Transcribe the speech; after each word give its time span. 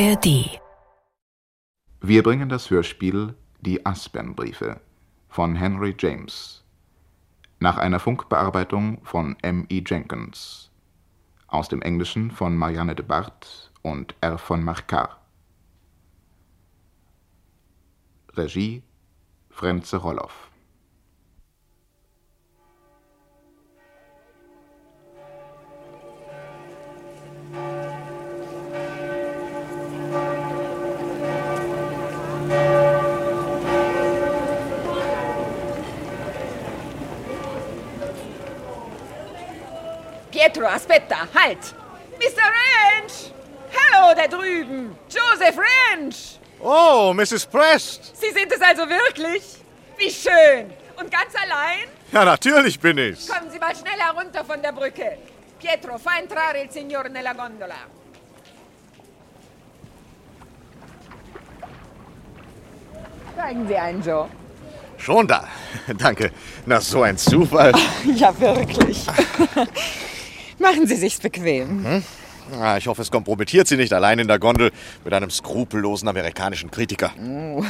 ARD. 0.00 0.60
Wir 2.00 2.22
bringen 2.22 2.48
das 2.48 2.70
Hörspiel 2.70 3.34
Die 3.62 3.84
Aspernbriefe 3.84 4.80
von 5.28 5.56
Henry 5.56 5.92
James 5.98 6.62
nach 7.58 7.78
einer 7.78 7.98
Funkbearbeitung 7.98 9.04
von 9.04 9.36
M. 9.42 9.66
E. 9.68 9.82
Jenkins 9.84 10.70
aus 11.48 11.68
dem 11.68 11.82
Englischen 11.82 12.30
von 12.30 12.56
Marianne 12.56 12.94
de 12.94 13.04
Bart 13.04 13.72
und 13.82 14.14
R. 14.20 14.38
von 14.38 14.62
Marcar. 14.62 15.20
Regie 18.34 18.84
Frenze 19.50 19.96
Rolloff. 19.96 20.47
Pietro, 40.48 40.66
aspetta, 40.66 41.28
halt! 41.34 41.58
Mr. 42.18 42.42
Ranch! 42.42 43.32
Hallo, 43.70 44.14
da 44.14 44.26
drüben! 44.26 44.96
Joseph 45.10 45.58
Ranch! 45.58 46.38
Oh, 46.60 47.12
Mrs. 47.12 47.44
Prest! 47.44 48.16
Sie 48.16 48.30
sind 48.30 48.50
es 48.50 48.60
also 48.62 48.88
wirklich? 48.88 49.42
Wie 49.98 50.10
schön! 50.10 50.72
Und 50.98 51.10
ganz 51.10 51.34
allein? 51.34 51.86
Ja, 52.12 52.24
natürlich 52.24 52.80
bin 52.80 52.96
ich's. 52.96 53.28
Kommen 53.28 53.50
Sie 53.50 53.58
mal 53.58 53.76
schnell 53.76 53.98
herunter 53.98 54.42
von 54.42 54.62
der 54.62 54.72
Brücke. 54.72 55.18
Pietro, 55.58 55.98
fa 55.98 56.18
entrare 56.18 56.62
il 56.62 56.70
signore 56.70 57.10
nella 57.10 57.34
gondola. 57.34 57.76
Zeigen 63.36 63.68
Sie 63.68 63.76
einen, 63.76 64.02
Joe. 64.02 64.30
Schon 64.96 65.26
da. 65.26 65.46
Danke. 65.98 66.32
Na, 66.64 66.80
so 66.80 67.02
ein 67.02 67.18
Zufall. 67.18 67.72
Ja, 68.16 68.32
wirklich. 68.40 69.06
Machen 70.58 70.86
Sie 70.86 70.96
sich's 70.96 71.20
bequem. 71.20 72.02
Ah, 72.58 72.76
ich 72.78 72.86
hoffe, 72.86 73.02
es 73.02 73.10
kompromittiert 73.10 73.68
Sie 73.68 73.76
nicht 73.76 73.92
allein 73.92 74.18
in 74.18 74.28
der 74.28 74.38
Gondel 74.38 74.70
mit 75.04 75.12
einem 75.12 75.30
skrupellosen 75.30 76.08
amerikanischen 76.08 76.70
Kritiker. 76.70 77.12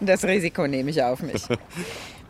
Das 0.00 0.24
Risiko 0.24 0.66
nehme 0.66 0.90
ich 0.90 1.02
auf 1.02 1.22
mich. 1.22 1.42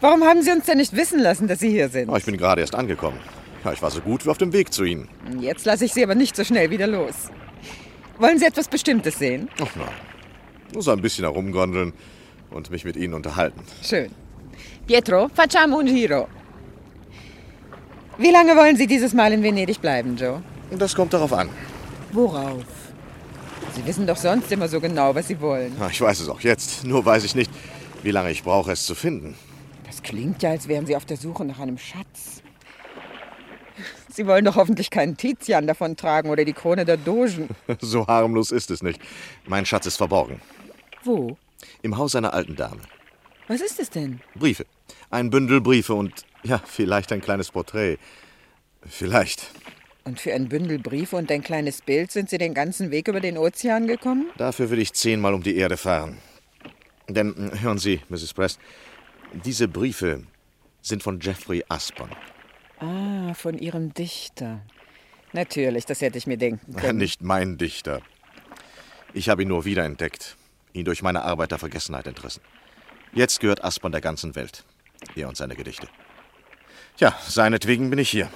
Warum 0.00 0.22
haben 0.24 0.42
Sie 0.42 0.50
uns 0.50 0.66
denn 0.66 0.78
nicht 0.78 0.94
wissen 0.94 1.20
lassen, 1.20 1.48
dass 1.48 1.60
Sie 1.60 1.70
hier 1.70 1.88
sind? 1.88 2.10
Ah, 2.10 2.16
ich 2.16 2.24
bin 2.24 2.36
gerade 2.36 2.60
erst 2.60 2.74
angekommen. 2.74 3.18
Ja, 3.64 3.72
ich 3.72 3.80
war 3.80 3.90
so 3.90 4.00
gut 4.00 4.26
wie 4.26 4.30
auf 4.30 4.38
dem 4.38 4.52
Weg 4.52 4.72
zu 4.72 4.84
Ihnen. 4.84 5.08
Jetzt 5.40 5.64
lasse 5.64 5.84
ich 5.84 5.92
Sie 5.94 6.02
aber 6.02 6.14
nicht 6.14 6.34
so 6.36 6.44
schnell 6.44 6.70
wieder 6.70 6.86
los. 6.86 7.30
Wollen 8.18 8.38
Sie 8.38 8.44
etwas 8.44 8.68
Bestimmtes 8.68 9.18
sehen? 9.18 9.48
Ach 9.60 9.76
nein. 9.76 9.88
Nur 10.74 10.82
so 10.82 10.90
ein 10.90 11.00
bisschen 11.00 11.24
herumgondeln 11.24 11.92
und 12.50 12.70
mich 12.70 12.84
mit 12.84 12.96
Ihnen 12.96 13.14
unterhalten. 13.14 13.60
Schön. 13.82 14.10
Pietro, 14.86 15.28
facciamo 15.32 15.78
un 15.78 15.86
giro. 15.86 16.28
Wie 18.22 18.30
lange 18.30 18.56
wollen 18.56 18.76
Sie 18.76 18.86
dieses 18.86 19.12
Mal 19.14 19.32
in 19.32 19.42
Venedig 19.42 19.80
bleiben, 19.80 20.16
Joe? 20.16 20.42
Das 20.70 20.94
kommt 20.94 21.12
darauf 21.12 21.32
an. 21.32 21.48
Worauf? 22.12 22.62
Sie 23.74 23.84
wissen 23.86 24.06
doch 24.06 24.16
sonst 24.16 24.52
immer 24.52 24.68
so 24.68 24.80
genau, 24.80 25.14
was 25.14 25.28
Sie 25.28 25.40
wollen. 25.40 25.74
Ah, 25.80 25.88
Ich 25.90 26.00
weiß 26.00 26.20
es 26.20 26.28
auch 26.28 26.40
jetzt. 26.40 26.84
Nur 26.84 27.04
weiß 27.04 27.24
ich 27.24 27.34
nicht, 27.34 27.50
wie 28.02 28.10
lange 28.10 28.30
ich 28.30 28.42
brauche, 28.42 28.70
es 28.72 28.86
zu 28.86 28.94
finden. 28.94 29.34
Das 29.86 30.02
klingt 30.02 30.42
ja, 30.42 30.50
als 30.50 30.68
wären 30.68 30.86
Sie 30.86 30.94
auf 30.96 31.04
der 31.04 31.16
Suche 31.16 31.44
nach 31.44 31.58
einem 31.58 31.78
Schatz. 31.78 32.42
Sie 34.14 34.26
wollen 34.26 34.44
doch 34.44 34.56
hoffentlich 34.56 34.90
keinen 34.90 35.16
Tizian 35.16 35.66
davon 35.66 35.96
tragen 35.96 36.28
oder 36.30 36.44
die 36.44 36.52
Krone 36.52 36.84
der 36.84 36.98
Dogen. 36.98 37.48
So 37.80 38.06
harmlos 38.06 38.50
ist 38.52 38.70
es 38.70 38.82
nicht. 38.82 39.00
Mein 39.46 39.64
Schatz 39.66 39.86
ist 39.86 39.96
verborgen. 39.96 40.40
Wo? 41.02 41.36
Im 41.82 41.96
Haus 41.96 42.14
einer 42.14 42.34
alten 42.34 42.54
Dame. 42.54 42.80
Was 43.48 43.60
ist 43.62 43.80
es 43.80 43.90
denn? 43.90 44.20
Briefe. 44.34 44.66
Ein 45.12 45.28
Bündel 45.28 45.60
Briefe 45.60 45.92
und, 45.92 46.24
ja, 46.42 46.58
vielleicht 46.64 47.12
ein 47.12 47.20
kleines 47.20 47.50
Porträt. 47.50 47.98
Vielleicht. 48.86 49.46
Und 50.04 50.18
für 50.18 50.32
ein 50.32 50.48
Bündel 50.48 50.78
Briefe 50.78 51.16
und 51.16 51.30
ein 51.30 51.42
kleines 51.42 51.82
Bild 51.82 52.10
sind 52.10 52.30
Sie 52.30 52.38
den 52.38 52.54
ganzen 52.54 52.90
Weg 52.90 53.08
über 53.08 53.20
den 53.20 53.36
Ozean 53.36 53.86
gekommen? 53.86 54.30
Dafür 54.38 54.70
will 54.70 54.78
ich 54.78 54.94
zehnmal 54.94 55.34
um 55.34 55.42
die 55.42 55.54
Erde 55.54 55.76
fahren. 55.76 56.16
Denn, 57.08 57.52
hören 57.60 57.76
Sie, 57.76 58.00
Mrs. 58.08 58.32
Prest, 58.32 58.58
diese 59.44 59.68
Briefe 59.68 60.24
sind 60.80 61.02
von 61.02 61.20
Jeffrey 61.20 61.62
Aspern. 61.68 62.08
Ah, 62.80 63.34
von 63.34 63.58
Ihrem 63.58 63.92
Dichter. 63.92 64.62
Natürlich, 65.34 65.84
das 65.84 66.00
hätte 66.00 66.16
ich 66.16 66.26
mir 66.26 66.38
denken 66.38 66.74
können. 66.76 66.98
Nicht 66.98 67.20
mein 67.20 67.58
Dichter. 67.58 68.00
Ich 69.12 69.28
habe 69.28 69.42
ihn 69.42 69.48
nur 69.48 69.66
wiederentdeckt, 69.66 70.38
ihn 70.72 70.86
durch 70.86 71.02
meine 71.02 71.20
Arbeit 71.22 71.50
der 71.50 71.58
Vergessenheit 71.58 72.06
entrissen. 72.06 72.42
Jetzt 73.12 73.40
gehört 73.40 73.62
Aspern 73.62 73.92
der 73.92 74.00
ganzen 74.00 74.34
Welt. 74.34 74.64
Er 75.14 75.28
und 75.28 75.36
seine 75.36 75.56
Gedichte. 75.56 75.88
Ja, 76.98 77.16
seinetwegen 77.26 77.90
bin 77.90 77.98
ich 77.98 78.10
hier. 78.10 78.30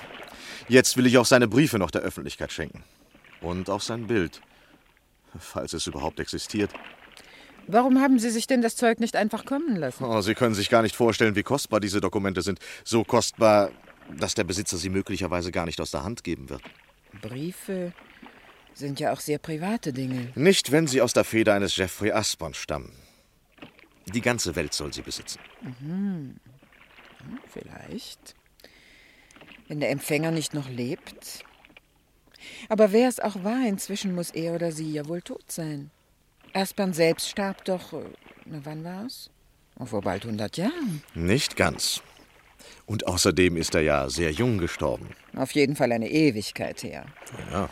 Jetzt 0.69 0.97
will 0.97 1.07
ich 1.07 1.19
auch 1.19 1.27
seine 1.27 1.49
Briefe 1.49 1.79
noch 1.79 1.91
der 1.91 2.03
Öffentlichkeit 2.03 2.53
schenken. 2.53 2.83
Und 3.41 3.71
auch 3.71 3.81
sein 3.81 4.07
Bild. 4.07 4.41
Falls 5.39 5.73
es 5.73 5.87
überhaupt 5.87 6.19
existiert. 6.19 6.71
Warum 7.69 8.01
haben 8.01 8.19
Sie 8.19 8.31
sich 8.31 8.47
denn 8.47 8.63
das 8.63 8.77
Zeug 8.77 9.01
nicht 9.01 9.17
einfach 9.17 9.45
kommen 9.45 9.77
lassen? 9.77 10.05
Oh, 10.05 10.21
Sie 10.21 10.35
können 10.35 10.55
sich 10.55 10.71
gar 10.71 10.83
nicht 10.83 10.95
vorstellen, 10.95 11.35
wie 11.35 11.43
kostbar 11.43 11.81
diese 11.81 12.01
Dokumente 12.01 12.43
sind. 12.43 12.61
So 12.85 13.05
kostbar, 13.05 13.71
dass 14.17 14.35
der 14.35 14.45
Besitzer 14.45 14.77
sie 14.77 14.89
möglicherweise 14.89 15.51
gar 15.51 15.67
nicht 15.67 15.81
aus 15.81 15.91
der 15.91 16.05
Hand 16.05 16.23
geben 16.25 16.49
wird. 16.49 16.63
Briefe 17.21 17.93
sind 18.75 19.01
ja 19.01 19.13
auch 19.13 19.21
sehr 19.21 19.39
private 19.39 19.93
Dinge. 19.93 20.33
Nicht, 20.35 20.71
wenn 20.71 20.87
sie 20.87 21.01
aus 21.01 21.13
der 21.13 21.25
Feder 21.25 21.55
eines 21.55 21.77
Jeffrey 21.77 22.13
Aspern 22.13 22.55
stammen. 22.55 22.93
Die 24.07 24.21
ganze 24.21 24.55
Welt 24.55 24.73
soll 24.73 24.93
sie 24.93 25.03
besitzen. 25.03 25.41
Vielleicht. 27.49 28.35
Wenn 29.69 29.81
der 29.81 29.91
Empfänger 29.91 30.31
nicht 30.31 30.55
noch 30.55 30.69
lebt. 30.69 31.45
Aber 32.69 32.93
wer 32.93 33.09
es 33.09 33.19
auch 33.21 33.43
war, 33.45 33.67
inzwischen 33.67 34.15
muss 34.15 34.31
er 34.31 34.55
oder 34.55 34.71
sie 34.73 34.93
ja 34.93 35.07
wohl 35.09 35.23
tot 35.23 35.51
sein. 35.51 35.91
Aspern 36.53 36.93
selbst 36.93 37.29
starb 37.29 37.65
doch. 37.65 37.93
äh, 37.93 38.05
Na, 38.45 38.61
wann 38.65 38.85
war's? 38.85 39.31
Oh, 39.79 39.85
vor 39.87 40.01
bald 40.03 40.25
100 40.25 40.57
Jahren. 40.57 41.03
Nicht 41.15 41.57
ganz. 41.57 42.01
Und 42.87 43.07
außerdem 43.07 43.57
ist 43.57 43.75
er 43.75 43.83
ja 43.83 44.09
sehr 44.09 44.31
jung 44.31 44.59
gestorben. 44.59 45.09
Auf 45.35 45.53
jeden 45.53 45.77
Fall 45.77 45.93
eine 45.93 46.09
Ewigkeit 46.09 46.83
her. 46.83 47.05
Ja, 47.51 47.69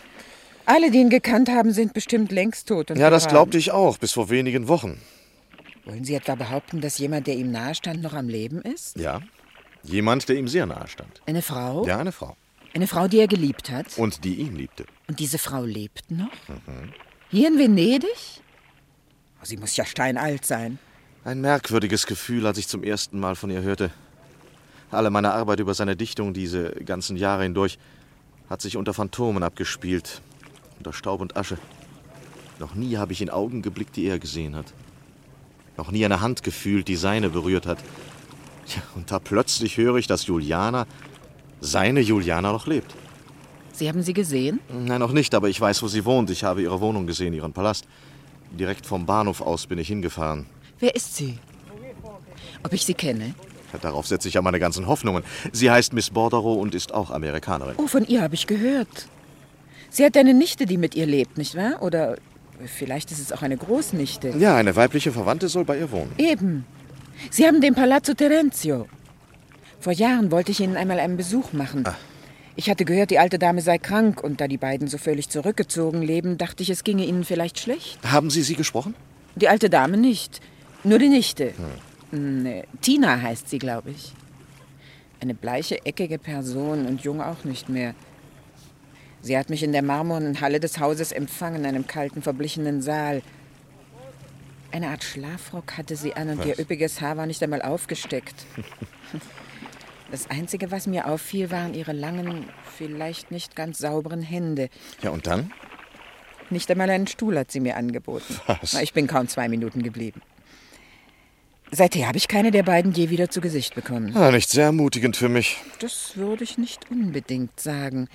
Alle, 0.67 0.91
die 0.91 0.99
ihn 0.99 1.11
gekannt 1.11 1.49
haben, 1.49 1.73
sind 1.73 1.95
bestimmt 1.95 2.31
längst 2.33 2.69
tot. 2.69 2.91
Und 2.91 2.99
ja 2.99 3.11
das 3.11 3.29
glaubte 3.29 3.57
ich 3.57 3.71
auch, 3.71 3.97
bis 3.99 4.13
vor 4.13 4.29
wenigen 4.31 4.69
Wochen. 4.69 5.01
Wollen 5.85 6.05
Sie 6.05 6.15
etwa 6.15 6.35
behaupten, 6.35 6.81
dass 6.81 6.99
jemand, 6.99 7.27
der 7.27 7.37
ihm 7.37 7.51
nahestand, 7.51 8.03
noch 8.03 8.15
am 8.15 8.29
Leben 8.29 8.61
ist? 8.63 8.97
Ja, 8.99 9.21
jemand, 9.85 10.29
der 10.29 10.37
ihm 10.37 10.49
sehr 10.49 10.67
nahe 10.67 10.89
stand. 10.89 11.23
Eine 11.27 11.43
Frau? 11.43 11.87
Ja, 11.87 11.99
eine 11.99 12.13
Frau. 12.13 12.37
Eine 12.75 12.87
Frau, 12.87 13.07
die 13.07 13.19
er 13.19 13.29
geliebt 13.29 13.71
hat? 13.71 13.97
Und 13.99 14.25
die 14.25 14.35
ihn 14.37 14.57
liebte. 14.57 14.85
Und 15.07 15.21
diese 15.21 15.39
Frau 15.39 15.65
lebt 15.65 16.11
noch? 16.11 16.33
Hier 17.31 17.49
in 17.49 17.59
Venedig? 17.59 18.11
Oh, 19.41 19.45
sie 19.45 19.57
muss 19.57 19.77
ja 19.77 19.85
steinalt 19.85 20.45
sein. 20.45 20.79
Ein 21.25 21.41
merkwürdiges 21.41 22.07
Gefühl, 22.07 22.47
als 22.47 22.59
ich 22.59 22.67
zum 22.67 22.83
ersten 22.83 23.21
Mal 23.21 23.37
von 23.37 23.51
ihr 23.51 23.63
hörte. 23.63 23.91
Alle 24.91 25.11
meine 25.11 25.33
Arbeit 25.33 25.61
über 25.61 25.75
seine 25.75 25.97
Dichtung 25.97 26.35
diese 26.35 26.71
ganzen 26.85 27.17
Jahre 27.17 27.45
hindurch 27.45 27.79
hat 28.51 28.61
sich 28.61 28.77
unter 28.77 28.93
Phantomen 28.93 29.43
abgespielt, 29.43 30.21
unter 30.79 30.93
Staub 30.93 31.21
und 31.21 31.37
Asche. 31.37 31.59
Noch 32.59 32.75
nie 32.75 32.97
habe 32.97 33.13
ich 33.13 33.23
in 33.23 33.31
Augen 33.31 33.63
geblickt, 33.63 33.97
die 33.97 34.07
er 34.07 34.19
gesehen 34.19 34.55
hat. 34.55 34.67
Noch 35.77 35.91
nie 35.91 36.05
eine 36.05 36.21
Hand 36.21 36.43
gefühlt, 36.43 36.87
die 36.89 36.97
seine 36.97 37.31
berührt 37.31 37.67
hat. 37.67 37.79
Ja, 38.67 38.83
und 38.95 39.11
da 39.11 39.19
plötzlich 39.19 39.77
höre 39.77 39.97
ich, 39.97 40.07
dass 40.07 40.27
Juliana, 40.27 40.87
seine 41.61 42.01
Juliana, 42.01 42.53
noch 42.53 42.67
lebt. 42.67 42.95
Sie 43.73 43.89
haben 43.89 44.03
sie 44.03 44.15
gesehen? 44.15 44.61
Nein, 44.69 45.01
noch 45.01 45.13
nicht, 45.13 45.35
aber 45.35 45.49
ich 45.49 45.61
weiß, 45.61 45.83
wo 45.83 45.89
sie 45.89 46.05
wohnt. 46.05 46.31
Ich 46.31 46.45
habe 46.45 46.63
ihre 46.63 46.81
Wohnung 46.81 47.07
gesehen, 47.07 47.35
ihren 47.35 47.53
Palast. 47.53 47.87
Direkt 48.53 48.87
vom 48.87 49.05
Bahnhof 49.05 49.41
aus 49.41 49.67
bin 49.67 49.79
ich 49.79 49.89
hingefahren. 49.89 50.47
Wer 50.79 50.95
ist 50.95 51.17
sie? 51.17 51.39
Ob 52.63 52.73
ich 52.73 52.85
sie 52.85 52.95
kenne? 52.95 53.35
Darauf 53.83 54.07
setze 54.07 54.29
ich 54.29 54.35
ja 54.35 54.43
meine 54.43 54.61
ganzen 54.61 54.87
Hoffnungen. 54.87 55.25
Sie 55.53 55.71
heißt 55.71 55.93
Miss 55.93 56.11
Bordereau 56.11 56.55
und 56.55 56.75
ist 56.75 56.95
auch 56.95 57.11
Amerikanerin. 57.11 57.75
Oh, 57.77 57.89
von 57.89 58.07
ihr 58.07 58.23
habe 58.23 58.35
ich 58.35 58.47
gehört. 58.47 59.09
Sie 59.91 60.05
hat 60.05 60.17
eine 60.17 60.35
Nichte, 60.35 60.67
die 60.67 60.77
mit 60.77 60.95
ihr 60.95 61.07
lebt, 61.07 61.39
nicht 61.39 61.57
wahr? 61.57 61.83
Oder 61.83 62.17
vielleicht 62.67 63.11
ist 63.11 63.19
es 63.19 63.33
auch 63.33 63.43
eine 63.43 63.57
Großnichte. 63.57 64.35
Ja, 64.39 64.57
eine 64.57 64.77
weibliche 64.77 65.11
Verwandte 65.11 65.49
soll 65.49 65.65
bei 65.65 65.79
ihr 65.79 65.91
wohnen. 65.91 66.13
Eben. 66.19 66.65
Sie 67.31 67.47
haben 67.47 67.61
den 67.61 67.75
Palazzo 67.75 68.15
Terenzio. 68.15 68.87
Vor 69.81 69.93
Jahren 69.93 70.31
wollte 70.31 70.53
ich 70.53 70.61
Ihnen 70.61 70.77
einmal 70.77 70.99
einen 70.99 71.17
Besuch 71.17 71.53
machen. 71.53 71.85
Ich 72.57 72.71
hatte 72.71 72.85
gehört, 72.85 73.11
die 73.11 73.19
alte 73.19 73.39
Dame 73.39 73.61
sei 73.61 73.79
krank 73.79 74.23
und 74.23 74.41
da 74.41 74.49
die 74.49 74.59
beiden 74.59 74.87
so 74.87 74.97
völlig 74.97 75.29
zurückgezogen 75.29 76.03
leben, 76.03 76.39
dachte 76.39 76.63
ich, 76.63 76.71
es 76.71 76.85
ginge 76.85 77.05
Ihnen 77.05 77.25
vielleicht 77.25 77.59
schlecht. 77.59 77.99
Haben 78.05 78.31
Sie 78.31 78.43
sie 78.43 78.55
gesprochen? 78.55 78.95
Die 79.35 79.49
alte 79.49 79.69
Dame 79.69 79.97
nicht. 79.97 80.41
Nur 80.85 80.99
die 80.99 81.09
Nichte. 81.09 81.53
Nee, 82.13 82.65
Tina 82.81 83.21
heißt 83.21 83.49
sie, 83.49 83.59
glaube 83.59 83.91
ich. 83.91 84.13
Eine 85.21 85.35
bleiche, 85.35 85.85
eckige 85.85 86.19
Person 86.19 86.87
und 86.87 87.03
jung 87.03 87.21
auch 87.21 87.45
nicht 87.45 87.69
mehr. 87.69 87.95
Sie 89.21 89.37
hat 89.37 89.51
mich 89.51 89.63
in 89.63 89.73
der 89.73 89.83
marmornen 89.83 90.41
Halle 90.41 90.61
des 90.61 90.79
Hauses 90.79 91.11
empfangen, 91.11 91.63
in 91.63 91.67
einem 91.67 91.87
kalten, 91.87 92.23
verblichenen 92.23 92.83
Saal. 92.83 93.23
Eine 94.75 94.89
Art 94.89 95.05
Schlafrock 95.05 95.79
hatte 95.79 95.95
sie 95.95 96.15
an 96.17 96.31
und 96.31 96.39
Was? 96.41 96.47
ihr 96.47 96.59
üppiges 96.59 97.01
Haar 97.01 97.17
war 97.17 97.27
nicht 97.27 97.41
einmal 97.45 97.63
aufgesteckt. 97.63 98.35
Das 100.11 100.31
Einzige, 100.31 100.71
was 100.71 100.87
mir 100.87 101.09
auffiel, 101.09 101.51
waren 101.51 101.75
ihre 101.75 101.93
langen, 101.93 102.45
vielleicht 102.77 103.33
nicht 103.33 103.57
ganz 103.57 103.79
sauberen 103.79 104.23
Hände. 104.23 104.69
Ja, 105.03 105.11
und 105.11 105.27
dann? 105.27 105.51
Nicht 106.51 106.71
einmal 106.71 106.89
einen 106.91 107.09
Stuhl 107.09 107.37
hat 107.37 107.51
sie 107.51 107.59
mir 107.59 107.77
angeboten. 107.77 108.39
Was? 108.47 108.75
Ich 108.75 108.93
bin 108.93 109.09
kaum 109.09 109.27
zwei 109.27 109.49
Minuten 109.49 109.83
geblieben. 109.83 110.21
Seither 111.73 112.07
habe 112.07 112.19
ich 112.19 112.29
keine 112.29 112.53
der 112.53 112.63
beiden 112.63 112.93
je 112.93 113.11
wieder 113.11 113.29
zu 113.29 113.41
Gesicht 113.41 113.75
bekommen. 113.75 114.17
Ah, 114.17 114.31
nicht 114.31 114.51
sehr 114.51 114.67
ermutigend 114.67 115.17
für 115.17 115.31
mich. 115.31 115.57
Das 115.81 116.17
würde 116.17 116.45
ich 116.45 116.59
nicht 116.59 116.91
unbedingt 116.93 117.59
sagen. 117.59 118.09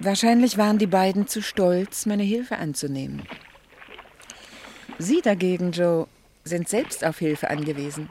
Wahrscheinlich 0.00 0.58
waren 0.58 0.78
die 0.78 0.88
beiden 0.88 1.28
zu 1.28 1.42
stolz, 1.42 2.06
meine 2.06 2.24
Hilfe 2.24 2.56
anzunehmen. 2.56 3.22
Sie 4.98 5.20
dagegen, 5.22 5.72
Joe, 5.72 6.06
sind 6.44 6.68
selbst 6.68 7.04
auf 7.04 7.18
Hilfe 7.18 7.50
angewiesen. 7.50 8.08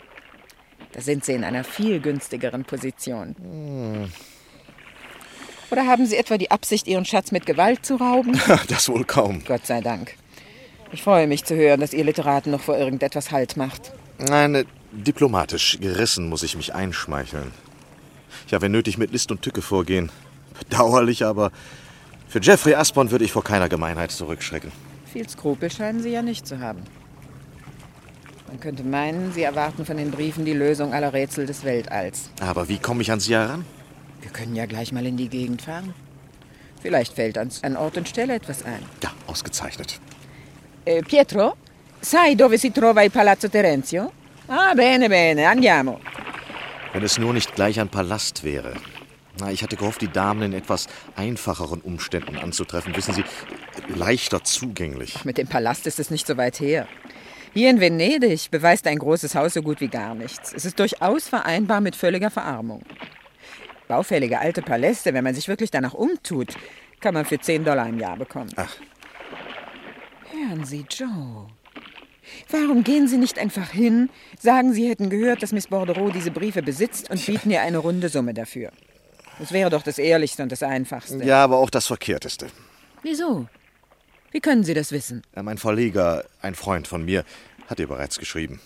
Da 0.94 1.02
sind 1.02 1.26
sie 1.26 1.34
in 1.34 1.44
einer 1.44 1.64
viel 1.64 2.00
günstigeren 2.00 2.64
Position. 2.64 3.36
Oder 5.70 5.86
haben 5.86 6.06
Sie 6.06 6.16
etwa 6.16 6.38
die 6.38 6.50
Absicht, 6.50 6.88
Ihren 6.88 7.06
Schatz 7.06 7.32
mit 7.32 7.46
Gewalt 7.46 7.86
zu 7.86 7.96
rauben? 7.98 8.40
Das 8.68 8.88
wohl 8.88 9.04
kaum. 9.04 9.44
Gott 9.46 9.66
sei 9.66 9.82
Dank. 9.82 10.16
Ich 10.92 11.04
freue 11.04 11.28
mich 11.28 11.44
zu 11.44 11.56
hören, 11.56 11.82
dass 11.82 11.92
ihr 11.92 12.06
Literaten 12.06 12.52
noch 12.52 12.62
vor 12.62 12.78
irgendetwas 12.78 13.32
Halt 13.32 13.58
macht. 13.58 13.92
Nein, 14.20 14.66
diplomatisch 14.92 15.78
gerissen 15.82 16.30
muss 16.30 16.44
ich 16.44 16.56
mich 16.56 16.74
einschmeicheln. 16.74 17.52
Ja, 18.48 18.62
wenn 18.62 18.72
nötig 18.72 18.98
mit 18.98 19.12
List 19.12 19.30
und 19.32 19.42
Tücke 19.42 19.62
vorgehen. 19.62 20.10
Bedauerlich, 20.58 21.26
aber 21.26 21.52
für 22.30 22.42
Jeffrey 22.42 22.76
Aspon 22.76 23.12
würde 23.12 23.26
ich 23.26 23.34
vor 23.34 23.44
keiner 23.44 23.68
Gemeinheit 23.68 24.12
zurückschrecken. 24.12 24.72
Viel 25.12 25.28
Skrupel 25.30 25.72
scheinen 25.72 26.02
Sie 26.02 26.10
ja 26.10 26.22
nicht 26.22 26.46
zu 26.48 26.60
haben. 26.60 26.84
Man 28.48 28.60
könnte 28.60 28.84
meinen, 28.84 29.34
Sie 29.34 29.44
erwarten 29.44 29.86
von 29.86 29.98
den 29.98 30.12
Briefen 30.12 30.46
die 30.46 30.54
Lösung 30.54 30.94
aller 30.94 31.12
Rätsel 31.14 31.46
des 31.46 31.64
Weltalls. 31.64 32.30
Aber 32.40 32.70
wie 32.70 32.78
komme 32.78 33.02
ich 33.02 33.12
an 33.12 33.20
Sie 33.20 33.34
heran? 33.34 33.66
Wir 34.22 34.32
können 34.32 34.56
ja 34.56 34.66
gleich 34.66 34.92
mal 34.92 35.06
in 35.06 35.18
die 35.18 35.30
Gegend 35.30 35.62
fahren. 35.62 35.94
Vielleicht 36.82 37.14
fällt 37.14 37.38
uns 37.38 37.64
an 37.64 37.76
Ort 37.76 37.98
und 37.98 38.08
Stelle 38.08 38.36
etwas 38.36 38.64
ein. 38.64 38.84
Ja, 39.04 39.12
ausgezeichnet. 39.28 40.00
Eh, 40.86 41.02
Pietro, 41.02 41.56
sai 42.00 42.36
dove 42.36 42.58
si 42.58 42.72
trova 42.72 43.04
il 43.04 43.12
Palazzo 43.12 43.50
Terenzio? 43.50 44.12
Ah, 44.48 44.74
bene, 44.74 45.10
bene, 45.10 45.48
andiamo. 45.48 46.00
Wenn 46.94 47.04
es 47.04 47.18
nur 47.18 47.34
nicht 47.34 47.54
gleich 47.56 47.80
ein 47.80 47.90
Palast 47.90 48.44
wäre. 48.44 48.74
Na, 49.40 49.52
ich 49.52 49.62
hatte 49.64 49.76
gehofft, 49.76 50.02
die 50.02 50.08
Damen 50.08 50.42
in 50.42 50.54
etwas 50.54 50.88
einfacheren 51.16 51.82
Umständen 51.82 52.38
anzutreffen. 52.38 52.96
Wissen 52.96 53.14
Sie, 53.14 53.24
leichter 53.88 54.44
zugänglich. 54.44 55.26
Mit 55.26 55.38
dem 55.38 55.48
Palast 55.48 55.86
ist 55.88 56.00
es 56.00 56.10
nicht 56.10 56.26
so 56.26 56.38
weit 56.38 56.60
her. 56.60 56.88
Hier 57.54 57.70
in 57.70 57.80
Venedig 57.80 58.52
beweist 58.52 58.88
ein 58.88 59.00
großes 59.00 59.36
Haus 59.36 59.54
so 59.54 59.62
gut 59.62 59.82
wie 59.82 59.88
gar 59.88 60.16
nichts. 60.16 60.54
Es 60.54 60.66
ist 60.66 60.80
durchaus 60.80 61.28
vereinbar 61.28 61.82
mit 61.82 61.96
völliger 61.96 62.30
Verarmung. 62.30 62.84
Baufällige 63.88 64.40
alte 64.40 64.62
Paläste, 64.62 65.14
wenn 65.14 65.24
man 65.24 65.34
sich 65.34 65.48
wirklich 65.48 65.72
danach 65.72 65.94
umtut, 65.94 66.56
kann 67.00 67.14
man 67.14 67.26
für 67.26 67.40
10 67.40 67.64
Dollar 67.64 67.88
im 67.88 68.00
Jahr 68.00 68.18
bekommen. 68.18 68.52
Ach. 68.56 68.76
Hören 70.32 70.66
Sie, 70.66 70.86
Joe. 70.90 71.48
Warum 72.50 72.84
gehen 72.84 73.08
Sie 73.08 73.18
nicht 73.18 73.40
einfach 73.40 73.70
hin, 73.70 74.10
sagen 74.38 74.74
Sie 74.74 74.90
hätten 74.90 75.10
gehört, 75.10 75.42
dass 75.42 75.54
Miss 75.54 75.68
Bordereau 75.68 76.10
diese 76.10 76.32
Briefe 76.32 76.62
besitzt 76.62 77.10
und 77.10 77.26
bieten 77.26 77.52
ihr 77.52 77.62
eine 77.62 77.78
runde 77.78 78.10
Summe 78.10 78.34
dafür? 78.34 78.72
Das 79.40 79.52
wäre 79.52 79.70
doch 79.70 79.84
das 79.84 79.98
Ehrlichste 79.98 80.44
und 80.44 80.52
das 80.52 80.64
Einfachste. 80.64 81.24
Ja, 81.24 81.44
aber 81.44 81.58
auch 81.58 81.70
das 81.70 81.88
Verkehrteste. 81.88 82.48
Wieso? 83.04 83.48
Wie 84.32 84.40
können 84.40 84.64
Sie 84.64 84.74
das 84.74 84.92
wissen? 84.92 85.22
Ja, 85.36 85.44
mein 85.44 85.58
Verleger, 85.58 86.26
ein 86.42 86.56
Freund 86.56 86.88
von 86.88 87.06
mir, 87.06 87.24
hat 87.68 87.80
ihr 87.80 87.88
bereits 87.88 88.20
geschrieben. 88.20 88.60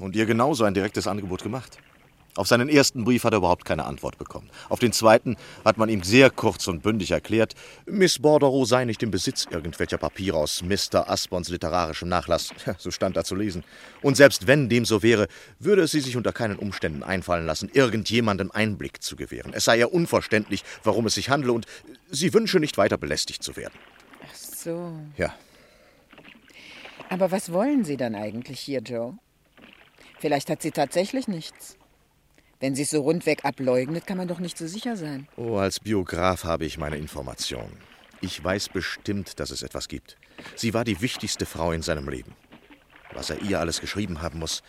Und 0.00 0.16
ihr 0.16 0.26
genauso 0.26 0.64
ein 0.64 0.74
direktes 0.74 1.06
Angebot 1.06 1.42
gemacht. 1.42 1.78
Auf 2.34 2.46
seinen 2.46 2.68
ersten 2.68 3.04
Brief 3.04 3.24
hat 3.24 3.32
er 3.32 3.38
überhaupt 3.38 3.64
keine 3.64 3.84
Antwort 3.84 4.16
bekommen. 4.16 4.48
Auf 4.68 4.78
den 4.78 4.92
zweiten 4.92 5.36
hat 5.64 5.76
man 5.76 5.88
ihm 5.88 6.04
sehr 6.04 6.30
kurz 6.30 6.68
und 6.68 6.82
bündig 6.82 7.10
erklärt, 7.10 7.54
Miss 7.86 8.20
Bordereau 8.20 8.64
sei 8.64 8.84
nicht 8.84 9.02
im 9.02 9.10
Besitz 9.10 9.46
irgendwelcher 9.50 9.98
Papiere 9.98 10.36
aus 10.36 10.62
Mr. 10.62 11.10
Aspons 11.10 11.48
literarischem 11.48 12.08
Nachlass. 12.08 12.50
Ja, 12.64 12.74
so 12.78 12.90
stand 12.90 13.16
da 13.16 13.24
zu 13.24 13.34
lesen. 13.34 13.64
Und 14.02 14.16
selbst 14.16 14.46
wenn 14.46 14.68
dem 14.68 14.84
so 14.84 15.02
wäre, 15.02 15.26
würde 15.58 15.82
es 15.82 15.90
sie 15.90 16.00
sich 16.00 16.16
unter 16.16 16.32
keinen 16.32 16.56
Umständen 16.58 17.02
einfallen 17.02 17.46
lassen, 17.46 17.70
irgendjemandem 17.72 18.50
Einblick 18.52 19.02
zu 19.02 19.16
gewähren. 19.16 19.52
Es 19.52 19.64
sei 19.64 19.78
ihr 19.78 19.92
unverständlich, 19.92 20.62
warum 20.84 21.06
es 21.06 21.14
sich 21.14 21.30
handle, 21.30 21.52
und 21.52 21.66
sie 22.10 22.32
wünsche 22.34 22.60
nicht 22.60 22.78
weiter 22.78 22.98
belästigt 22.98 23.42
zu 23.42 23.56
werden. 23.56 23.74
Ach 24.22 24.34
so. 24.34 24.92
Ja, 25.16 25.34
Aber 27.08 27.30
was 27.30 27.52
wollen 27.52 27.84
Sie 27.84 27.96
dann 27.96 28.14
eigentlich 28.14 28.60
hier, 28.60 28.80
Joe? 28.80 29.14
Vielleicht 30.20 30.50
hat 30.50 30.62
sie 30.62 30.72
tatsächlich 30.72 31.28
nichts. 31.28 31.77
Wenn 32.60 32.74
sie 32.74 32.82
es 32.82 32.90
so 32.90 33.02
rundweg 33.02 33.44
ableugnet, 33.44 34.06
kann 34.06 34.16
man 34.18 34.26
doch 34.26 34.40
nicht 34.40 34.58
so 34.58 34.66
sicher 34.66 34.96
sein. 34.96 35.28
Oh, 35.36 35.56
als 35.56 35.78
Biograf 35.78 36.44
habe 36.44 36.64
ich 36.64 36.76
meine 36.76 36.96
Informationen. 36.96 37.76
Ich 38.20 38.42
weiß 38.42 38.70
bestimmt, 38.70 39.38
dass 39.38 39.50
es 39.50 39.62
etwas 39.62 39.86
gibt. 39.86 40.16
Sie 40.56 40.74
war 40.74 40.84
die 40.84 41.00
wichtigste 41.00 41.46
Frau 41.46 41.70
in 41.70 41.82
seinem 41.82 42.08
Leben. 42.08 42.34
Was 43.12 43.30
er 43.30 43.40
ihr 43.42 43.60
alles 43.60 43.80
geschrieben 43.80 44.22
haben 44.22 44.40
muss, 44.40 44.62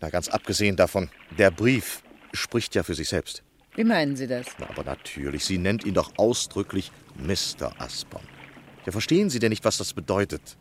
na 0.00 0.08
ganz 0.08 0.28
abgesehen 0.28 0.76
davon, 0.76 1.10
der 1.38 1.50
Brief 1.50 2.02
spricht 2.32 2.74
ja 2.74 2.82
für 2.82 2.94
sich 2.94 3.08
selbst. 3.08 3.42
Wie 3.74 3.84
meinen 3.84 4.16
Sie 4.16 4.26
das? 4.26 4.46
Na, 4.58 4.68
aber 4.70 4.82
natürlich, 4.82 5.44
sie 5.44 5.58
nennt 5.58 5.84
ihn 5.84 5.94
doch 5.94 6.12
ausdrücklich 6.16 6.90
Mr. 7.16 7.72
Aspon. 7.78 8.22
Ja, 8.86 8.92
verstehen 8.92 9.28
Sie 9.28 9.38
denn 9.38 9.50
nicht, 9.50 9.64
was 9.64 9.76
das 9.76 9.92
bedeutet? 9.92 10.56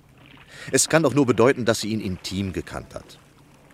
Es 0.72 0.90
kann 0.90 1.04
doch 1.04 1.14
nur 1.14 1.26
bedeuten, 1.26 1.64
dass 1.64 1.82
sie 1.82 1.90
ihn 1.90 2.02
intim 2.02 2.54
gekannt 2.54 2.94
hat. 2.94 3.18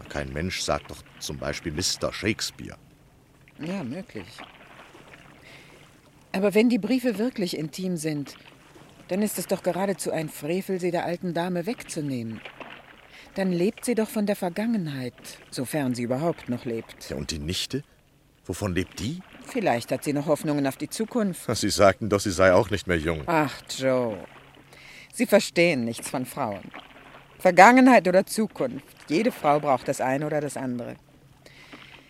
Kein 0.09 0.31
Mensch 0.33 0.61
sagt 0.61 0.91
doch 0.91 1.01
zum 1.19 1.37
Beispiel 1.37 1.71
Mr. 1.71 2.11
Shakespeare. 2.13 2.77
Ja, 3.59 3.83
möglich. 3.83 4.27
Aber 6.31 6.53
wenn 6.53 6.69
die 6.69 6.79
Briefe 6.79 7.17
wirklich 7.17 7.57
intim 7.57 7.95
sind, 7.97 8.35
dann 9.07 9.21
ist 9.21 9.37
es 9.37 9.47
doch 9.47 9.63
geradezu 9.63 10.11
ein 10.11 10.29
Frevel, 10.29 10.79
sie 10.79 10.91
der 10.91 11.05
alten 11.05 11.33
Dame 11.33 11.65
wegzunehmen. 11.65 12.41
Dann 13.35 13.51
lebt 13.51 13.85
sie 13.85 13.95
doch 13.95 14.09
von 14.09 14.25
der 14.25 14.35
Vergangenheit, 14.35 15.13
sofern 15.51 15.93
sie 15.93 16.03
überhaupt 16.03 16.49
noch 16.49 16.65
lebt. 16.65 17.09
Ja, 17.09 17.15
und 17.15 17.31
die 17.31 17.39
Nichte? 17.39 17.83
Wovon 18.45 18.73
lebt 18.73 18.99
die? 18.99 19.21
Vielleicht 19.45 19.91
hat 19.91 20.03
sie 20.03 20.13
noch 20.13 20.27
Hoffnungen 20.27 20.65
auf 20.67 20.77
die 20.77 20.89
Zukunft. 20.89 21.43
Sie 21.55 21.69
sagten 21.69 22.09
doch, 22.09 22.19
sie 22.19 22.31
sei 22.31 22.53
auch 22.53 22.69
nicht 22.69 22.87
mehr 22.87 22.97
jung. 22.97 23.23
Ach, 23.27 23.53
Joe. 23.77 24.17
Sie 25.13 25.25
verstehen 25.25 25.85
nichts 25.85 26.09
von 26.09 26.25
Frauen. 26.25 26.63
Vergangenheit 27.39 28.07
oder 28.07 28.25
Zukunft. 28.25 28.85
Jede 29.07 29.31
Frau 29.31 29.59
braucht 29.59 29.87
das 29.87 30.01
eine 30.01 30.25
oder 30.25 30.41
das 30.41 30.57
andere. 30.57 30.95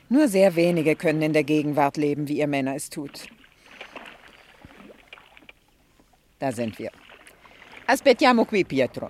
Nur 0.08 0.28
sehr 0.28 0.56
wenige 0.56 0.96
können 0.96 1.22
in 1.22 1.34
der 1.34 1.44
Gegenwart 1.44 1.98
leben, 1.98 2.28
wie 2.28 2.38
ihr 2.40 2.48
Männer 2.48 2.76
es 2.76 2.90
tut. 2.90 3.28
Da 6.40 6.52
sind 6.52 6.78
wir. 6.78 6.92
Aspettiamo 7.88 8.46
qui, 8.46 8.64
Pietro. 8.64 9.10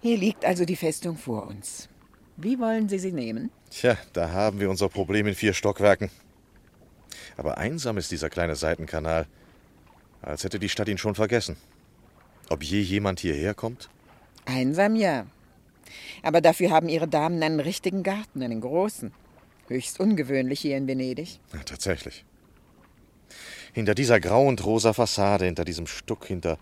Hier 0.00 0.16
liegt 0.16 0.44
also 0.44 0.64
die 0.64 0.76
Festung 0.76 1.16
vor 1.16 1.46
uns. 1.46 1.88
Wie 2.36 2.58
wollen 2.58 2.88
Sie 2.88 2.98
sie 2.98 3.12
nehmen? 3.12 3.50
Tja, 3.70 3.96
da 4.12 4.30
haben 4.30 4.60
wir 4.60 4.70
unser 4.70 4.88
Problem 4.88 5.26
in 5.26 5.34
vier 5.34 5.52
Stockwerken. 5.52 6.10
Aber 7.36 7.58
einsam 7.58 7.98
ist 7.98 8.10
dieser 8.10 8.30
kleine 8.30 8.56
Seitenkanal. 8.56 9.26
Als 10.22 10.44
hätte 10.44 10.58
die 10.58 10.68
Stadt 10.68 10.88
ihn 10.88 10.98
schon 10.98 11.14
vergessen. 11.14 11.56
Ob 12.48 12.62
je 12.62 12.80
jemand 12.80 13.20
hierher 13.20 13.54
kommt? 13.54 13.88
Einsam 14.48 14.96
ja. 14.96 15.26
Aber 16.22 16.40
dafür 16.40 16.70
haben 16.70 16.88
Ihre 16.88 17.06
Damen 17.06 17.42
einen 17.42 17.60
richtigen 17.60 18.02
Garten, 18.02 18.42
einen 18.42 18.60
großen. 18.60 19.12
Höchst 19.68 20.00
ungewöhnlich 20.00 20.60
hier 20.60 20.76
in 20.76 20.86
Venedig. 20.86 21.38
Ja, 21.52 21.60
tatsächlich. 21.62 22.24
Hinter 23.74 23.94
dieser 23.94 24.18
grau 24.18 24.46
und 24.46 24.64
rosa 24.64 24.94
Fassade, 24.94 25.44
hinter 25.44 25.64
diesem 25.64 25.86
Stuck, 25.86 26.26
hinter 26.26 26.58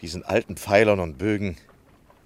diesen 0.00 0.24
alten 0.24 0.56
Pfeilern 0.56 1.00
und 1.00 1.18
Bögen. 1.18 1.56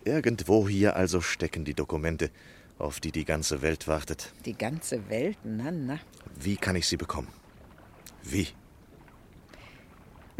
Irgendwo 0.05 0.69
hier 0.69 0.97
also 0.97 1.21
stecken 1.21 1.65
die 1.65 1.75
Dokumente, 1.75 2.31
auf 2.79 3.01
die 3.01 3.13
die 3.13 3.25
ganze 3.25 3.63
Welt 3.63 3.89
wartet. 3.89 4.33
Die 4.47 4.57
ganze 4.57 5.09
Welt, 5.11 5.37
na, 5.43 5.71
na. 5.71 5.99
Wie 6.39 6.57
kann 6.57 6.77
ich 6.77 6.87
sie 6.87 6.97
bekommen? 6.97 7.29
Wie? 8.23 8.49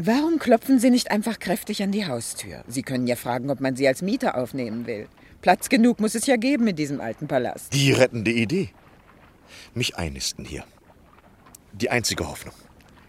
Warum 0.03 0.39
klopfen 0.39 0.79
Sie 0.79 0.89
nicht 0.89 1.11
einfach 1.11 1.37
kräftig 1.37 1.83
an 1.83 1.91
die 1.91 2.07
Haustür? 2.07 2.63
Sie 2.67 2.81
können 2.81 3.05
ja 3.05 3.15
fragen, 3.15 3.51
ob 3.51 3.59
man 3.59 3.75
Sie 3.75 3.87
als 3.87 4.01
Mieter 4.01 4.35
aufnehmen 4.35 4.87
will. 4.87 5.07
Platz 5.43 5.69
genug 5.69 5.99
muss 5.99 6.15
es 6.15 6.25
ja 6.25 6.37
geben 6.37 6.65
in 6.67 6.75
diesem 6.75 6.99
alten 6.99 7.27
Palast. 7.27 7.71
Die 7.71 7.91
rettende 7.91 8.31
Idee. 8.31 8.69
Mich 9.75 9.97
einnisten 9.97 10.43
hier. 10.43 10.63
Die 11.73 11.91
einzige 11.91 12.27
Hoffnung. 12.27 12.55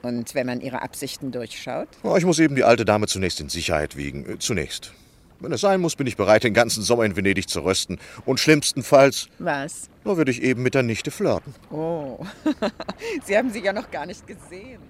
Und 0.02 0.34
wenn 0.34 0.46
man 0.46 0.60
Ihre 0.60 0.82
Absichten 0.82 1.32
durchschaut? 1.32 1.88
Oh, 2.02 2.14
Ich 2.18 2.26
muss 2.26 2.38
eben 2.38 2.56
die 2.56 2.64
alte 2.64 2.84
Dame 2.84 3.06
zunächst 3.06 3.40
in 3.40 3.48
Sicherheit 3.48 3.96
wiegen. 3.96 4.28
Äh, 4.28 4.38
Zunächst. 4.38 4.92
Wenn 5.40 5.52
es 5.52 5.62
sein 5.62 5.80
muss, 5.80 5.96
bin 5.96 6.06
ich 6.06 6.18
bereit, 6.18 6.44
den 6.44 6.52
ganzen 6.52 6.82
Sommer 6.82 7.04
in 7.04 7.16
Venedig 7.16 7.48
zu 7.48 7.60
rösten. 7.64 7.98
Und 8.26 8.38
schlimmstenfalls, 8.38 9.28
Was? 9.38 9.88
nur 10.04 10.18
würde 10.18 10.30
ich 10.30 10.42
eben 10.42 10.62
mit 10.62 10.74
der 10.74 10.82
Nichte 10.82 11.10
flirten. 11.10 11.54
Oh, 11.70 12.18
Sie 13.24 13.34
haben 13.36 13.50
sie 13.50 13.60
ja 13.60 13.72
noch 13.72 13.90
gar 13.90 14.04
nicht 14.04 14.26
gesehen. 14.26 14.80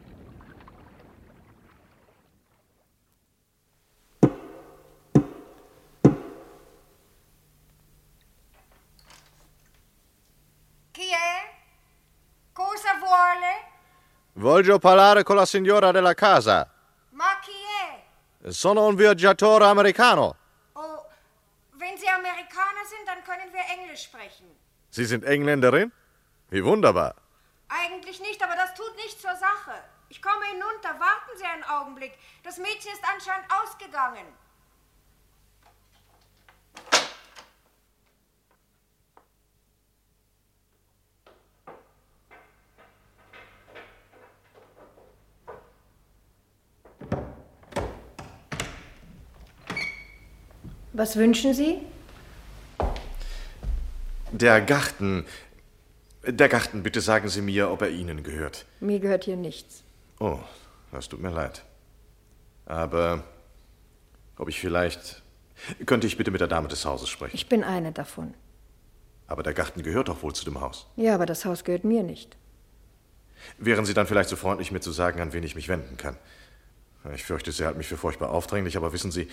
Voglio 14.35 14.79
parlare 14.79 15.25
con 15.25 15.37
la 15.37 15.45
signora 15.45 15.93
della 15.93 16.15
casa. 16.15 16.67
Ma 17.11 17.39
chi 17.41 17.53
è? 18.41 18.51
Sono 18.51 18.87
un 18.87 18.95
viaggiatore 18.95 19.67
americano. 19.67 20.37
Oh, 20.73 21.05
wenn 21.73 21.99
Sie 21.99 22.09
Amerikaner 22.09 22.85
sind, 22.89 23.07
dann 23.07 23.23
können 23.25 23.53
wir 23.53 23.63
Englisch 23.69 24.05
sprechen. 24.05 24.47
Sie 24.89 25.05
sind 25.05 25.25
Engländerin? 25.25 25.93
Wie 26.49 26.65
wunderbar. 26.65 27.15
Eigentlich 27.69 28.21
nicht, 28.21 28.43
aber 28.43 28.57
das 28.57 28.75
tut 28.75 28.97
nichts 28.97 29.21
zur 29.21 29.37
Sache. 29.37 29.75
Ich 30.09 30.23
komme 30.23 30.45
hinunter. 30.47 30.99
Warten 30.99 31.37
Sie 31.37 31.45
einen 31.45 31.65
Augenblick. 31.65 32.13
Das 32.43 32.57
Mädchen 32.57 32.93
ist 32.93 33.05
anscheinend 33.05 33.47
ausgegangen. 33.53 34.27
Was 50.93 51.17
wünschen 51.17 51.55
Sie? 51.55 51.79
Der 54.31 54.61
Garten. 54.61 55.25
Der 56.27 56.49
Garten, 56.49 56.83
bitte 56.83 57.01
sagen 57.01 57.29
Sie 57.29 57.41
mir, 57.41 57.71
ob 57.71 57.83
er 57.83 57.91
Ihnen 57.91 58.23
gehört. 58.23 58.67
Mir 58.81 59.01
gehört 59.01 59.25
hier 59.25 59.37
nichts. 59.37 59.83
Oh, 60.21 60.39
das 60.93 61.09
tut 61.09 61.21
mir 61.21 61.31
leid. 61.31 61.65
Aber 62.67 63.25
ob 64.37 64.49
ich 64.49 64.61
vielleicht. 64.61 65.23
Könnte 65.87 66.07
ich 66.07 66.17
bitte 66.17 66.31
mit 66.31 66.41
der 66.41 66.49
Dame 66.49 66.69
des 66.69 66.85
Hauses 66.85 67.09
sprechen? 67.09 67.35
Ich 67.35 67.49
bin 67.49 67.63
eine 67.65 67.93
davon. 67.93 68.35
Aber 69.29 69.43
der 69.43 69.55
Garten 69.55 69.83
gehört 69.83 70.09
doch 70.09 70.23
wohl 70.23 70.35
zu 70.35 70.45
dem 70.45 70.61
Haus. 70.61 70.87
Ja, 70.97 71.15
aber 71.15 71.25
das 71.25 71.45
Haus 71.45 71.65
gehört 71.65 71.85
mir 71.85 72.03
nicht. 72.03 72.37
Wären 73.59 73.85
Sie 73.85 73.95
dann 73.95 74.07
vielleicht 74.07 74.29
so 74.29 74.37
freundlich, 74.37 74.73
mir 74.73 74.81
zu 74.81 74.93
sagen, 74.93 75.21
an 75.21 75.33
wen 75.33 75.43
ich 75.43 75.55
mich 75.55 75.69
wenden 75.69 75.97
kann? 75.97 76.17
Ich 77.15 77.25
fürchte, 77.25 77.51
sie 77.51 77.65
hält 77.65 77.77
mich 77.77 77.89
für 77.89 77.97
furchtbar 77.97 78.31
aufdringlich, 78.31 78.77
aber 78.77 78.93
wissen 78.93 79.11
Sie, 79.11 79.29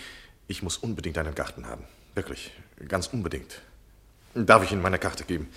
ich 0.49 0.63
muss 0.63 0.77
unbedingt 0.77 1.17
einen 1.17 1.35
Garten 1.35 1.67
haben. 1.67 1.85
Wirklich, 2.15 2.51
ganz 2.87 3.07
unbedingt. 3.07 3.61
Darf 4.33 4.63
ich 4.63 4.71
Ihnen 4.71 4.81
meine 4.81 4.99
Karte 4.99 5.23
geben? 5.23 5.47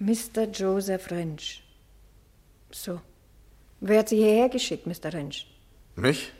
Mr. 0.00 0.44
Joseph 0.52 1.10
Rentsch. 1.10 1.60
So. 2.70 3.00
Wer 3.80 4.00
hat 4.00 4.08
Sie 4.08 4.16
hierher 4.16 4.48
geschickt, 4.48 4.86
Mr. 4.86 5.12
Rentsch? 5.12 5.46
Mich? 5.94 6.32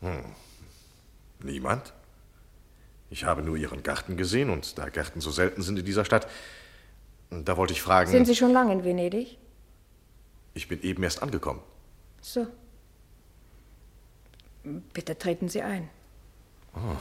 Hm. 0.00 0.24
Niemand. 1.40 1.94
Ich 3.08 3.24
habe 3.24 3.42
nur 3.42 3.56
Ihren 3.56 3.82
Garten 3.82 4.16
gesehen 4.16 4.50
und 4.50 4.78
da 4.78 4.88
Gärten 4.90 5.20
so 5.20 5.30
selten 5.30 5.62
sind 5.62 5.78
in 5.78 5.84
dieser 5.84 6.04
Stadt, 6.04 6.28
da 7.30 7.56
wollte 7.56 7.72
ich 7.72 7.80
fragen. 7.82 8.10
Sind 8.10 8.26
Sie 8.26 8.36
schon 8.36 8.52
lange 8.52 8.72
in 8.72 8.84
Venedig? 8.84 9.38
Ich 10.52 10.68
bin 10.68 10.82
eben 10.82 11.02
erst 11.02 11.22
angekommen. 11.22 11.62
So. 12.20 12.46
Bitte 14.92 15.16
treten 15.16 15.48
Sie 15.48 15.62
ein. 15.62 15.88
Oh, 16.76 16.96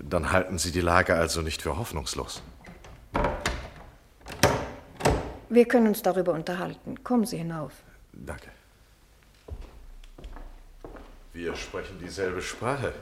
dann 0.00 0.32
halten 0.32 0.58
Sie 0.58 0.72
die 0.72 0.80
Lage 0.80 1.14
also 1.14 1.42
nicht 1.42 1.60
für 1.62 1.76
hoffnungslos. 1.76 2.42
Wir 5.50 5.68
können 5.68 5.88
uns 5.88 6.02
darüber 6.02 6.32
unterhalten. 6.32 7.04
Kommen 7.04 7.26
Sie 7.26 7.36
hinauf. 7.36 7.72
Danke. 8.12 8.48
Wir 11.32 11.54
sprechen 11.54 11.98
dieselbe 12.00 12.40
Sprache. 12.40 12.92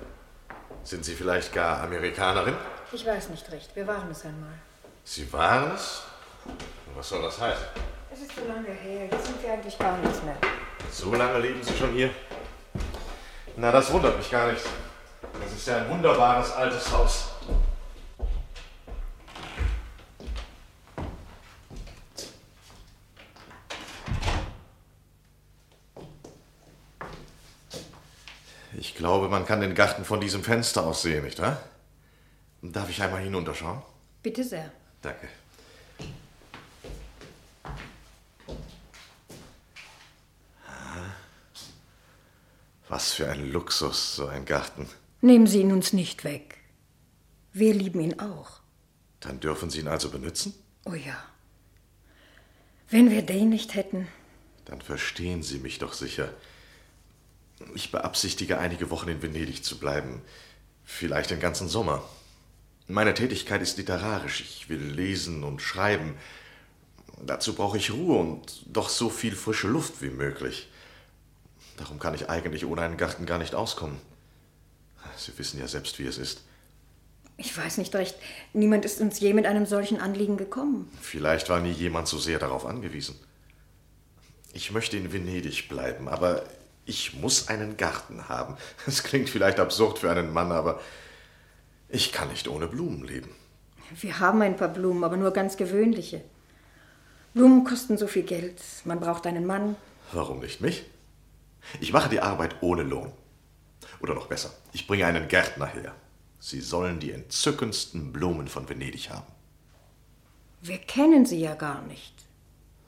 Sind 0.82 1.04
Sie 1.04 1.14
vielleicht 1.14 1.52
gar 1.52 1.82
Amerikanerin? 1.82 2.54
Ich 2.90 3.06
weiß 3.06 3.28
nicht 3.28 3.50
recht. 3.52 3.74
Wir 3.76 3.86
waren 3.86 4.10
es 4.10 4.24
einmal. 4.24 4.52
Sie 5.04 5.32
waren 5.32 5.72
es? 5.74 6.02
Was 6.94 7.08
soll 7.08 7.22
das 7.22 7.40
heißen? 7.40 7.66
Es 8.12 8.20
ist 8.20 8.34
so 8.34 8.44
lange 8.46 8.68
her. 8.68 9.06
Jetzt 9.06 9.26
sind 9.26 9.42
wir 9.42 9.52
eigentlich 9.52 9.78
gar 9.78 9.96
nichts 9.98 10.22
mehr. 10.22 10.36
So 10.90 11.14
lange 11.14 11.38
leben 11.38 11.62
Sie 11.62 11.74
schon 11.76 11.92
hier? 11.92 12.10
Na, 13.56 13.70
das 13.70 13.92
wundert 13.92 14.18
mich 14.18 14.30
gar 14.30 14.50
nicht. 14.50 14.64
Das 15.40 15.52
ist 15.52 15.66
ja 15.66 15.78
ein 15.78 15.88
wunderbares 15.90 16.52
altes 16.52 16.90
Haus. 16.92 17.28
Ich 28.74 28.94
glaube, 28.94 29.28
man 29.28 29.46
kann 29.46 29.60
den 29.60 29.74
Garten 29.74 30.04
von 30.04 30.20
diesem 30.20 30.42
Fenster 30.42 30.84
aus 30.84 31.02
sehen, 31.02 31.24
nicht 31.24 31.40
wahr? 31.40 31.60
Darf 32.62 32.88
ich 32.90 33.02
einmal 33.02 33.22
hinunterschauen? 33.22 33.82
Bitte 34.22 34.44
sehr. 34.44 34.70
Danke. 35.00 35.28
Was 42.88 43.12
für 43.12 43.28
ein 43.28 43.50
Luxus, 43.50 44.16
so 44.16 44.26
ein 44.26 44.44
Garten. 44.44 44.88
Nehmen 45.24 45.46
Sie 45.46 45.60
ihn 45.60 45.70
uns 45.70 45.92
nicht 45.92 46.24
weg. 46.24 46.58
Wir 47.52 47.74
lieben 47.74 48.00
ihn 48.00 48.18
auch. 48.18 48.60
Dann 49.20 49.38
dürfen 49.38 49.70
Sie 49.70 49.78
ihn 49.78 49.86
also 49.86 50.10
benutzen? 50.10 50.52
Oh 50.84 50.94
ja. 50.94 51.16
Wenn 52.90 53.08
wir 53.08 53.22
den 53.22 53.50
nicht 53.50 53.76
hätten. 53.76 54.08
Dann 54.64 54.80
verstehen 54.80 55.44
Sie 55.44 55.58
mich 55.58 55.78
doch 55.78 55.92
sicher. 55.92 56.34
Ich 57.72 57.92
beabsichtige, 57.92 58.58
einige 58.58 58.90
Wochen 58.90 59.10
in 59.10 59.22
Venedig 59.22 59.62
zu 59.62 59.78
bleiben. 59.78 60.22
Vielleicht 60.84 61.30
den 61.30 61.38
ganzen 61.38 61.68
Sommer. 61.68 62.02
Meine 62.88 63.14
Tätigkeit 63.14 63.62
ist 63.62 63.78
literarisch. 63.78 64.40
Ich 64.40 64.68
will 64.68 64.82
lesen 64.82 65.44
und 65.44 65.62
schreiben. 65.62 66.16
Dazu 67.24 67.54
brauche 67.54 67.76
ich 67.76 67.92
Ruhe 67.92 68.18
und 68.18 68.64
doch 68.66 68.88
so 68.88 69.08
viel 69.08 69.36
frische 69.36 69.68
Luft 69.68 70.02
wie 70.02 70.10
möglich. 70.10 70.68
Darum 71.76 72.00
kann 72.00 72.14
ich 72.14 72.28
eigentlich 72.28 72.66
ohne 72.66 72.82
einen 72.82 72.96
Garten 72.96 73.24
gar 73.24 73.38
nicht 73.38 73.54
auskommen. 73.54 73.98
Sie 75.16 75.36
wissen 75.38 75.60
ja 75.60 75.68
selbst, 75.68 75.98
wie 75.98 76.06
es 76.06 76.18
ist. 76.18 76.42
Ich 77.36 77.56
weiß 77.56 77.78
nicht 77.78 77.94
recht. 77.94 78.16
Niemand 78.52 78.84
ist 78.84 79.00
uns 79.00 79.18
je 79.20 79.32
mit 79.32 79.46
einem 79.46 79.66
solchen 79.66 80.00
Anliegen 80.00 80.36
gekommen. 80.36 80.90
Vielleicht 81.00 81.48
war 81.48 81.60
nie 81.60 81.72
jemand 81.72 82.08
so 82.08 82.18
sehr 82.18 82.38
darauf 82.38 82.66
angewiesen. 82.66 83.16
Ich 84.52 84.70
möchte 84.70 84.96
in 84.96 85.12
Venedig 85.12 85.68
bleiben, 85.68 86.08
aber 86.08 86.44
ich 86.84 87.14
muss 87.14 87.48
einen 87.48 87.76
Garten 87.76 88.28
haben. 88.28 88.56
Es 88.86 89.02
klingt 89.02 89.30
vielleicht 89.30 89.58
absurd 89.58 89.98
für 89.98 90.10
einen 90.10 90.32
Mann, 90.32 90.52
aber 90.52 90.80
ich 91.88 92.12
kann 92.12 92.28
nicht 92.28 92.48
ohne 92.48 92.66
Blumen 92.66 93.04
leben. 93.04 93.30
Wir 94.00 94.18
haben 94.18 94.42
ein 94.42 94.56
paar 94.56 94.68
Blumen, 94.68 95.04
aber 95.04 95.16
nur 95.16 95.32
ganz 95.32 95.56
gewöhnliche. 95.56 96.22
Blumen 97.34 97.64
kosten 97.64 97.98
so 97.98 98.06
viel 98.06 98.22
Geld. 98.22 98.60
Man 98.84 99.00
braucht 99.00 99.26
einen 99.26 99.46
Mann. 99.46 99.76
Warum 100.12 100.40
nicht 100.40 100.60
mich? 100.60 100.84
Ich 101.80 101.92
mache 101.92 102.08
die 102.08 102.20
Arbeit 102.20 102.56
ohne 102.62 102.82
Lohn. 102.82 103.12
Oder 104.02 104.14
noch 104.14 104.26
besser, 104.26 104.50
ich 104.72 104.86
bringe 104.86 105.06
einen 105.06 105.28
Gärtner 105.28 105.66
her. 105.66 105.94
Sie 106.40 106.60
sollen 106.60 106.98
die 106.98 107.12
entzückendsten 107.12 108.12
Blumen 108.12 108.48
von 108.48 108.68
Venedig 108.68 109.10
haben. 109.10 109.32
Wir 110.60 110.78
kennen 110.78 111.24
sie 111.24 111.40
ja 111.40 111.54
gar 111.54 111.82
nicht. 111.82 112.12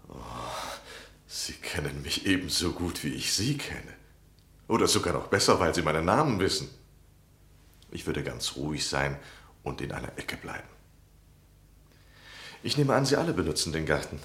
Oh, 0.09 0.15
sie 1.27 1.55
kennen 1.55 2.03
mich 2.03 2.27
ebenso 2.27 2.73
gut, 2.73 3.05
wie 3.05 3.15
ich 3.15 3.33
Sie 3.33 3.57
kenne. 3.57 3.95
Oder 4.67 4.89
sogar 4.89 5.13
noch 5.13 5.29
besser, 5.29 5.61
weil 5.61 5.75
Sie 5.75 5.83
meinen 5.83 6.05
Namen 6.05 6.41
wissen. 6.41 6.69
Ich 7.91 8.07
würde 8.07 8.23
ganz 8.23 8.57
ruhig 8.57 8.87
sein 8.87 9.17
und 9.63 9.81
in 9.81 9.93
einer 9.93 10.19
Ecke 10.19 10.37
bleiben. 10.37 10.69
Ich 12.63 12.77
nehme 12.77 12.95
an, 12.95 13.07
Sie 13.07 13.17
alle 13.17 13.33
benutzen 13.33 13.73
den 13.73 13.87
Garten. 13.87 14.19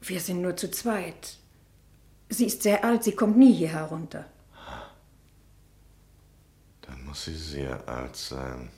Wir 0.00 0.20
sind 0.20 0.40
nur 0.40 0.56
zu 0.56 0.70
zweit. 0.70 1.36
Sie 2.28 2.46
ist 2.46 2.62
sehr 2.62 2.84
alt, 2.84 3.04
sie 3.04 3.12
kommt 3.12 3.36
nie 3.36 3.52
hier 3.52 3.68
herunter. 3.68 4.24
Dann 6.86 7.04
muss 7.04 7.24
sie 7.24 7.36
sehr 7.36 7.88
alt 7.88 8.16
sein. 8.16 8.70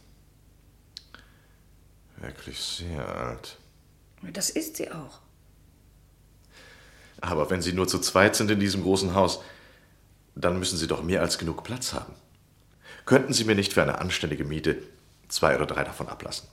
Wirklich 2.16 2.58
sehr 2.58 3.06
alt. 3.06 3.56
Das 4.32 4.50
ist 4.50 4.76
sie 4.76 4.90
auch. 4.90 5.20
Aber 7.20 7.50
wenn 7.50 7.62
Sie 7.62 7.72
nur 7.72 7.88
zu 7.88 7.98
zweit 7.98 8.36
sind 8.36 8.50
in 8.50 8.60
diesem 8.60 8.82
großen 8.82 9.14
Haus, 9.14 9.40
dann 10.34 10.58
müssen 10.58 10.78
Sie 10.78 10.86
doch 10.86 11.02
mehr 11.02 11.20
als 11.20 11.38
genug 11.38 11.64
Platz 11.64 11.92
haben. 11.92 12.14
Könnten 13.06 13.32
Sie 13.32 13.44
mir 13.44 13.54
nicht 13.54 13.72
für 13.72 13.82
eine 13.82 13.98
anständige 13.98 14.44
Miete 14.44 14.76
zwei 15.28 15.56
oder 15.56 15.66
drei 15.66 15.84
davon 15.84 16.08
ablassen? 16.08 16.48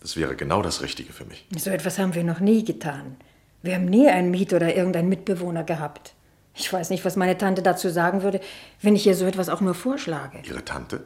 Das 0.00 0.16
wäre 0.16 0.34
genau 0.34 0.62
das 0.62 0.80
Richtige 0.82 1.12
für 1.12 1.24
mich. 1.24 1.46
So 1.56 1.70
etwas 1.70 1.98
haben 1.98 2.14
wir 2.14 2.24
noch 2.24 2.40
nie 2.40 2.64
getan. 2.64 3.16
Wir 3.62 3.74
haben 3.74 3.84
nie 3.84 4.08
einen 4.08 4.30
Miet- 4.30 4.54
oder 4.54 4.74
irgendeinen 4.74 5.08
Mitbewohner 5.08 5.64
gehabt. 5.64 6.14
Ich 6.54 6.72
weiß 6.72 6.90
nicht, 6.90 7.04
was 7.04 7.16
meine 7.16 7.38
Tante 7.38 7.62
dazu 7.62 7.88
sagen 7.88 8.22
würde, 8.22 8.40
wenn 8.82 8.96
ich 8.96 9.06
ihr 9.06 9.14
so 9.14 9.24
etwas 9.24 9.48
auch 9.48 9.60
nur 9.60 9.74
vorschlage. 9.74 10.42
Ihre 10.44 10.64
Tante? 10.64 11.04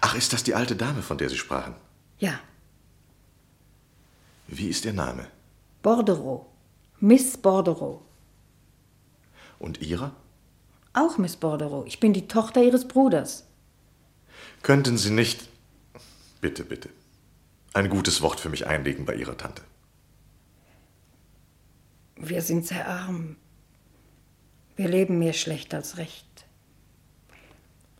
Ach, 0.00 0.14
ist 0.14 0.32
das 0.32 0.42
die 0.42 0.54
alte 0.54 0.76
Dame, 0.76 1.02
von 1.02 1.18
der 1.18 1.28
Sie 1.28 1.38
sprachen? 1.38 1.74
Ja. 2.18 2.38
Wie 4.46 4.68
ist 4.68 4.84
Ihr 4.84 4.92
Name? 4.92 5.26
Bordereau. 5.82 6.46
Miss 6.98 7.36
Bordereau. 7.38 8.02
Und 9.58 9.80
Ihrer? 9.80 10.12
Auch 10.92 11.18
Miss 11.18 11.36
Bordereau. 11.36 11.84
Ich 11.86 12.00
bin 12.00 12.12
die 12.12 12.28
Tochter 12.28 12.62
Ihres 12.62 12.88
Bruders. 12.88 13.46
Könnten 14.62 14.98
Sie 14.98 15.10
nicht, 15.10 15.48
bitte, 16.40 16.64
bitte, 16.64 16.90
ein 17.72 17.88
gutes 17.88 18.20
Wort 18.20 18.40
für 18.40 18.48
mich 18.48 18.66
einlegen 18.66 19.04
bei 19.04 19.14
Ihrer 19.14 19.36
Tante? 19.36 19.62
Wir 22.16 22.42
sind 22.42 22.66
sehr 22.66 22.86
arm. 22.86 23.36
Wir 24.80 24.88
leben 24.88 25.18
mehr 25.18 25.34
schlecht 25.34 25.74
als 25.74 25.98
recht. 25.98 26.24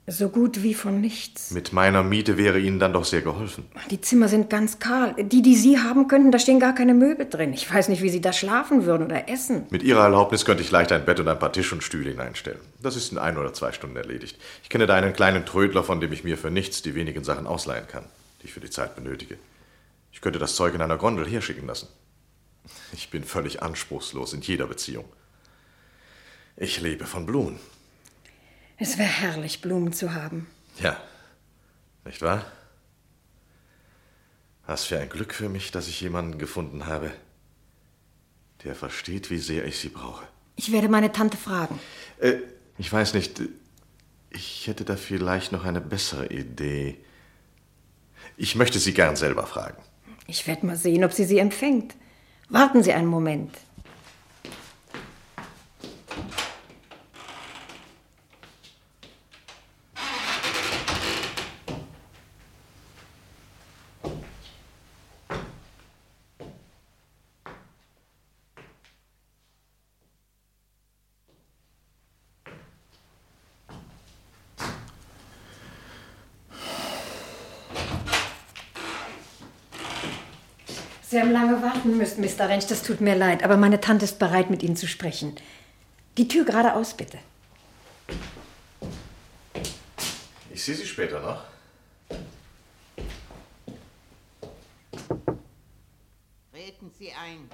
So 0.07 0.31
gut 0.31 0.63
wie 0.63 0.73
von 0.73 0.99
nichts. 0.99 1.51
Mit 1.51 1.75
meiner 1.75 2.03
Miete 2.03 2.39
wäre 2.39 2.59
Ihnen 2.59 2.79
dann 2.79 2.95
doch 2.95 3.05
sehr 3.05 3.21
geholfen. 3.21 3.67
Die 3.91 4.01
Zimmer 4.01 4.29
sind 4.29 4.49
ganz 4.49 4.79
kahl. 4.79 5.15
Die, 5.23 5.43
die 5.43 5.57
Sie 5.57 5.79
haben 5.79 6.09
könnten, 6.09 6.33
da 6.33 6.39
stehen 6.39 6.59
gar 6.59 6.75
keine 6.75 6.95
Möbel 6.95 7.29
drin. 7.29 7.53
Ich 7.53 7.71
weiß 7.71 7.91
nicht, 7.91 8.01
wie 8.01 8.09
Sie 8.09 8.23
da 8.23 8.33
schlafen 8.33 8.87
würden 8.87 9.05
oder 9.05 9.29
essen. 9.29 9.67
Mit 9.69 9.83
Ihrer 9.83 10.05
Erlaubnis 10.05 10.47
könnte 10.47 10.63
ich 10.63 10.71
leicht 10.71 10.91
ein 10.91 11.05
Bett 11.05 11.21
und 11.21 11.29
ein 11.29 11.39
paar 11.39 11.53
Tisch 11.53 11.71
und 11.71 11.85
Stühle 11.85 12.13
hineinstellen. 12.13 12.61
Das 12.83 12.97
ist 12.97 13.13
in 13.13 13.19
ein 13.19 13.37
oder 13.37 13.53
zwei 13.53 13.73
Stunden 13.73 13.97
erledigt. 13.97 14.39
Ich 14.63 14.71
kenne 14.71 14.87
da 14.87 14.95
einen 14.95 15.13
kleinen 15.13 15.45
Trödler, 15.45 15.85
von 15.85 16.01
dem 16.01 16.15
ich 16.15 16.25
mir 16.25 16.39
für 16.39 16.51
nichts 16.51 16.81
die 16.81 16.95
wenigen 16.95 17.25
Sachen 17.25 17.47
ausleihen 17.47 17.89
kann, 17.89 18.07
die 18.41 18.47
ich 18.47 18.55
für 18.55 18.61
die 18.61 18.71
Zeit 18.71 18.97
benötige. 18.97 19.37
Ich 20.13 20.23
könnte 20.23 20.39
das 20.39 20.55
Zeug 20.55 20.75
in 20.75 20.81
einer 20.81 20.97
Gondel 20.97 21.29
herschicken 21.29 21.67
lassen. 21.67 21.89
Ich 22.95 23.11
bin 23.11 23.23
völlig 23.23 23.63
anspruchslos 23.63 24.33
in 24.33 24.41
jeder 24.41 24.67
Beziehung. 24.67 25.05
Ich 26.57 26.81
lebe 26.81 27.07
von 27.07 27.27
Blumen. 27.27 27.59
Es 28.79 28.99
wäre 28.99 29.09
herrlich, 29.09 29.61
Blumen 29.61 29.93
zu 29.93 30.15
haben. 30.15 30.47
Ja, 30.81 30.97
nicht 32.05 32.23
wahr? 32.23 32.45
Was 34.67 34.85
für 34.85 34.99
ein 34.99 35.09
Glück 35.09 35.35
für 35.35 35.49
mich, 35.49 35.71
dass 35.71 35.89
ich 35.89 36.01
jemanden 36.01 36.39
gefunden 36.39 36.87
habe, 36.87 37.13
der 38.65 38.75
versteht, 38.75 39.31
wie 39.31 39.39
sehr 39.39 39.65
ich 39.65 39.79
sie 39.79 39.89
brauche. 39.89 40.27
Ich 40.57 40.73
werde 40.73 40.89
meine 40.89 41.13
Tante 41.13 41.37
fragen. 41.37 41.79
Äh, 42.19 42.35
ich 42.79 42.93
weiß 42.93 43.15
nicht, 43.15 43.41
ich 44.31 44.67
hätte 44.67 44.85
da 44.85 44.97
vielleicht 44.97 45.53
noch 45.53 45.65
eine 45.65 45.81
bessere 45.81 46.27
Idee. 46.29 46.99
Ich 48.37 48.55
möchte 48.55 48.79
sie 48.79 48.95
gern 48.95 49.17
selber 49.17 49.47
fragen. 49.47 49.83
Ich 50.27 50.47
werde 50.47 50.67
mal 50.67 50.77
sehen, 50.77 51.05
ob 51.05 51.13
sie 51.13 51.25
sie 51.25 51.39
empfängt. 51.39 51.95
Warten 52.49 52.83
Sie 52.83 52.93
einen 52.93 53.07
Moment. 53.07 53.53
Sie 81.11 81.21
haben 81.21 81.33
lange 81.33 81.61
warten 81.61 81.97
müssen, 81.97 82.21
Mr. 82.21 82.49
Rentsch. 82.49 82.71
Das 82.71 82.85
tut 82.85 83.01
mir 83.01 83.17
leid, 83.17 83.43
aber 83.43 83.57
meine 83.57 83.81
Tante 83.81 84.05
ist 84.05 84.21
bereit, 84.21 84.49
mit 84.49 84.63
Ihnen 84.63 84.77
zu 84.77 84.87
sprechen. 84.87 85.35
Die 86.17 86.29
Tür 86.29 86.45
geradeaus, 86.45 86.95
bitte. 86.95 87.19
Ich 90.53 90.63
sehe 90.63 90.77
Sie 90.77 90.87
später 90.87 91.19
noch. 91.19 91.43
Treten 96.53 96.93
Sie 96.97 97.11
ein. 97.11 97.51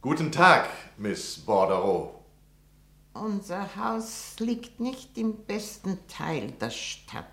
Guten 0.00 0.32
Tag, 0.32 0.70
Miss 0.96 1.38
Bordereau. 1.38 2.17
Unser 3.20 3.74
Haus 3.76 4.36
liegt 4.38 4.80
nicht 4.80 5.18
im 5.18 5.44
besten 5.44 5.98
Teil 6.06 6.52
der 6.52 6.70
Stadt, 6.70 7.24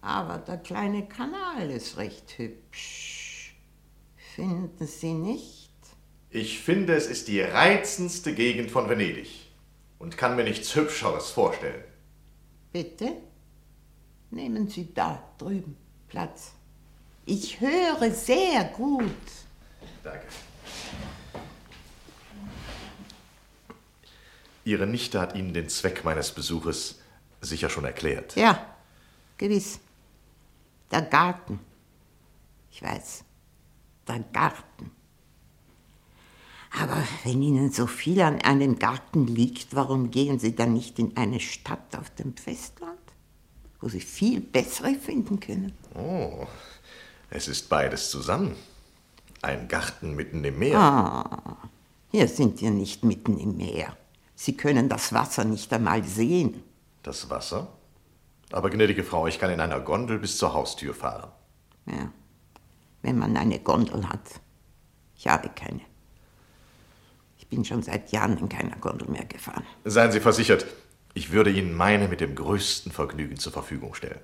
aber 0.00 0.38
der 0.38 0.58
kleine 0.58 1.06
Kanal 1.06 1.70
ist 1.70 1.98
recht 1.98 2.36
hübsch. 2.38 3.54
Finden 4.34 4.86
Sie 4.86 5.14
nicht? 5.14 5.70
Ich 6.30 6.58
finde, 6.60 6.94
es 6.94 7.06
ist 7.06 7.28
die 7.28 7.40
reizendste 7.40 8.34
Gegend 8.34 8.70
von 8.70 8.88
Venedig 8.88 9.50
und 9.98 10.16
kann 10.16 10.34
mir 10.34 10.44
nichts 10.44 10.74
Hübscheres 10.74 11.30
vorstellen. 11.30 11.84
Bitte? 12.72 13.16
Nehmen 14.30 14.68
Sie 14.68 14.92
da 14.92 15.22
drüben 15.38 15.76
Platz. 16.08 16.52
Ich 17.26 17.60
höre 17.60 18.10
sehr 18.10 18.64
gut. 18.64 19.04
Danke. 20.02 20.26
Ihre 24.64 24.86
Nichte 24.86 25.20
hat 25.20 25.34
Ihnen 25.34 25.52
den 25.54 25.68
Zweck 25.68 26.04
meines 26.04 26.30
Besuches 26.30 27.00
sicher 27.40 27.68
schon 27.68 27.84
erklärt. 27.84 28.36
Ja, 28.36 28.64
gewiss. 29.36 29.80
Der 30.90 31.02
Garten. 31.02 31.58
Ich 32.70 32.82
weiß, 32.82 33.24
der 34.06 34.20
Garten. 34.32 34.90
Aber 36.80 37.02
wenn 37.24 37.42
Ihnen 37.42 37.70
so 37.70 37.86
viel 37.86 38.20
an 38.22 38.40
einem 38.40 38.78
Garten 38.78 39.26
liegt, 39.26 39.74
warum 39.74 40.10
gehen 40.10 40.38
Sie 40.38 40.54
dann 40.54 40.72
nicht 40.72 40.98
in 40.98 41.16
eine 41.16 41.40
Stadt 41.40 41.96
auf 41.96 42.10
dem 42.10 42.34
Festland, 42.36 42.98
wo 43.80 43.88
Sie 43.88 44.00
viel 44.00 44.40
bessere 44.40 44.94
finden 44.94 45.38
können? 45.38 45.72
Oh, 45.94 46.46
es 47.28 47.48
ist 47.48 47.68
beides 47.68 48.10
zusammen. 48.10 48.56
Ein 49.42 49.68
Garten 49.68 50.14
mitten 50.14 50.44
im 50.44 50.58
Meer. 50.58 50.78
Ah, 50.78 51.56
hier 52.10 52.28
sind 52.28 52.60
wir 52.60 52.70
nicht 52.70 53.04
mitten 53.04 53.38
im 53.38 53.56
Meer. 53.56 53.96
Sie 54.34 54.56
können 54.56 54.88
das 54.88 55.12
Wasser 55.12 55.44
nicht 55.44 55.72
einmal 55.72 56.04
sehen. 56.04 56.62
Das 57.02 57.30
Wasser? 57.30 57.68
Aber 58.50 58.70
gnädige 58.70 59.04
Frau, 59.04 59.26
ich 59.26 59.38
kann 59.38 59.50
in 59.50 59.60
einer 59.60 59.80
Gondel 59.80 60.18
bis 60.18 60.36
zur 60.36 60.52
Haustür 60.52 60.94
fahren. 60.94 61.30
Ja, 61.86 62.12
wenn 63.02 63.18
man 63.18 63.36
eine 63.36 63.58
Gondel 63.58 64.08
hat. 64.08 64.40
Ich 65.16 65.26
habe 65.26 65.48
keine. 65.48 65.80
Ich 67.38 67.48
bin 67.48 67.64
schon 67.64 67.82
seit 67.82 68.12
Jahren 68.12 68.38
in 68.38 68.48
keiner 68.48 68.76
Gondel 68.76 69.08
mehr 69.08 69.24
gefahren. 69.24 69.64
Seien 69.84 70.12
Sie 70.12 70.20
versichert, 70.20 70.66
ich 71.14 71.32
würde 71.32 71.50
Ihnen 71.50 71.74
meine 71.74 72.08
mit 72.08 72.20
dem 72.20 72.34
größten 72.34 72.92
Vergnügen 72.92 73.38
zur 73.38 73.52
Verfügung 73.52 73.94
stellen. 73.94 74.20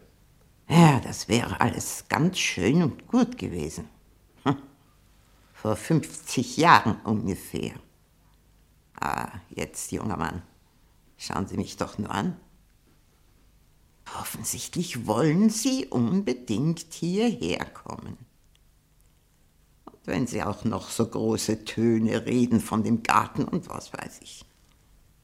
Ja, 0.69 1.01
das 1.01 1.29
wäre 1.29 1.61
alles 1.61 2.05
ganz 2.09 2.39
schön 2.39 2.83
und 2.83 3.07
gut 3.07 3.39
gewesen. 3.39 3.89
Hm. 4.45 4.57
Vor 5.55 5.77
50 5.77 6.59
Jahren 6.59 7.01
ungefähr. 7.05 7.73
Ah, 9.01 9.31
jetzt, 9.51 9.93
junger 9.93 10.17
Mann, 10.17 10.43
schauen 11.17 11.47
Sie 11.47 11.57
mich 11.57 11.77
doch 11.77 11.99
nur 11.99 12.11
an. 12.11 12.37
Offensichtlich 14.19 15.07
wollen 15.07 15.51
Sie 15.51 15.87
unbedingt 15.87 16.93
hierher 16.95 17.65
kommen. 17.67 18.17
Und 19.85 20.07
wenn 20.07 20.27
Sie 20.27 20.43
auch 20.43 20.65
noch 20.65 20.91
so 20.91 21.07
große 21.07 21.65
Töne 21.65 22.27
reden 22.27 22.61
von 22.61 22.83
dem 22.83 23.03
Garten 23.03 23.45
und 23.45 23.69
was 23.69 23.93
weiß 23.93 24.21
ich. 24.23 24.45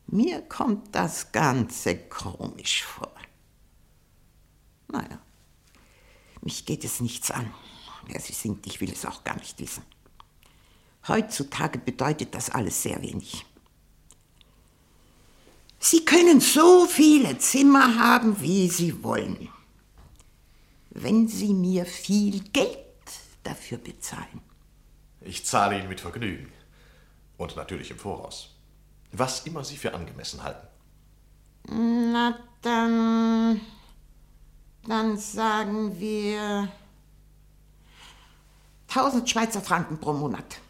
Mir 0.07 0.43
kommt 0.43 0.95
das 0.95 1.33
Ganze 1.33 1.97
komisch 1.97 2.85
vor. 2.85 3.13
Naja, 4.89 5.19
mich 6.43 6.67
geht 6.67 6.85
es 6.85 7.01
nichts 7.01 7.31
an. 7.31 7.53
Wer 8.07 8.21
Sie 8.21 8.35
sind, 8.35 8.67
ich 8.67 8.81
will 8.81 8.93
es 8.93 9.07
auch 9.07 9.25
gar 9.25 9.37
nicht 9.37 9.59
wissen. 9.59 9.83
Heutzutage 11.09 11.79
bedeutet 11.79 12.35
das 12.35 12.51
alles 12.51 12.83
sehr 12.83 13.01
wenig. 13.03 13.47
Sie 15.87 16.03
können 16.03 16.41
so 16.41 16.87
viele 16.87 17.37
Zimmer 17.37 17.99
haben, 17.99 18.41
wie 18.41 18.71
Sie 18.71 19.05
wollen, 19.05 19.51
wenn 20.89 21.29
Sie 21.29 21.53
mir 21.53 21.85
viel 21.85 22.41
Geld 22.45 22.79
dafür 23.43 23.77
bezahlen. 23.77 24.41
Ich 25.21 25.45
zahle 25.45 25.79
Ihnen 25.79 25.91
mit 25.91 26.01
Vergnügen. 26.01 26.51
Und 27.37 27.57
natürlich 27.57 27.91
im 27.91 27.99
Voraus. 27.99 28.55
Was 29.13 29.45
immer 29.47 29.63
Sie 29.63 29.77
für 29.77 29.93
angemessen 29.93 30.43
halten. 30.43 30.67
Na 31.69 32.39
dann. 32.63 33.61
Dann 34.87 35.19
sagen 35.19 36.01
wir. 36.01 36.73
1000 38.89 39.29
Schweizer 39.29 39.61
Franken 39.61 40.01
pro 40.01 40.15
Monat. 40.15 40.61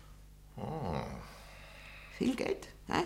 Viel 2.18 2.34
Geld, 2.34 2.66
ne? 2.88 3.04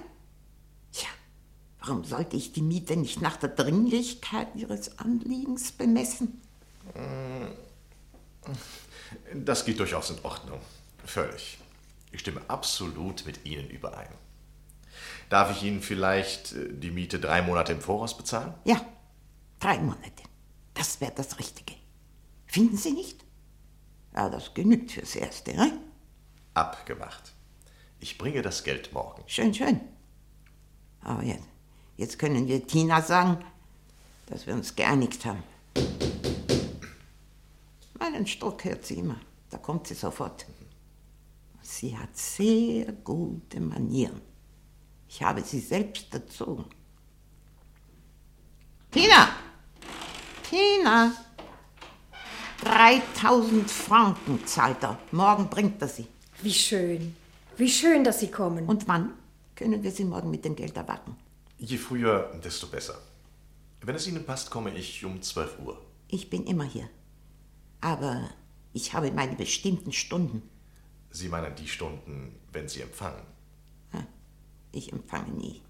Warum 1.88 2.04
sollte 2.04 2.36
ich 2.36 2.52
die 2.52 2.60
Miete 2.60 2.96
nicht 2.96 3.22
nach 3.22 3.38
der 3.38 3.48
Dringlichkeit 3.48 4.48
Ihres 4.54 4.98
Anliegens 4.98 5.72
bemessen? 5.72 6.42
Das 9.34 9.64
geht 9.64 9.80
durchaus 9.80 10.10
in 10.10 10.22
Ordnung. 10.22 10.60
Völlig. 11.06 11.56
Ich 12.12 12.20
stimme 12.20 12.42
absolut 12.46 13.24
mit 13.24 13.46
Ihnen 13.46 13.70
überein. 13.70 14.10
Darf 15.30 15.50
ich 15.50 15.62
Ihnen 15.62 15.80
vielleicht 15.80 16.52
äh, 16.52 16.74
die 16.74 16.90
Miete 16.90 17.18
drei 17.20 17.40
Monate 17.40 17.72
im 17.72 17.80
Voraus 17.80 18.14
bezahlen? 18.14 18.52
Ja, 18.64 18.84
drei 19.58 19.78
Monate. 19.78 20.24
Das 20.74 21.00
wäre 21.00 21.12
das 21.14 21.38
Richtige. 21.38 21.72
Finden 22.46 22.76
Sie 22.76 22.92
nicht? 22.92 23.24
Ja, 24.14 24.28
das 24.28 24.52
genügt 24.52 24.92
fürs 24.92 25.16
Erste, 25.16 25.54
ne? 25.54 25.80
Abgemacht. 26.52 27.32
Ich 27.98 28.18
bringe 28.18 28.42
das 28.42 28.62
Geld 28.62 28.92
morgen. 28.92 29.22
Schön, 29.26 29.54
schön. 29.54 29.80
Aber 31.00 31.22
jetzt, 31.22 31.44
jetzt 31.98 32.18
können 32.18 32.48
wir 32.48 32.66
Tina 32.66 33.02
sagen, 33.02 33.44
dass 34.26 34.46
wir 34.46 34.54
uns 34.54 34.74
geeinigt 34.74 35.26
haben. 35.26 35.42
Meinen 37.98 38.26
Struck 38.26 38.64
hört 38.64 38.86
sie 38.86 38.94
immer. 38.94 39.20
Da 39.50 39.58
kommt 39.58 39.86
sie 39.86 39.94
sofort. 39.94 40.46
Sie 41.60 41.96
hat 41.96 42.16
sehr 42.16 42.92
gute 42.92 43.60
Manieren. 43.60 44.22
Ich 45.08 45.22
habe 45.22 45.42
sie 45.42 45.60
selbst 45.60 46.12
erzogen. 46.14 46.64
Tina! 48.90 49.28
Tina! 50.48 51.12
3000 52.64 53.70
Franken 53.70 54.46
zahlt 54.46 54.82
er. 54.82 54.98
Morgen 55.12 55.48
bringt 55.48 55.80
er 55.82 55.88
sie. 55.88 56.06
Wie 56.42 56.52
schön. 56.52 57.14
Wie 57.56 57.68
schön, 57.68 58.04
dass 58.04 58.20
Sie 58.20 58.30
kommen. 58.30 58.66
Und 58.66 58.86
wann 58.88 59.12
können 59.54 59.82
wir 59.82 59.90
Sie 59.90 60.04
morgen 60.04 60.30
mit 60.30 60.44
dem 60.44 60.56
Geld 60.56 60.76
erwarten? 60.76 61.16
Je 61.58 61.76
früher, 61.76 62.32
desto 62.44 62.66
besser. 62.68 62.94
Wenn 63.80 63.94
es 63.96 64.06
Ihnen 64.06 64.24
passt, 64.24 64.50
komme 64.50 64.74
ich 64.74 65.04
um 65.04 65.20
12 65.22 65.58
Uhr. 65.60 65.80
Ich 66.08 66.30
bin 66.30 66.46
immer 66.46 66.64
hier. 66.64 66.88
Aber 67.80 68.28
ich 68.72 68.92
habe 68.94 69.10
meine 69.12 69.36
bestimmten 69.36 69.92
Stunden. 69.92 70.42
Sie 71.10 71.28
meinen 71.28 71.54
die 71.56 71.68
Stunden, 71.68 72.38
wenn 72.52 72.68
Sie 72.68 72.80
empfangen. 72.80 73.22
Ich 74.70 74.92
empfange 74.92 75.32
nie. 75.32 75.62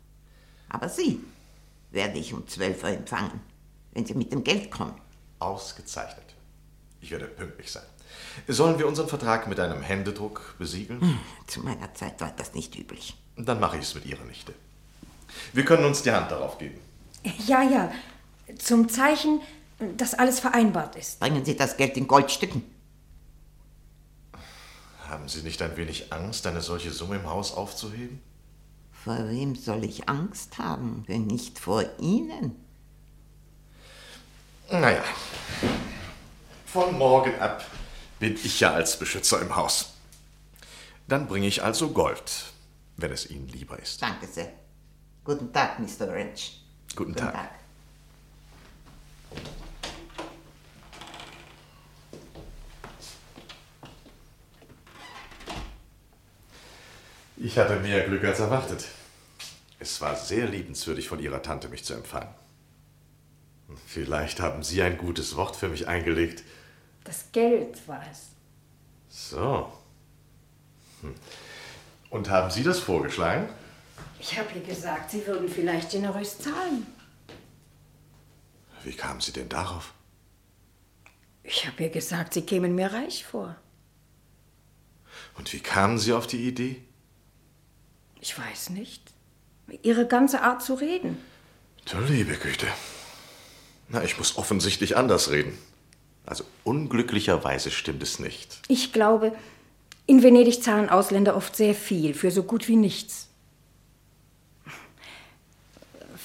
Aber 0.68 0.88
Sie 0.88 1.20
werde 1.92 2.18
ich 2.18 2.34
um 2.34 2.46
12 2.46 2.82
Uhr 2.82 2.88
empfangen, 2.90 3.40
wenn 3.92 4.04
Sie 4.04 4.14
mit 4.14 4.32
dem 4.32 4.42
Geld 4.42 4.70
kommen. 4.70 5.00
Ausgezeichnet. 5.38 6.34
Ich 7.00 7.10
werde 7.12 7.26
pünktlich 7.26 7.70
sein. 7.70 7.84
Sollen 8.48 8.78
wir 8.78 8.88
unseren 8.88 9.08
Vertrag 9.08 9.46
mit 9.46 9.60
einem 9.60 9.82
Händedruck 9.82 10.56
besiegeln? 10.58 11.00
Hm, 11.00 11.18
Zu 11.46 11.60
meiner 11.60 11.94
Zeit 11.94 12.20
war 12.20 12.32
das 12.32 12.54
nicht 12.54 12.76
üblich. 12.76 13.16
Dann 13.36 13.60
mache 13.60 13.76
ich 13.76 13.84
es 13.84 13.94
mit 13.94 14.04
Ihrer 14.04 14.24
Nichte. 14.24 14.52
Wir 15.52 15.64
können 15.64 15.84
uns 15.84 16.02
die 16.02 16.10
Hand 16.10 16.30
darauf 16.30 16.58
geben. 16.58 16.78
Ja, 17.46 17.62
ja. 17.62 17.92
Zum 18.58 18.88
Zeichen, 18.88 19.40
dass 19.96 20.14
alles 20.14 20.40
vereinbart 20.40 20.96
ist. 20.96 21.20
Bringen 21.20 21.44
Sie 21.44 21.56
das 21.56 21.76
Geld 21.76 21.96
in 21.96 22.06
Goldstücken. 22.06 22.62
Haben 25.08 25.28
Sie 25.28 25.42
nicht 25.42 25.62
ein 25.62 25.76
wenig 25.76 26.12
Angst, 26.12 26.46
eine 26.46 26.60
solche 26.60 26.90
Summe 26.90 27.16
im 27.16 27.26
Haus 27.26 27.52
aufzuheben? 27.52 28.20
Vor 28.92 29.28
wem 29.28 29.54
soll 29.54 29.84
ich 29.84 30.08
Angst 30.08 30.58
haben, 30.58 31.04
wenn 31.06 31.26
nicht 31.26 31.58
vor 31.58 31.84
Ihnen? 31.98 32.56
Naja. 34.70 35.02
Von 36.66 36.98
morgen 36.98 37.38
ab 37.40 37.64
bin 38.18 38.34
ich 38.34 38.60
ja 38.60 38.74
als 38.74 38.98
Beschützer 38.98 39.40
im 39.40 39.56
Haus. 39.56 39.94
Dann 41.06 41.26
bringe 41.26 41.46
ich 41.46 41.62
also 41.62 41.88
Gold, 41.90 42.52
wenn 42.96 43.12
es 43.12 43.30
Ihnen 43.30 43.48
lieber 43.48 43.78
ist. 43.78 44.02
Danke 44.02 44.26
sehr. 44.26 44.52
Guten 45.28 45.52
Tag, 45.52 45.78
Mr. 45.78 46.08
Wrench. 46.10 46.62
Guten 46.96 47.14
Tag. 47.14 47.50
Ich 57.36 57.58
hatte 57.58 57.78
mehr 57.80 58.06
Glück 58.06 58.24
als 58.24 58.40
erwartet. 58.40 58.86
Es 59.78 60.00
war 60.00 60.16
sehr 60.16 60.46
liebenswürdig 60.46 61.10
von 61.10 61.20
Ihrer 61.20 61.42
Tante, 61.42 61.68
mich 61.68 61.84
zu 61.84 61.92
empfangen. 61.92 62.34
Vielleicht 63.86 64.40
haben 64.40 64.62
Sie 64.62 64.80
ein 64.80 64.96
gutes 64.96 65.36
Wort 65.36 65.56
für 65.56 65.68
mich 65.68 65.86
eingelegt. 65.86 66.42
Das 67.04 67.26
Geld 67.32 67.86
war 67.86 68.00
es. 68.10 68.28
So. 69.10 69.70
Hm. 71.02 71.14
Und 72.08 72.30
haben 72.30 72.50
Sie 72.50 72.62
das 72.62 72.78
vorgeschlagen? 72.78 73.50
Ich 74.20 74.38
habe 74.38 74.48
ihr 74.54 74.62
gesagt, 74.62 75.10
Sie 75.10 75.26
würden 75.26 75.48
vielleicht 75.48 75.90
generös 75.90 76.38
zahlen. 76.38 76.86
Wie 78.84 78.92
kamen 78.92 79.20
Sie 79.20 79.32
denn 79.32 79.48
darauf? 79.48 79.92
Ich 81.42 81.66
habe 81.66 81.84
ihr 81.84 81.90
gesagt, 81.90 82.34
Sie 82.34 82.42
kämen 82.42 82.74
mir 82.74 82.92
reich 82.92 83.24
vor. 83.24 83.56
Und 85.36 85.52
wie 85.52 85.60
kamen 85.60 85.98
Sie 85.98 86.12
auf 86.12 86.26
die 86.26 86.46
Idee? 86.48 86.82
Ich 88.20 88.38
weiß 88.38 88.70
nicht. 88.70 89.02
Ihre 89.82 90.06
ganze 90.06 90.42
Art 90.42 90.62
zu 90.62 90.74
reden. 90.74 91.18
Du 91.90 91.98
liebe 92.00 92.34
Güte. 92.36 92.66
Na, 93.88 94.02
ich 94.02 94.18
muss 94.18 94.36
offensichtlich 94.36 94.96
anders 94.96 95.30
reden. 95.30 95.56
Also 96.26 96.44
unglücklicherweise 96.64 97.70
stimmt 97.70 98.02
es 98.02 98.18
nicht. 98.18 98.60
Ich 98.68 98.92
glaube, 98.92 99.34
in 100.06 100.22
Venedig 100.22 100.62
zahlen 100.62 100.90
Ausländer 100.90 101.36
oft 101.36 101.56
sehr 101.56 101.74
viel 101.74 102.12
für 102.14 102.30
so 102.30 102.42
gut 102.42 102.68
wie 102.68 102.76
nichts. 102.76 103.27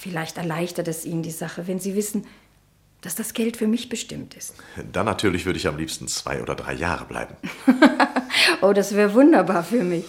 Vielleicht 0.03 0.35
erleichtert 0.35 0.89
es 0.89 1.05
Ihnen 1.05 1.23
die 1.23 1.31
Sache, 1.31 1.65
wenn 1.65 1.79
Sie 1.79 1.95
wissen, 1.95 2.27
dass 2.99 3.15
das 3.15 3.33
Geld 3.33 3.55
für 3.55 3.67
mich 3.67 3.87
bestimmt 3.87 4.33
ist. 4.33 4.53
Dann 4.91 5.05
natürlich 5.05 5.45
würde 5.45 5.57
ich 5.57 5.65
am 5.65 5.77
liebsten 5.77 6.09
zwei 6.09 6.41
oder 6.41 6.55
drei 6.55 6.73
Jahre 6.73 7.05
bleiben. 7.05 7.35
Oh, 8.61 8.73
das 8.73 8.95
wäre 8.95 9.13
wunderbar 9.13 9.63
für 9.63 9.83
mich. 9.83 10.05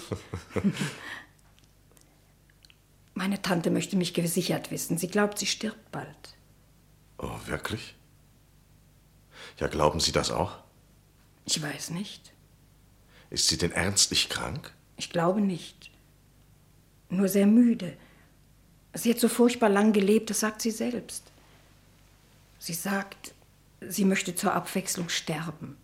Meine 3.15 3.43
Tante 3.43 3.71
möchte 3.71 3.97
mich 3.97 4.15
gesichert 4.15 4.71
wissen. 4.71 4.97
Sie 4.97 5.09
glaubt, 5.09 5.39
sie 5.39 5.47
stirbt 5.47 5.93
bald. 5.93 6.37
Oh, 7.19 7.39
wirklich? 7.47 7.95
Ja, 9.59 9.67
glauben 9.69 10.01
Sie 10.01 10.13
das 10.13 10.31
auch? 10.31 10.59
Ich 11.45 11.61
weiß 11.61 11.91
nicht. 11.91 12.33
Ist 13.31 13.49
sie 13.49 13.59
denn 13.59 13.73
ernstlich 13.73 14.29
krank? 14.31 14.73
Ich 14.97 15.11
glaube 15.11 15.41
nicht. 15.41 15.91
Nur 17.11 17.29
sehr 17.29 17.47
müde. 17.47 17.97
Sie 18.95 19.11
hat 19.11 19.19
so 19.21 19.29
furchtbar 19.29 19.69
lang 19.69 19.93
gelebt, 19.93 20.31
das 20.31 20.41
sagt 20.41 20.63
sie 20.63 20.71
selbst. 20.71 21.25
Sie 22.59 22.75
sagt, 22.75 23.35
sie 23.81 24.05
möchte 24.05 24.35
zur 24.35 24.55
Abwechslung 24.55 25.09
sterben. 25.09 25.77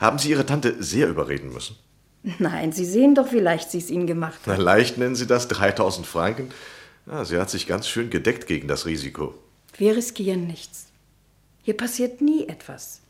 Haben 0.00 0.18
Sie 0.18 0.30
Ihre 0.30 0.46
Tante 0.46 0.82
sehr 0.82 1.08
überreden 1.08 1.52
müssen? 1.52 1.76
Nein, 2.38 2.72
Sie 2.72 2.84
sehen 2.84 3.14
doch, 3.14 3.32
wie 3.32 3.38
leicht 3.38 3.70
sie 3.70 3.78
es 3.78 3.90
Ihnen 3.90 4.06
gemacht 4.06 4.40
Na, 4.46 4.54
hat. 4.54 4.60
leicht 4.60 4.98
nennen 4.98 5.14
Sie 5.14 5.26
das 5.26 5.48
3000 5.48 6.06
Franken. 6.06 6.50
Ja, 7.06 7.24
sie 7.24 7.38
hat 7.38 7.50
sich 7.50 7.66
ganz 7.66 7.88
schön 7.88 8.10
gedeckt 8.10 8.46
gegen 8.46 8.68
das 8.68 8.86
Risiko. 8.86 9.34
Wir 9.76 9.96
riskieren 9.96 10.46
nichts. 10.46 10.86
Hier 11.62 11.76
passiert 11.76 12.20
nie 12.20 12.46
etwas. 12.46 13.00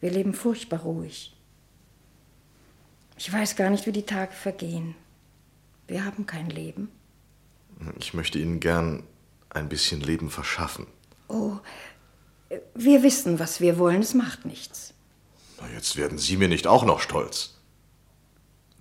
Wir 0.00 0.10
leben 0.10 0.34
furchtbar 0.34 0.80
ruhig. 0.80 1.34
Ich 3.18 3.32
weiß 3.32 3.56
gar 3.56 3.70
nicht, 3.70 3.86
wie 3.86 3.92
die 3.92 4.06
Tage 4.06 4.32
vergehen. 4.32 4.94
Wir 5.88 6.04
haben 6.04 6.26
kein 6.26 6.48
Leben. 6.50 6.88
Ich 7.98 8.14
möchte 8.14 8.38
Ihnen 8.38 8.60
gern 8.60 9.02
ein 9.50 9.68
bisschen 9.68 10.00
Leben 10.00 10.30
verschaffen. 10.30 10.86
Oh, 11.28 11.58
wir 12.74 13.02
wissen, 13.02 13.38
was 13.38 13.60
wir 13.60 13.78
wollen. 13.78 14.02
Es 14.02 14.14
macht 14.14 14.44
nichts. 14.44 14.94
Na, 15.60 15.68
jetzt 15.72 15.96
werden 15.96 16.18
Sie 16.18 16.36
mir 16.36 16.48
nicht 16.48 16.66
auch 16.66 16.84
noch 16.84 17.00
stolz. 17.00 17.54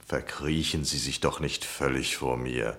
Verkriechen 0.06 0.86
Sie 0.86 0.98
sich 0.98 1.20
doch 1.20 1.40
nicht 1.40 1.66
völlig 1.66 2.18
vor 2.18 2.38
mir. 2.38 2.78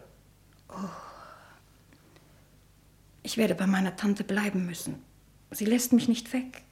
Ich 3.22 3.36
werde 3.36 3.54
bei 3.54 3.66
meiner 3.66 3.96
Tante 3.96 4.22
bleiben 4.22 4.66
müssen. 4.66 5.02
Sie 5.50 5.64
lässt 5.64 5.92
mich 5.92 6.06
nicht 6.06 6.32
weg. 6.32 6.62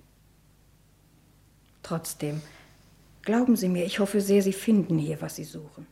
Trotzdem, 1.83 2.41
glauben 3.23 3.57
Sie 3.57 3.69
mir, 3.69 3.85
ich 3.85 3.99
hoffe 3.99 4.21
sehr, 4.21 4.43
Sie 4.43 4.53
finden 4.53 4.99
hier, 4.99 5.21
was 5.21 5.37
Sie 5.37 5.45
suchen. 5.45 5.87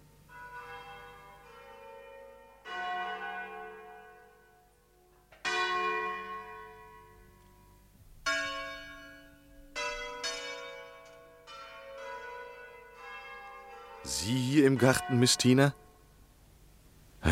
Garten, 14.82 15.20
Miss 15.20 15.38
Tina? 15.38 15.76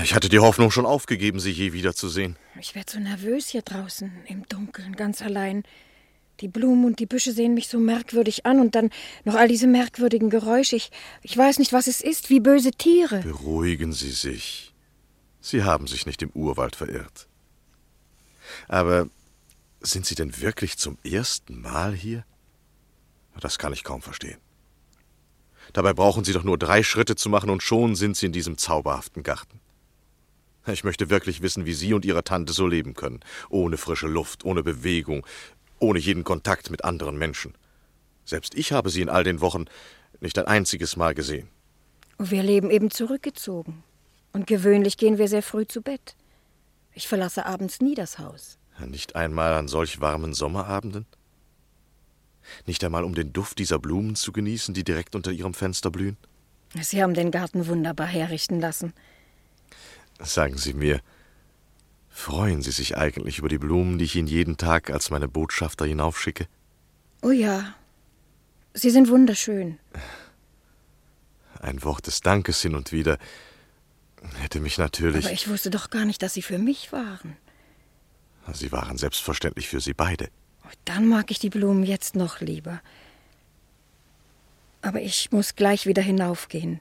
Ich 0.05 0.15
hatte 0.15 0.29
die 0.29 0.39
Hoffnung 0.39 0.71
schon 0.71 0.87
aufgegeben, 0.87 1.41
Sie 1.41 1.51
je 1.51 1.73
wiederzusehen. 1.73 2.37
Ich 2.61 2.77
werde 2.77 2.93
so 2.93 3.01
nervös 3.01 3.49
hier 3.49 3.63
draußen, 3.63 4.13
im 4.29 4.47
Dunkeln, 4.47 4.95
ganz 4.95 5.21
allein. 5.21 5.65
Die 6.39 6.47
Blumen 6.47 6.85
und 6.85 7.01
die 7.01 7.07
Büsche 7.07 7.33
sehen 7.33 7.55
mich 7.55 7.67
so 7.67 7.81
merkwürdig 7.81 8.47
an 8.47 8.61
und 8.61 8.77
dann 8.77 8.91
noch 9.25 9.35
all 9.35 9.49
diese 9.49 9.67
merkwürdigen 9.67 10.31
Geräusche. 10.31 10.77
Ich, 10.77 10.93
ich 11.23 11.37
weiß 11.37 11.59
nicht, 11.59 11.73
was 11.73 11.89
es 11.89 12.01
ist, 12.01 12.31
wie 12.31 12.39
böse 12.39 12.71
Tiere. 12.71 13.19
Beruhigen 13.23 13.93
Sie 13.93 14.13
sich. 14.13 14.73
Sie 15.41 15.65
haben 15.65 15.89
sich 15.89 16.07
nicht 16.07 16.23
im 16.23 16.31
Urwald 16.31 16.77
verirrt. 16.77 17.27
Aber 18.69 19.09
sind 19.81 20.07
Sie 20.07 20.15
denn 20.15 20.41
wirklich 20.41 20.79
zum 20.79 20.99
ersten 21.03 21.61
Mal 21.61 21.95
hier? 21.95 22.25
Das 23.41 23.59
kann 23.59 23.73
ich 23.73 23.83
kaum 23.83 24.03
verstehen. 24.03 24.39
Dabei 25.73 25.93
brauchen 25.93 26.25
Sie 26.25 26.33
doch 26.33 26.45
nur 26.45 26.59
drei 26.59 26.83
Schritte 26.83 27.17
zu 27.17 27.29
machen 27.29 27.51
und 27.51 27.63
schon 27.63 27.95
sind 27.95 28.17
Sie 28.17 28.27
in 28.27 28.33
diesem 28.33 28.59
zauberhaften 28.59 29.23
Garten. 29.23 29.61
Ich 30.67 30.85
möchte 30.85 31.11
wirklich 31.11 31.43
wissen, 31.43 31.65
wie 31.67 31.73
Sie 31.73 31.95
und 31.95 32.05
Ihre 32.05 32.25
Tante 32.25 32.53
so 32.53 32.67
leben 32.67 32.95
können. 32.95 33.21
Ohne 33.49 33.77
frische 33.77 34.07
Luft, 34.09 34.45
ohne 34.45 34.63
Bewegung, 34.63 35.27
ohne 35.79 35.99
jeden 35.99 36.25
Kontakt 36.25 36.71
mit 36.71 36.85
anderen 36.85 37.19
Menschen. 37.19 37.55
Selbst 38.25 38.55
ich 38.55 38.73
habe 38.73 38.91
Sie 38.91 39.01
in 39.01 39.09
all 39.09 39.25
den 39.25 39.41
Wochen 39.41 39.65
nicht 40.21 40.39
ein 40.39 40.47
einziges 40.47 40.97
Mal 40.97 41.15
gesehen. 41.15 41.49
Wir 42.19 42.43
leben 42.43 42.71
eben 42.71 42.91
zurückgezogen. 42.91 43.83
Und 44.33 44.47
gewöhnlich 44.47 44.99
gehen 44.99 45.19
wir 45.19 45.29
sehr 45.29 45.43
früh 45.43 45.67
zu 45.67 45.81
Bett. 45.81 46.15
Ich 46.93 47.09
verlasse 47.09 47.47
abends 47.47 47.81
nie 47.81 47.95
das 47.95 48.19
Haus. 48.19 48.59
Nicht 48.87 49.17
einmal 49.17 49.55
an 49.55 49.69
solch 49.69 50.01
warmen 50.01 50.35
Sommerabenden? 50.35 51.07
Nicht 52.67 52.83
einmal 52.85 53.05
um 53.05 53.15
den 53.15 53.33
Duft 53.33 53.59
dieser 53.59 53.79
Blumen 53.79 54.17
zu 54.17 54.33
genießen, 54.33 54.75
die 54.75 54.85
direkt 54.85 55.15
unter 55.15 55.31
Ihrem 55.31 55.55
Fenster 55.55 55.91
blühen? 55.91 56.17
Sie 56.81 57.03
haben 57.03 57.15
den 57.15 57.31
Garten 57.31 57.67
wunderbar 57.67 58.07
herrichten 58.07 58.61
lassen. 58.61 58.93
Sagen 60.21 60.57
Sie 60.57 60.75
mir, 60.75 61.01
freuen 62.09 62.63
Sie 62.63 62.71
sich 62.71 62.97
eigentlich 62.97 63.39
über 63.39 63.49
die 63.49 63.59
Blumen, 63.59 63.99
die 63.99 64.05
ich 64.05 64.17
Ihnen 64.17 64.29
jeden 64.29 64.57
Tag 64.57 64.91
als 64.91 65.11
meine 65.11 65.29
Botschafter 65.29 65.87
hinaufschicke? 65.87 66.47
Oh 67.23 67.31
ja, 67.31 67.75
sie 68.73 68.91
sind 68.91 69.09
wunderschön. 69.09 69.79
Ein 71.61 71.83
Wort 71.83 72.07
des 72.07 72.21
Dankes 72.21 72.63
hin 72.63 72.75
und 72.75 72.93
wieder 72.93 73.19
hätte 74.39 74.61
mich 74.61 74.79
natürlich. 74.79 75.27
Aber 75.27 75.35
ich 75.35 75.49
wusste 75.49 75.71
doch 75.71 75.91
gar 75.91 76.05
nicht, 76.05 76.23
dass 76.23 76.35
sie 76.35 76.43
für 76.43 76.59
mich 76.59 76.93
waren. 76.93 77.37
Sie 78.53 78.73
waren 78.73 78.97
selbstverständlich 78.97 79.69
für 79.69 79.81
Sie 79.81 79.95
beide. 79.95 80.29
Dann 80.85 81.07
mag 81.09 81.31
ich 81.31 81.39
die 81.39 81.51
Blumen 81.51 81.85
jetzt 81.85 82.17
noch 82.17 82.41
lieber. 82.41 82.81
Aber 84.83 85.01
ich 85.01 85.31
muss 85.31 85.57
gleich 85.57 85.87
wieder 85.87 86.03
hinaufgehen. 86.03 86.81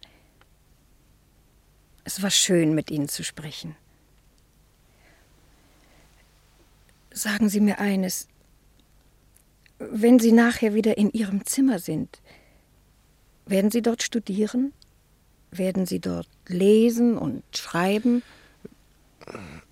Es 2.04 2.22
war 2.22 2.32
schön, 2.32 2.74
mit 2.74 2.90
Ihnen 2.92 3.08
zu 3.08 3.24
sprechen. 3.24 3.76
Sagen 7.12 7.50
Sie 7.50 7.60
mir 7.60 7.80
eines. 7.80 8.28
Wenn 9.80 10.20
Sie 10.20 10.32
nachher 10.32 10.74
wieder 10.74 10.98
in 10.98 11.12
Ihrem 11.12 11.46
Zimmer 11.46 11.80
sind, 11.80 12.22
werden 13.46 13.72
Sie 13.72 13.82
dort 13.82 14.04
studieren? 14.04 14.74
Werden 15.52 15.86
Sie 15.86 16.00
dort 16.00 16.28
lesen 16.48 17.18
und 17.18 17.44
schreiben? 17.56 18.24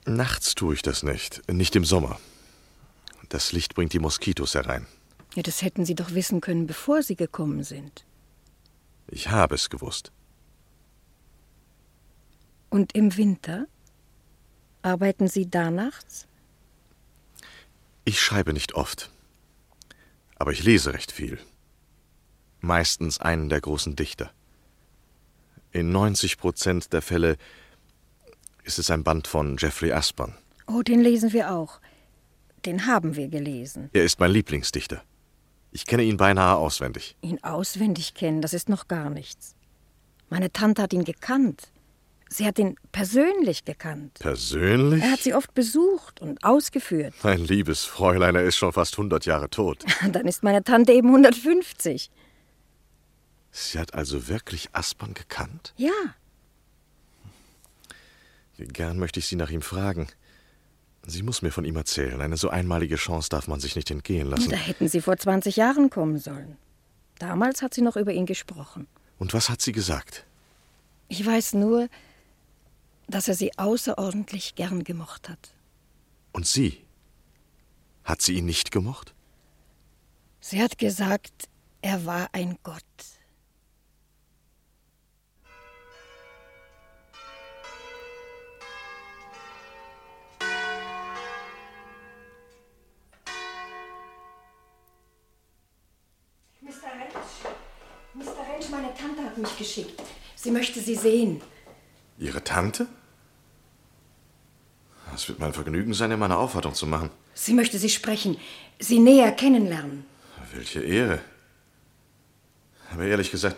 Nachts 0.06 0.56
tue 0.56 0.74
ich 0.74 0.82
das 0.82 1.04
nicht, 1.04 1.42
nicht 1.52 1.76
im 1.76 1.86
Sommer. 1.86 2.20
Das 3.30 3.52
Licht 3.52 3.76
bringt 3.76 3.94
die 3.94 4.00
Moskitos 4.00 4.56
herein. 4.56 4.88
Ja, 5.36 5.44
das 5.44 5.62
hätten 5.62 5.86
Sie 5.86 5.96
doch 5.96 6.14
wissen 6.14 6.42
können, 6.42 6.68
bevor 6.68 7.04
Sie 7.04 7.16
gekommen 7.16 7.64
sind. 7.64 8.06
Ich 9.08 9.30
habe 9.30 9.56
es 9.56 9.70
gewusst. 9.70 10.12
Und 12.70 12.96
im 12.96 13.16
Winter? 13.18 13.68
Arbeiten 14.82 15.28
Sie 15.28 15.50
da 15.50 15.72
nachts? 15.72 16.28
Ich 18.06 18.22
schreibe 18.22 18.54
nicht 18.54 18.74
oft. 18.74 19.12
Aber 20.36 20.52
ich 20.52 20.64
lese 20.64 20.94
recht 20.94 21.12
viel. 21.12 21.40
Meistens 22.60 23.20
einen 23.20 23.50
der 23.50 23.62
großen 23.62 23.96
Dichter. 23.96 24.32
In 25.72 25.92
90 25.92 26.38
Prozent 26.38 26.94
der 26.94 27.02
Fälle 27.02 27.38
ist 28.64 28.80
es 28.80 28.90
ein 28.90 29.04
Band 29.04 29.28
von 29.28 29.58
Jeffrey 29.58 29.92
Aspern. 29.92 30.38
Oh, 30.68 30.82
den 30.82 31.02
lesen 31.02 31.34
wir 31.34 31.52
auch. 31.52 31.80
Den 32.68 32.86
haben 32.86 33.16
wir 33.16 33.30
gelesen. 33.30 33.90
Er 33.94 34.04
ist 34.04 34.20
mein 34.20 34.30
Lieblingsdichter. 34.30 35.02
Ich 35.72 35.86
kenne 35.86 36.04
ihn 36.04 36.18
beinahe 36.18 36.58
auswendig. 36.58 37.16
Ihn 37.22 37.42
auswendig 37.42 38.14
kennen, 38.14 38.42
das 38.42 38.54
ist 38.54 38.68
noch 38.68 38.90
gar 38.90 39.10
nichts. 39.10 39.56
Meine 40.30 40.52
Tante 40.52 40.82
hat 40.82 40.92
ihn 40.92 41.06
gekannt. 41.06 41.72
Sie 42.28 42.46
hat 42.46 42.60
ihn 42.60 42.76
persönlich 42.92 43.64
gekannt. 43.64 44.20
Persönlich? 44.20 45.02
Er 45.02 45.12
hat 45.12 45.22
sie 45.22 45.34
oft 45.34 45.54
besucht 45.54 46.20
und 46.20 46.44
ausgeführt. 46.44 47.14
Mein 47.24 47.40
liebes 47.40 47.86
Fräulein, 47.86 48.36
er 48.36 48.44
ist 48.44 48.58
schon 48.58 48.74
fast 48.74 48.96
100 48.96 49.26
Jahre 49.26 49.50
tot. 49.50 49.86
Dann 50.12 50.28
ist 50.28 50.44
meine 50.44 50.62
Tante 50.62 50.92
eben 50.92 51.08
150. 51.08 52.12
Sie 53.52 53.80
hat 53.80 53.94
also 53.94 54.28
wirklich 54.28 54.68
Aspern 54.74 55.14
gekannt? 55.14 55.74
Ja. 55.78 55.94
Gern 58.58 59.00
möchte 59.00 59.22
ich 59.22 59.28
Sie 59.28 59.38
nach 59.38 59.52
ihm 59.52 59.62
fragen. 59.62 60.10
Sie 61.10 61.24
muss 61.24 61.42
mir 61.42 61.52
von 61.52 61.64
ihm 61.64 61.78
erzählen. 61.78 62.20
Eine 62.20 62.36
so 62.36 62.50
einmalige 62.50 62.98
Chance 62.98 63.30
darf 63.30 63.48
man 63.48 63.62
sich 63.62 63.78
nicht 63.78 63.90
entgehen 63.90 64.28
lassen. 64.30 64.50
Da 64.50 64.58
hätten 64.58 64.90
Sie 64.90 65.00
vor 65.00 65.16
20 65.16 65.56
Jahren 65.56 65.90
kommen 65.90 66.20
sollen. 66.20 66.58
Damals 67.18 67.62
hat 67.62 67.74
sie 67.74 67.82
noch 67.82 67.96
über 67.96 68.12
ihn 68.12 68.26
gesprochen. 68.26 68.88
Und 69.18 69.34
was 69.34 69.50
hat 69.50 69.62
sie 69.62 69.72
gesagt? 69.72 70.26
Ich 71.08 71.26
weiß 71.26 71.54
nur, 71.54 71.88
dass 73.08 73.30
er 73.30 73.36
sie 73.36 73.58
außerordentlich 73.58 74.56
gern 74.56 74.84
gemocht 74.84 75.30
hat. 75.30 75.54
Und 76.34 76.46
sie? 76.46 76.86
Hat 78.04 78.22
sie 78.22 78.34
ihn 78.34 78.46
nicht 78.46 78.72
gemocht? 78.72 79.16
Sie 80.42 80.62
hat 80.62 80.78
gesagt, 80.78 81.48
er 81.82 82.06
war 82.06 82.28
ein 82.34 82.58
Gott. 82.64 82.84
Mr. 98.68 98.72
Rentsch, 98.72 98.72
meine 98.72 98.94
Tante 98.94 99.24
hat 99.24 99.38
mich 99.38 99.58
geschickt. 99.58 100.02
Sie 100.36 100.52
möchte 100.52 100.80
Sie 100.80 100.96
sehen. 100.96 101.42
Ihre 102.18 102.44
Tante? 102.44 102.88
Es 105.14 105.28
wird 105.28 105.40
mein 105.40 105.54
Vergnügen 105.54 105.94
sein, 105.94 106.12
ihr 106.12 106.18
meine 106.18 106.38
Aufwartung 106.38 106.74
zu 106.74 106.86
machen. 106.86 107.10
Sie 107.34 107.54
möchte 107.54 107.78
Sie 107.78 107.90
sprechen, 107.90 108.38
Sie 108.80 109.00
näher 109.00 109.32
kennenlernen. 109.32 110.06
Welche 110.54 110.82
Ehre. 110.82 111.20
Aber 112.92 113.04
ehrlich 113.04 113.32
gesagt, 113.32 113.56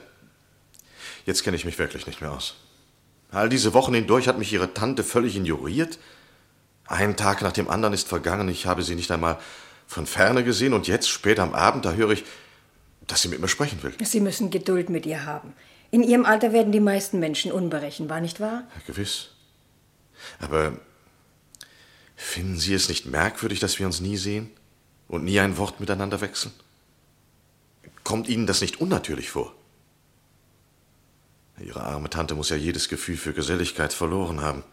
jetzt 1.26 1.44
kenne 1.44 1.58
ich 1.58 1.66
mich 1.66 1.78
wirklich 1.78 2.08
nicht 2.08 2.22
mehr 2.22 2.32
aus. 2.32 2.56
All 3.32 3.50
diese 3.50 3.74
Wochen 3.74 3.94
hindurch 3.94 4.28
hat 4.28 4.40
mich 4.40 4.52
Ihre 4.54 4.74
Tante 4.74 5.04
völlig 5.04 5.36
ignoriert. 5.36 6.00
Ein 6.86 7.16
Tag 7.16 7.42
nach 7.42 7.52
dem 7.52 7.70
anderen 7.70 7.94
ist 7.94 8.08
vergangen, 8.08 8.50
ich 8.50 8.66
habe 8.66 8.82
sie 8.82 8.96
nicht 8.96 9.12
einmal 9.12 9.38
von 9.86 10.08
ferne 10.08 10.44
gesehen 10.44 10.74
und 10.74 10.88
jetzt, 10.88 11.10
spät 11.10 11.40
am 11.40 11.54
Abend, 11.54 11.86
da 11.86 11.94
höre 11.94 12.12
ich, 12.12 12.24
dass 13.10 13.22
sie 13.22 13.28
mit 13.28 13.42
mir 13.42 13.48
sprechen 13.48 13.82
will. 13.84 13.94
Sie 14.02 14.20
müssen 14.20 14.50
Geduld 14.52 14.90
mit 14.90 15.06
ihr 15.06 15.26
haben. 15.26 15.54
In 15.92 16.04
Ihrem 16.04 16.26
Alter 16.26 16.54
werden 16.54 16.72
die 16.72 16.80
meisten 16.80 17.20
Menschen 17.20 17.52
unberechenbar, 17.52 18.22
nicht 18.22 18.40
wahr? 18.40 18.68
Gewiss. 18.86 19.30
Aber 20.40 20.74
finden 22.16 22.58
Sie 22.58 22.74
es 22.74 22.88
nicht 22.90 23.06
merkwürdig, 23.06 23.60
dass 23.60 23.80
wir 23.80 23.88
uns 23.88 24.00
nie 24.00 24.18
sehen 24.18 24.52
und 25.08 25.24
nie 25.24 25.40
ein 25.40 25.58
Wort 25.58 25.80
miteinander 25.80 26.22
wechseln? 26.22 26.54
Kommt 28.04 28.30
Ihnen 28.30 28.46
das 28.46 28.62
nicht 28.62 28.80
unnatürlich 28.80 29.32
vor? 29.32 29.54
Ihre 31.60 31.84
arme 31.84 32.10
Tante 32.10 32.36
muss 32.36 32.50
ja 32.50 32.56
jedes 32.56 32.88
Gefühl 32.88 33.18
für 33.18 33.34
Geselligkeit 33.34 33.92
verloren 33.92 34.42
haben. 34.42 34.64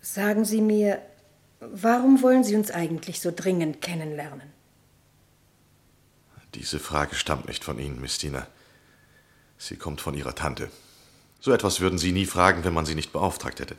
Sagen 0.00 0.44
Sie 0.44 0.60
mir, 0.60 1.00
warum 1.60 2.20
wollen 2.22 2.44
Sie 2.44 2.56
uns 2.56 2.70
eigentlich 2.70 3.20
so 3.20 3.30
dringend 3.34 3.80
kennenlernen? 3.80 4.53
Diese 6.54 6.78
Frage 6.78 7.14
stammt 7.14 7.48
nicht 7.48 7.64
von 7.64 7.78
Ihnen, 7.78 8.00
Miss 8.00 8.18
Tina. 8.18 8.46
Sie 9.58 9.76
kommt 9.76 10.00
von 10.00 10.14
Ihrer 10.14 10.34
Tante. 10.34 10.70
So 11.40 11.52
etwas 11.52 11.80
würden 11.80 11.98
Sie 11.98 12.12
nie 12.12 12.26
fragen, 12.26 12.64
wenn 12.64 12.74
man 12.74 12.86
Sie 12.86 12.94
nicht 12.94 13.12
beauftragt 13.12 13.60
hätte. 13.60 13.76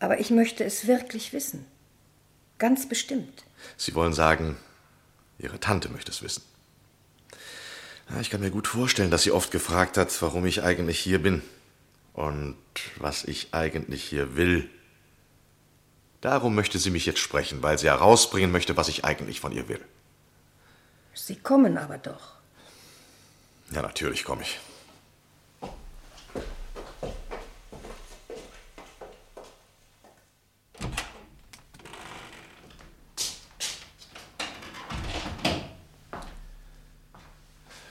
Aber 0.00 0.18
ich 0.18 0.30
möchte 0.30 0.64
es 0.64 0.86
wirklich 0.86 1.32
wissen. 1.32 1.64
Ganz 2.58 2.88
bestimmt. 2.88 3.44
Sie 3.76 3.94
wollen 3.94 4.14
sagen, 4.14 4.56
Ihre 5.38 5.60
Tante 5.60 5.88
möchte 5.88 6.10
es 6.10 6.22
wissen. 6.22 6.42
Ich 8.20 8.30
kann 8.30 8.40
mir 8.40 8.50
gut 8.50 8.68
vorstellen, 8.68 9.10
dass 9.10 9.22
sie 9.22 9.30
oft 9.30 9.50
gefragt 9.50 9.96
hat, 9.96 10.20
warum 10.20 10.44
ich 10.44 10.62
eigentlich 10.62 10.98
hier 10.98 11.22
bin 11.22 11.40
und 12.12 12.56
was 12.96 13.24
ich 13.24 13.54
eigentlich 13.54 14.04
hier 14.04 14.36
will. 14.36 14.68
Darum 16.20 16.54
möchte 16.54 16.78
sie 16.78 16.90
mich 16.90 17.06
jetzt 17.06 17.20
sprechen, 17.20 17.62
weil 17.62 17.78
sie 17.78 17.86
herausbringen 17.86 18.52
möchte, 18.52 18.76
was 18.76 18.88
ich 18.88 19.04
eigentlich 19.04 19.40
von 19.40 19.52
ihr 19.52 19.68
will. 19.68 19.80
Sie 21.14 21.36
kommen 21.36 21.78
aber 21.78 21.98
doch. 21.98 22.36
Ja, 23.70 23.82
natürlich 23.82 24.24
komme 24.24 24.42
ich. 24.42 24.58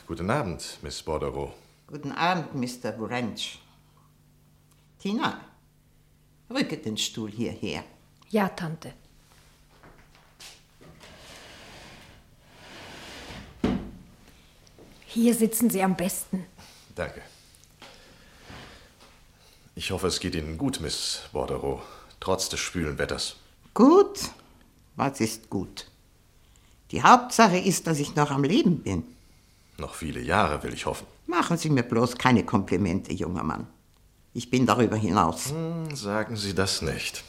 Guten 0.07 0.29
Abend, 0.29 0.79
Miss 0.81 1.01
Bordereau. 1.01 1.53
Guten 1.87 2.11
Abend, 2.11 2.53
Mr. 2.53 2.99
Wrench. 2.99 3.59
Tina, 4.99 5.39
rücke 6.49 6.77
den 6.77 6.97
Stuhl 6.97 7.31
hierher. 7.31 7.83
Ja, 8.29 8.49
Tante. 8.49 8.93
Hier 15.13 15.35
sitzen 15.35 15.69
Sie 15.69 15.83
am 15.83 15.95
besten. 15.97 16.45
Danke. 16.95 17.21
Ich 19.75 19.91
hoffe, 19.91 20.07
es 20.07 20.21
geht 20.21 20.35
Ihnen 20.35 20.57
gut, 20.57 20.79
Miss 20.79 21.23
Bordereau, 21.33 21.81
trotz 22.21 22.47
des 22.47 22.61
schwülen 22.61 22.97
Wetters. 22.97 23.35
Gut? 23.73 24.19
Was 24.95 25.19
ist 25.19 25.49
gut? 25.49 25.87
Die 26.91 27.03
Hauptsache 27.03 27.57
ist, 27.57 27.87
dass 27.87 27.99
ich 27.99 28.15
noch 28.15 28.31
am 28.31 28.45
Leben 28.45 28.83
bin. 28.83 29.03
Noch 29.77 29.95
viele 29.95 30.21
Jahre, 30.21 30.63
will 30.63 30.73
ich 30.73 30.85
hoffen. 30.85 31.07
Machen 31.27 31.57
Sie 31.57 31.69
mir 31.69 31.83
bloß 31.83 32.17
keine 32.17 32.45
Komplimente, 32.45 33.13
junger 33.13 33.43
Mann. 33.43 33.67
Ich 34.33 34.49
bin 34.49 34.65
darüber 34.65 34.95
hinaus. 34.95 35.49
Hm, 35.49 35.93
sagen 35.93 36.37
Sie 36.37 36.55
das 36.55 36.81
nicht. 36.81 37.23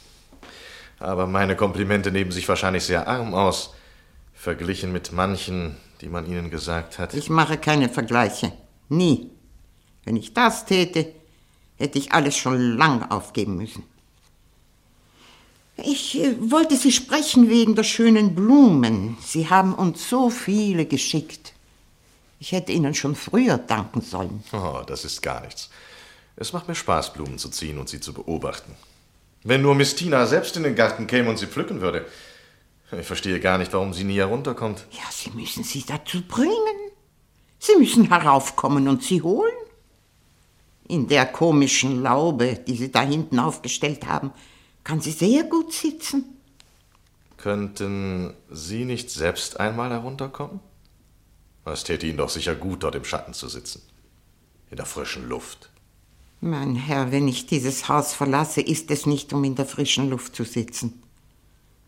Aber 1.01 1.27
meine 1.27 1.57
Komplimente 1.57 2.12
nehmen 2.12 2.31
sich 2.31 2.49
wahrscheinlich 2.49 2.85
sehr 2.85 3.09
arm 3.09 3.35
aus, 3.35 3.75
verglichen 4.35 4.92
mit 4.92 5.11
manchen, 5.11 5.77
die 6.03 6.09
man 6.09 6.27
Ihnen 6.27 6.51
gesagt 6.51 6.99
hat. 6.99 7.15
Ich 7.15 7.31
mache 7.31 7.57
keine 7.57 7.88
Vergleiche. 7.88 8.53
Nie. 8.88 9.31
Wenn 10.05 10.17
ich 10.17 10.35
das 10.35 10.67
täte, 10.67 11.12
hätte 11.77 11.99
ich 11.99 12.12
alles 12.12 12.37
schon 12.37 12.77
lang 12.77 13.11
aufgeben 13.11 13.57
müssen. 13.57 13.85
Ich 15.77 16.21
äh, 16.21 16.35
wollte 16.51 16.77
Sie 16.77 16.93
sprechen 16.93 17.49
wegen 17.49 17.75
der 17.75 17.85
schönen 17.85 18.35
Blumen. 18.35 19.17
Sie 19.25 19.49
haben 19.49 19.75
uns 19.75 20.09
so 20.11 20.29
viele 20.29 20.85
geschickt. 20.87 21.55
Ich 22.41 22.53
hätte 22.53 22.73
Ihnen 22.73 22.95
schon 22.95 23.15
früher 23.15 23.57
danken 23.57 24.01
sollen. 24.01 24.43
Oh, 24.53 24.83
das 24.87 25.05
ist 25.05 25.23
gar 25.23 25.41
nichts. 25.43 25.71
Es 26.37 26.53
macht 26.53 26.67
mir 26.69 26.75
Spaß, 26.75 27.12
Blumen 27.12 27.38
zu 27.38 27.49
ziehen 27.51 27.79
und 27.79 27.88
sie 27.88 28.01
zu 28.01 28.12
beobachten. 28.12 28.75
Wenn 29.45 29.62
nur 29.62 29.75
Miss 29.75 29.95
Tina 29.95 30.27
selbst 30.27 30.57
in 30.57 30.62
den 30.62 30.75
Garten 30.75 31.07
käme 31.07 31.31
und 31.31 31.38
sie 31.38 31.47
pflücken 31.47 31.81
würde. 31.81 32.07
Ich 32.99 33.07
verstehe 33.07 33.41
gar 33.41 33.59
nicht, 33.59 33.73
warum 33.73 33.95
sie 33.95 34.05
nie 34.05 34.19
herunterkommt. 34.19 34.87
Ja, 34.91 35.11
Sie 35.11 35.31
müssen 35.31 35.65
sie 35.65 35.85
dazu 35.85 36.23
bringen. 36.23 36.53
Sie 37.59 37.77
müssen 37.77 38.09
heraufkommen 38.09 38.89
und 38.89 39.03
sie 39.03 39.23
holen. 39.23 39.53
In 40.89 41.09
der 41.09 41.27
komischen 41.27 42.03
Laube, 42.03 42.59
die 42.67 42.77
Sie 42.77 42.91
da 42.91 43.03
hinten 43.03 43.39
aufgestellt 43.39 44.07
haben, 44.07 44.33
kann 44.85 45.01
sie 45.01 45.13
sehr 45.13 45.45
gut 45.45 45.73
sitzen. 45.73 46.25
Könnten 47.39 48.35
Sie 48.51 48.85
nicht 48.85 49.11
selbst 49.11 49.59
einmal 49.59 49.91
herunterkommen? 49.91 50.61
Es 51.65 51.85
täte 51.85 52.07
Ihnen 52.07 52.19
doch 52.19 52.29
sicher 52.29 52.55
gut, 52.55 52.83
dort 52.83 52.97
im 52.97 53.05
Schatten 53.05 53.33
zu 53.33 53.49
sitzen. 53.49 53.83
In 54.71 54.77
der 54.77 54.87
frischen 54.87 55.29
Luft. 55.29 55.71
Mein 56.41 56.75
Herr, 56.75 57.13
wenn 57.13 57.29
ich 57.29 57.47
dieses 57.47 57.89
Haus 57.89 58.13
verlasse, 58.13 58.61
ist 58.61 58.91
es 58.91 59.07
nicht, 59.07 59.33
um 59.33 59.45
in 59.45 59.55
der 59.55 59.67
frischen 59.67 60.11
Luft 60.11 60.35
zu 60.35 60.45
sitzen. 60.45 61.03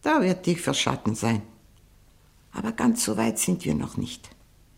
Da 0.04 0.20
wird 0.20 0.42
tiefer 0.42 0.74
Schatten 0.74 1.14
sein. 1.14 1.40
Aber 2.52 2.72
ganz 2.72 3.06
so 3.06 3.16
weit 3.16 3.38
sind 3.38 3.64
wir 3.64 3.74
noch 3.74 3.96
nicht. 3.96 4.28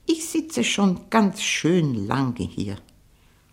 Ich 0.07 0.29
sitze 0.29 0.63
schon 0.63 1.11
ganz 1.11 1.43
schön 1.43 2.07
lange 2.07 2.45
hier. 2.45 2.77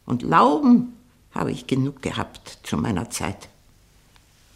Und 0.05 0.21
Lauben 0.21 0.93
habe 1.33 1.51
ich 1.51 1.65
genug 1.65 2.03
gehabt 2.03 2.59
zu 2.61 2.77
meiner 2.77 3.09
Zeit. 3.09 3.49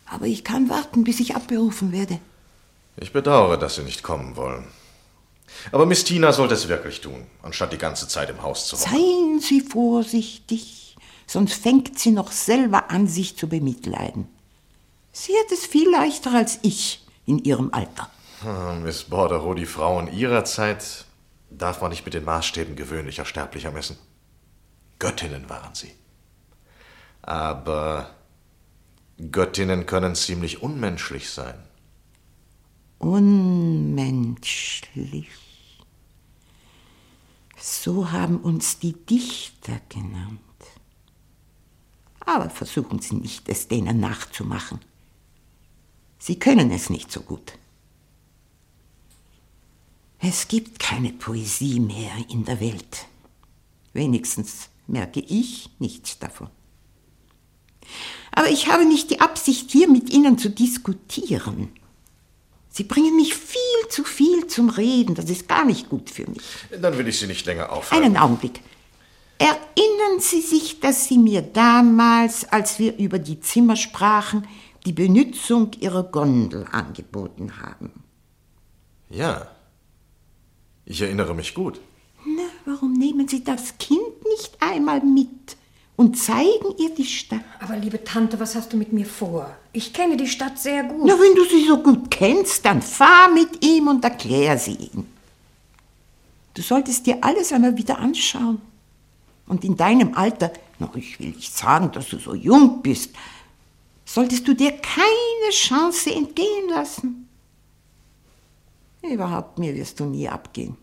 Aber 0.06 0.28
ich 0.28 0.44
kann 0.44 0.70
warten, 0.70 1.04
bis 1.04 1.20
ich 1.20 1.36
abberufen 1.36 1.92
werde. 1.92 2.20
Ich 2.98 3.14
bedauere, 3.14 3.58
dass 3.58 3.76
Sie 3.76 3.84
nicht 3.84 4.04
kommen 4.04 4.36
wollen. 4.36 4.68
Aber 5.72 5.88
Miss 5.88 6.04
Tina 6.04 6.32
sollte 6.32 6.54
es 6.54 6.68
wirklich 6.68 7.02
tun, 7.02 7.26
anstatt 7.42 7.74
die 7.74 7.80
ganze 7.80 8.08
Zeit 8.08 8.30
im 8.30 8.44
Haus 8.44 8.68
zu 8.68 8.78
hocken. 8.78 8.92
Seien 8.92 9.40
Sie 9.40 9.62
vorsichtig, 9.62 10.96
sonst 11.26 11.54
fängt 11.56 11.98
sie 11.98 12.12
noch 12.12 12.32
selber 12.32 12.92
an, 12.92 13.08
sich 13.08 13.38
zu 13.38 13.50
bemitleiden. 13.50 14.28
Sie 15.14 15.34
hat 15.34 15.52
es 15.52 15.66
viel 15.66 15.90
leichter 15.90 16.32
als 16.32 16.60
ich 16.62 17.07
in 17.28 17.38
ihrem 17.40 17.72
Alter. 17.72 18.10
Hm, 18.42 18.82
Miss 18.84 19.04
Bordereau, 19.04 19.54
die 19.54 19.68
Frauen 19.68 20.12
ihrer 20.12 20.44
Zeit 20.46 21.06
darf 21.52 21.82
man 21.82 21.92
nicht 21.92 22.06
mit 22.06 22.16
den 22.16 22.24
Maßstäben 22.26 22.76
gewöhnlicher 22.76 23.26
Sterblicher 23.26 23.72
messen. 23.72 23.98
Göttinnen 24.98 25.48
waren 25.50 25.76
sie. 25.76 25.92
Aber 27.22 28.10
Göttinnen 29.32 29.86
können 29.86 30.16
ziemlich 30.16 30.64
unmenschlich 30.64 31.30
sein. 31.30 31.56
Unmenschlich. 33.00 34.48
So 37.60 38.12
haben 38.12 38.38
uns 38.38 38.80
die 38.80 38.94
Dichter 38.94 39.80
genannt. 39.90 40.40
Aber 42.20 42.50
versuchen 42.50 43.00
Sie 43.00 43.16
nicht, 43.16 43.48
es 43.50 43.68
denen 43.68 44.00
nachzumachen. 44.00 44.80
Sie 46.20 46.40
können 46.40 46.72
es 46.72 46.90
nicht 46.90 47.12
so 47.12 47.22
gut. 47.22 47.54
Es 50.20 50.48
gibt 50.48 50.80
keine 50.80 51.14
Poesie 51.14 51.80
mehr 51.80 52.12
in 52.30 52.44
der 52.44 52.60
Welt. 52.60 53.06
Wenigstens 53.94 54.70
merke 54.88 55.20
ich 55.20 55.70
nichts 55.80 56.18
davon. 56.20 56.50
Aber 58.32 58.50
ich 58.50 58.68
habe 58.68 58.86
nicht 58.86 59.10
die 59.10 59.22
Absicht, 59.22 59.72
hier 59.72 59.88
mit 59.88 60.10
Ihnen 60.10 60.38
zu 60.38 60.50
diskutieren. 60.50 61.72
Sie 62.70 62.84
bringen 62.84 63.16
mich 63.16 63.34
viel 63.34 63.60
zu 63.90 64.04
viel 64.04 64.46
zum 64.48 64.70
Reden. 64.70 65.16
Das 65.16 65.30
ist 65.30 65.48
gar 65.48 65.66
nicht 65.66 65.90
gut 65.90 66.10
für 66.10 66.30
mich. 66.30 66.42
Dann 66.80 66.98
will 66.98 67.08
ich 67.08 67.18
Sie 67.18 67.28
nicht 67.28 67.46
länger 67.46 67.72
aufhalten. 67.72 68.06
Einen 68.06 68.18
Augenblick. 68.18 68.62
Erinnern 69.40 70.20
Sie 70.20 70.42
sich, 70.42 70.80
dass 70.80 71.06
Sie 71.06 71.18
mir 71.18 71.42
damals, 71.42 72.46
als 72.52 72.78
wir 72.80 72.98
über 72.98 73.18
die 73.20 73.40
Zimmer 73.40 73.76
sprachen, 73.76 74.48
die 74.88 74.94
Benützung 74.94 75.72
Ihrer 75.82 76.04
Gondel 76.04 76.66
angeboten 76.72 77.52
haben? 77.62 77.92
Ja. 79.10 79.48
Ich 80.86 81.02
erinnere 81.02 81.36
mich 81.36 81.54
gut. 81.54 81.82
Na, 82.26 82.44
warum 82.64 82.94
nehmen 82.94 83.28
Sie 83.28 83.44
das 83.44 83.78
Kind 83.78 84.24
nicht 84.32 84.56
einmal 84.62 85.02
mit 85.02 85.58
und 85.98 86.18
zeigen 86.18 86.74
ihr 86.78 86.96
die 86.96 87.04
Stadt? 87.04 87.44
Aber 87.60 87.76
liebe 87.76 88.02
Tante, 88.06 88.40
was 88.40 88.56
hast 88.56 88.72
du 88.72 88.78
mit 88.78 88.94
mir 88.94 89.06
vor? 89.06 89.54
Ich 89.74 89.92
kenne 89.92 90.16
die 90.16 90.28
Stadt 90.28 90.58
sehr 90.58 90.84
gut. 90.86 91.06
Na, 91.06 91.20
wenn 91.20 91.36
du 91.36 91.44
sie 91.44 91.68
so 91.68 91.84
gut 91.84 92.10
kennst, 92.10 92.64
dann 92.64 92.82
fahr 92.82 93.30
mit 93.34 93.66
ihm 93.66 93.90
und 93.90 94.06
erklär 94.06 94.58
sie 94.58 94.76
ihm. 94.76 95.06
Du 96.54 96.62
solltest 96.62 97.06
dir 97.06 97.18
alles 97.20 97.52
einmal 97.52 97.76
wieder 97.76 98.00
anschauen. 98.00 98.62
Und 99.48 99.66
in 99.66 99.76
deinem 99.76 100.14
Alter, 100.14 100.54
na, 100.80 100.90
ich 100.96 101.20
will 101.20 101.32
nicht 101.32 101.54
sagen, 101.54 101.92
dass 101.92 102.08
du 102.08 102.20
so 102.20 102.34
jung 102.34 102.82
bist, 102.82 103.12
solltest 104.08 104.48
du 104.48 104.56
dir 104.56 104.72
keine 104.72 105.52
Chance 105.52 106.12
entgehen 106.12 106.70
lassen. 106.70 107.28
Überhaupt 109.04 109.60
mir 109.60 109.76
wirst 109.76 110.00
du 110.00 110.06
nie 110.06 110.28
abgehen. 110.28 110.78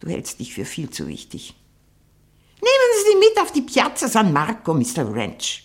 Du 0.00 0.08
hältst 0.08 0.40
dich 0.40 0.54
für 0.54 0.64
viel 0.64 0.88
zu 0.88 1.06
wichtig. 1.06 1.54
Nehmen 2.60 3.04
Sie 3.06 3.16
mit 3.16 3.40
auf 3.40 3.52
die 3.52 3.62
Piazza 3.62 4.08
San 4.08 4.32
Marco, 4.32 4.72
Mr. 4.72 5.04
Ranch. 5.14 5.64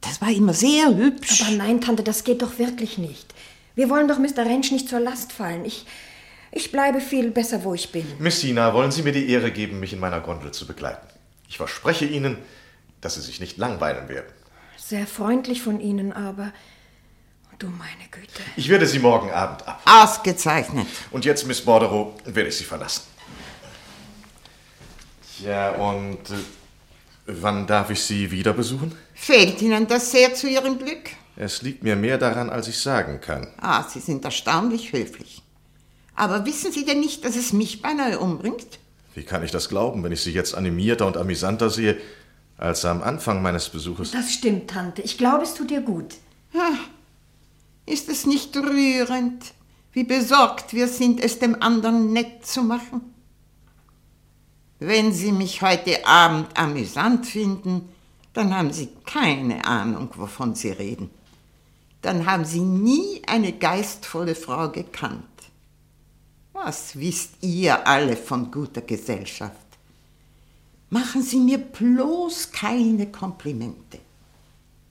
Das 0.00 0.20
war 0.20 0.30
immer 0.30 0.54
sehr 0.54 0.96
hübsch. 0.96 1.42
Aber 1.42 1.56
nein, 1.56 1.80
Tante, 1.80 2.02
das 2.02 2.24
geht 2.24 2.40
doch 2.42 2.58
wirklich 2.58 2.96
nicht. 2.96 3.34
Wir 3.74 3.90
wollen 3.90 4.08
doch 4.08 4.18
Mr. 4.18 4.46
Rentsch 4.46 4.72
nicht 4.72 4.88
zur 4.88 5.00
Last 5.00 5.32
fallen. 5.32 5.64
Ich, 5.64 5.86
ich 6.52 6.72
bleibe 6.72 7.00
viel 7.00 7.30
besser, 7.30 7.64
wo 7.64 7.74
ich 7.74 7.92
bin. 7.92 8.06
Miss 8.18 8.40
Tina, 8.40 8.72
wollen 8.74 8.90
Sie 8.90 9.02
mir 9.02 9.12
die 9.12 9.28
Ehre 9.28 9.50
geben, 9.50 9.80
mich 9.80 9.92
in 9.92 10.00
meiner 10.00 10.20
Gondel 10.20 10.52
zu 10.52 10.66
begleiten? 10.66 11.06
Ich 11.48 11.58
verspreche 11.58 12.06
Ihnen, 12.06 12.38
dass 13.00 13.16
Sie 13.16 13.20
sich 13.20 13.40
nicht 13.40 13.58
langweilen 13.58 14.08
werden. 14.08 14.32
Sehr 14.90 15.06
freundlich 15.06 15.62
von 15.62 15.78
Ihnen, 15.78 16.12
aber 16.12 16.52
du 17.60 17.68
meine 17.68 18.10
Güte. 18.10 18.42
Ich 18.56 18.68
werde 18.68 18.88
Sie 18.88 18.98
morgen 18.98 19.30
Abend 19.30 19.64
ab. 19.68 19.80
Ausgezeichnet. 19.84 20.88
Und 21.12 21.24
jetzt, 21.24 21.46
Miss 21.46 21.60
Bordereau, 21.60 22.16
werde 22.24 22.48
ich 22.48 22.56
Sie 22.56 22.64
verlassen. 22.64 23.02
Ja, 25.44 25.70
und 25.70 26.30
äh, 26.30 26.38
wann 27.26 27.68
darf 27.68 27.90
ich 27.90 28.02
Sie 28.02 28.32
wieder 28.32 28.52
besuchen? 28.52 28.92
Fehlt 29.14 29.62
Ihnen 29.62 29.86
das 29.86 30.10
sehr 30.10 30.34
zu 30.34 30.48
Ihrem 30.48 30.76
Glück? 30.76 31.10
Es 31.36 31.62
liegt 31.62 31.84
mir 31.84 31.94
mehr 31.94 32.18
daran, 32.18 32.50
als 32.50 32.66
ich 32.66 32.80
sagen 32.80 33.20
kann. 33.20 33.46
Ah, 33.60 33.84
Sie 33.84 34.00
sind 34.00 34.24
erstaunlich 34.24 34.92
höflich. 34.92 35.40
Aber 36.16 36.44
wissen 36.46 36.72
Sie 36.72 36.84
denn 36.84 36.98
nicht, 36.98 37.24
dass 37.24 37.36
es 37.36 37.52
mich 37.52 37.80
beinahe 37.80 38.18
umbringt? 38.18 38.80
Wie 39.14 39.22
kann 39.22 39.44
ich 39.44 39.52
das 39.52 39.68
glauben, 39.68 40.02
wenn 40.02 40.10
ich 40.10 40.22
Sie 40.22 40.32
jetzt 40.32 40.56
animierter 40.56 41.06
und 41.06 41.16
amüsanter 41.16 41.70
sehe, 41.70 41.96
als 42.60 42.84
am 42.84 43.02
Anfang 43.02 43.42
meines 43.42 43.70
Besuches? 43.70 44.10
Das 44.10 44.32
stimmt, 44.32 44.70
Tante. 44.70 45.02
Ich 45.02 45.16
glaube, 45.16 45.44
es 45.44 45.54
tut 45.54 45.70
dir 45.70 45.80
gut. 45.80 46.16
Ist 47.86 48.08
es 48.08 48.26
nicht 48.26 48.54
rührend, 48.56 49.54
wie 49.92 50.04
besorgt 50.04 50.74
wir 50.74 50.86
sind, 50.86 51.20
es 51.20 51.38
dem 51.38 51.60
anderen 51.62 52.12
nett 52.12 52.46
zu 52.46 52.62
machen? 52.62 53.14
Wenn 54.78 55.12
Sie 55.12 55.32
mich 55.32 55.62
heute 55.62 56.06
Abend 56.06 56.56
amüsant 56.56 57.26
finden, 57.26 57.88
dann 58.32 58.54
haben 58.54 58.72
Sie 58.72 58.90
keine 59.04 59.64
Ahnung, 59.64 60.10
wovon 60.16 60.54
Sie 60.54 60.70
reden. 60.70 61.10
Dann 62.02 62.26
haben 62.26 62.44
Sie 62.44 62.60
nie 62.60 63.22
eine 63.26 63.52
geistvolle 63.52 64.34
Frau 64.34 64.70
gekannt. 64.70 65.24
Was 66.52 66.98
wisst 66.98 67.42
ihr 67.42 67.86
alle 67.86 68.16
von 68.16 68.50
guter 68.50 68.82
Gesellschaft? 68.82 69.69
Machen 70.90 71.22
Sie 71.22 71.38
mir 71.38 71.58
bloß 71.58 72.50
keine 72.50 73.12
Komplimente. 73.12 74.00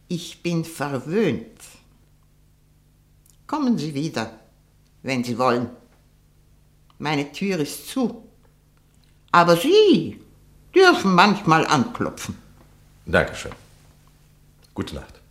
Ich 0.07 0.41
bin 0.41 0.63
verwöhnt. 0.63 1.61
Kommen 3.45 3.77
Sie 3.77 3.93
wieder, 3.93 4.39
wenn 5.03 5.23
Sie 5.25 5.37
wollen. 5.37 5.69
Meine 6.99 7.31
Tür 7.31 7.59
ist 7.59 7.89
zu. 7.89 8.27
Aber 9.31 9.57
Sie 9.57 10.21
dürfen 10.73 11.13
manchmal 11.13 11.67
anklopfen. 11.67 12.37
Dankeschön. 13.05 13.51
Gute 14.73 14.95
Nacht. 14.95 15.21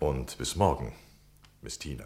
Und 0.00 0.36
bis 0.36 0.54
morgen, 0.54 0.92
Miss 1.62 1.78
Tina. 1.78 2.04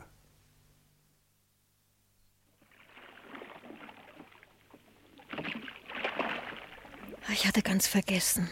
Ich 7.32 7.46
hatte 7.46 7.62
ganz 7.62 7.86
vergessen, 7.86 8.50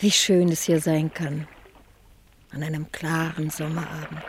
wie 0.00 0.10
schön 0.10 0.48
es 0.48 0.64
hier 0.64 0.80
sein 0.80 1.14
kann. 1.14 1.46
An 2.50 2.64
einem 2.64 2.90
klaren 2.90 3.50
Sommerabend. 3.50 4.24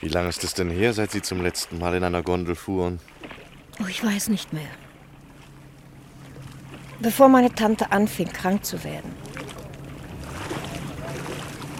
Wie 0.00 0.08
lange 0.08 0.28
ist 0.28 0.44
es 0.44 0.54
denn 0.54 0.70
her, 0.70 0.92
seit 0.92 1.10
Sie 1.10 1.20
zum 1.20 1.42
letzten 1.42 1.78
Mal 1.78 1.96
in 1.96 2.04
einer 2.04 2.22
Gondel 2.22 2.54
fuhren? 2.54 3.00
Oh, 3.82 3.86
ich 3.88 4.04
weiß 4.04 4.28
nicht 4.28 4.52
mehr. 4.52 4.70
Bevor 7.00 7.28
meine 7.28 7.52
Tante 7.52 7.90
anfing, 7.90 8.28
krank 8.32 8.64
zu 8.64 8.84
werden. 8.84 9.12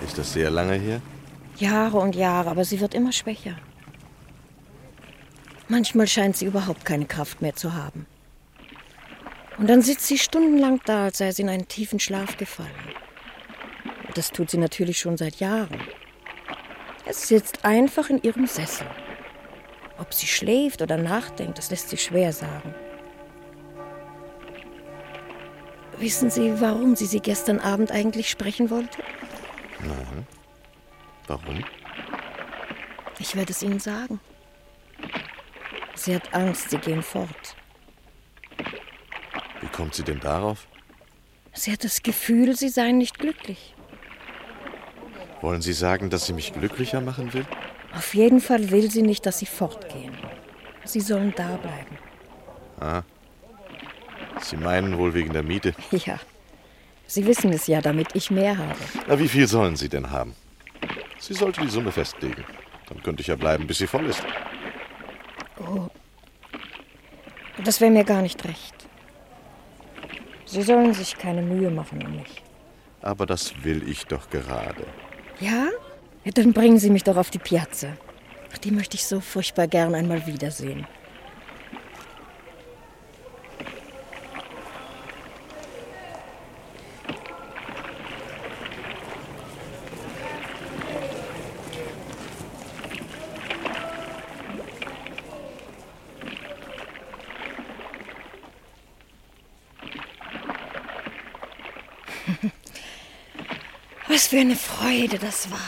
Ist 0.05 0.19
das 0.19 0.33
sehr 0.33 0.51
lange 0.51 0.75
her? 0.75 1.01
Jahre 1.57 1.99
und 1.99 2.17
Jahre, 2.17 2.51
aber 2.51 2.65
sie 2.65 2.81
wird 2.81 2.95
immer 2.95 3.13
schwächer. 3.13 3.55
Manchmal 5.69 6.09
scheint 6.09 6.37
sie 6.37 6.47
überhaupt 6.47 6.85
keine 6.85 7.07
Kraft 7.07 7.43
mehr 7.43 7.55
zu 7.55 7.75
haben. 7.75 8.07
Und 9.61 9.69
dann 9.69 9.83
sitzt 9.83 10.07
sie 10.07 10.17
stundenlang 10.17 10.81
da, 10.87 11.05
als 11.05 11.19
sei 11.19 11.31
sie 11.33 11.43
in 11.43 11.51
einen 11.51 11.69
tiefen 11.69 12.01
Schlaf 12.01 12.39
gefallen. 12.39 12.71
Das 14.15 14.31
tut 14.31 14.51
sie 14.51 14.57
natürlich 14.57 14.99
schon 14.99 15.19
seit 15.19 15.37
Jahren. 15.37 15.79
Es 17.05 17.29
sitzt 17.29 17.63
einfach 17.63 18.09
in 18.09 18.23
ihrem 18.23 18.47
Sessel. 18.47 18.87
Ob 19.99 20.15
sie 20.15 20.27
schläft 20.27 20.81
oder 20.81 20.97
nachdenkt, 20.97 21.59
das 21.59 21.71
lässt 21.71 21.91
sich 21.91 22.03
schwer 22.03 22.33
sagen. 22.33 22.75
Wissen 25.99 26.31
Sie, 26.31 26.59
warum 26.59 26.97
sie 26.97 27.05
sie 27.05 27.21
gestern 27.21 27.59
Abend 27.59 27.93
eigentlich 27.93 28.31
sprechen 28.31 28.71
wollte? 28.71 29.03
Nein. 29.81 30.27
Warum? 31.27 31.63
Ich 33.19 33.37
werde 33.37 33.53
es 33.53 33.63
Ihnen 33.63 33.79
sagen. 33.79 34.21
Sie 35.95 36.15
hat 36.15 36.33
Angst, 36.33 36.71
Sie 36.71 36.79
gehen 36.79 37.03
fort. 37.03 37.57
Wie 39.61 39.69
kommt 39.69 39.95
sie 39.95 40.03
denn 40.03 40.21
darauf? 40.21 40.67
Sie 41.53 41.73
hat 41.73 41.85
das 41.85 42.03
Gefühl, 42.03 42.57
Sie 42.57 42.69
seien 42.69 42.99
nicht 42.99 43.19
glücklich. 43.19 43.75
Wollen 45.41 45.63
Sie 45.63 45.73
sagen, 45.73 46.11
dass 46.11 46.27
sie 46.27 46.33
mich 46.33 46.53
glücklicher 46.53 47.01
machen 47.01 47.33
will? 47.33 47.47
Auf 47.95 48.15
jeden 48.15 48.41
Fall 48.41 48.71
will 48.71 48.91
sie 48.91 49.03
nicht, 49.03 49.27
dass 49.27 49.39
Sie 49.39 49.47
fortgehen. 49.47 50.17
Sie 50.85 51.01
sollen 51.01 51.33
da 51.37 51.57
bleiben. 51.57 51.99
Ah. 52.79 53.03
Sie 54.41 54.57
meinen 54.57 54.97
wohl 54.99 55.13
wegen 55.15 55.33
der 55.33 55.43
Miete. 55.43 55.75
Ja. 55.93 56.19
Sie 57.07 57.27
wissen 57.27 57.53
es 57.53 57.67
ja, 57.67 57.81
damit 57.81 58.15
ich 58.15 58.31
mehr 58.31 58.57
habe. 58.57 58.79
Na, 59.09 59.19
wie 59.19 59.27
viel 59.27 59.49
sollen 59.49 59.75
Sie 59.75 59.89
denn 59.89 60.13
haben? 60.13 60.37
Sie 61.19 61.35
sollte 61.35 61.61
die 61.61 61.69
Summe 61.69 61.91
festlegen. 61.91 62.45
Dann 62.89 63.03
könnte 63.03 63.21
ich 63.21 63.27
ja 63.27 63.35
bleiben, 63.35 63.67
bis 63.67 63.79
sie 63.79 63.89
voll 63.89 64.07
ist. 64.07 64.23
Oh. 65.59 65.89
Das 67.65 67.81
wäre 67.81 67.91
mir 67.91 68.05
gar 68.05 68.23
nicht 68.23 68.45
recht. 68.45 68.80
Sie 70.51 70.63
sollen 70.63 70.93
sich 70.93 71.17
keine 71.17 71.43
Mühe 71.43 71.71
machen 71.71 72.05
um 72.05 72.17
mich. 72.17 72.43
Aber 73.03 73.25
das 73.25 73.53
will 73.63 73.89
ich 73.89 74.07
doch 74.07 74.29
gerade. 74.31 74.85
Ja? 75.39 75.69
ja? 76.25 76.33
Dann 76.33 76.53
bringen 76.53 76.79
Sie 76.79 76.91
mich 76.91 77.05
doch 77.05 77.17
auf 77.17 77.31
die 77.31 77.39
Piazza. 77.39 77.89
Die 78.65 78.73
möchte 78.73 78.97
ich 78.97 79.07
so 79.07 79.21
furchtbar 79.21 79.69
gern 79.69 79.95
einmal 79.95 80.27
wiedersehen. 80.27 80.89
Für 104.31 104.39
eine 104.39 104.55
Freude 104.55 105.19
das 105.19 105.51
war, 105.51 105.59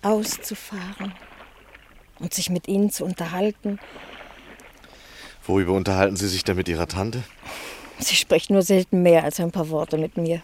auszufahren 0.00 1.12
und 2.18 2.32
sich 2.32 2.48
mit 2.48 2.68
Ihnen 2.68 2.88
zu 2.90 3.04
unterhalten. 3.04 3.78
Worüber 5.44 5.74
unterhalten 5.74 6.16
Sie 6.16 6.28
sich 6.28 6.42
denn 6.42 6.56
mit 6.56 6.68
Ihrer 6.68 6.88
Tante? 6.88 7.22
Sie 7.98 8.16
spricht 8.16 8.48
nur 8.48 8.62
selten 8.62 9.02
mehr 9.02 9.24
als 9.24 9.40
ein 9.40 9.52
paar 9.52 9.68
Worte 9.68 9.98
mit 9.98 10.16
mir. 10.16 10.40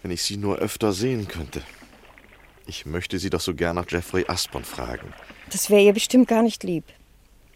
Wenn 0.00 0.12
ich 0.12 0.22
Sie 0.22 0.38
nur 0.38 0.56
öfter 0.56 0.94
sehen 0.94 1.28
könnte. 1.28 1.60
Ich 2.66 2.86
möchte 2.86 3.18
Sie 3.18 3.28
doch 3.28 3.40
so 3.40 3.54
gern 3.54 3.76
nach 3.76 3.84
Jeffrey 3.86 4.24
Aspern 4.28 4.64
fragen. 4.64 5.12
Das 5.52 5.68
wäre 5.68 5.82
ihr 5.82 5.92
bestimmt 5.92 6.26
gar 6.26 6.42
nicht 6.42 6.64
lieb. 6.64 6.84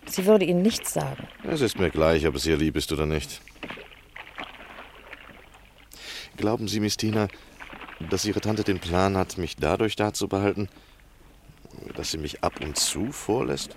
Sie 0.04 0.26
würde 0.26 0.44
Ihnen 0.44 0.60
nichts 0.60 0.92
sagen. 0.92 1.26
Es 1.42 1.62
ist 1.62 1.78
mir 1.78 1.88
gleich, 1.88 2.26
ob 2.26 2.34
es 2.34 2.44
ihr 2.44 2.58
lieb 2.58 2.76
ist 2.76 2.92
oder 2.92 3.06
nicht. 3.06 3.40
Glauben 6.36 6.68
Sie, 6.68 6.80
Miss 6.80 6.96
Tina, 6.96 7.28
dass 8.10 8.24
Ihre 8.24 8.40
Tante 8.40 8.64
den 8.64 8.80
Plan 8.80 9.16
hat, 9.16 9.38
mich 9.38 9.56
dadurch 9.56 9.96
da 9.96 10.12
zu 10.12 10.28
behalten, 10.28 10.68
dass 11.96 12.10
sie 12.10 12.18
mich 12.18 12.42
ab 12.42 12.60
und 12.60 12.76
zu 12.78 13.12
vorlässt? 13.12 13.76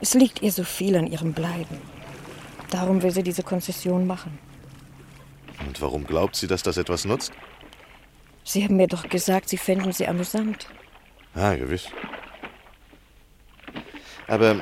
Es 0.00 0.14
liegt 0.14 0.42
ihr 0.42 0.52
so 0.52 0.64
viel 0.64 0.96
an 0.96 1.06
ihrem 1.06 1.32
Bleiben. 1.32 1.78
Darum 2.70 3.02
will 3.02 3.10
sie 3.10 3.22
diese 3.22 3.42
Konzession 3.42 4.06
machen. 4.06 4.38
Und 5.66 5.80
warum 5.80 6.06
glaubt 6.06 6.36
sie, 6.36 6.46
dass 6.46 6.62
das 6.62 6.76
etwas 6.76 7.04
nutzt? 7.04 7.32
Sie 8.44 8.62
haben 8.62 8.76
mir 8.76 8.88
doch 8.88 9.08
gesagt, 9.08 9.48
Sie 9.48 9.56
fänden 9.56 9.92
sie 9.92 10.06
amüsant. 10.06 10.68
Ah, 11.34 11.54
gewiss. 11.54 11.86
Aber 14.26 14.60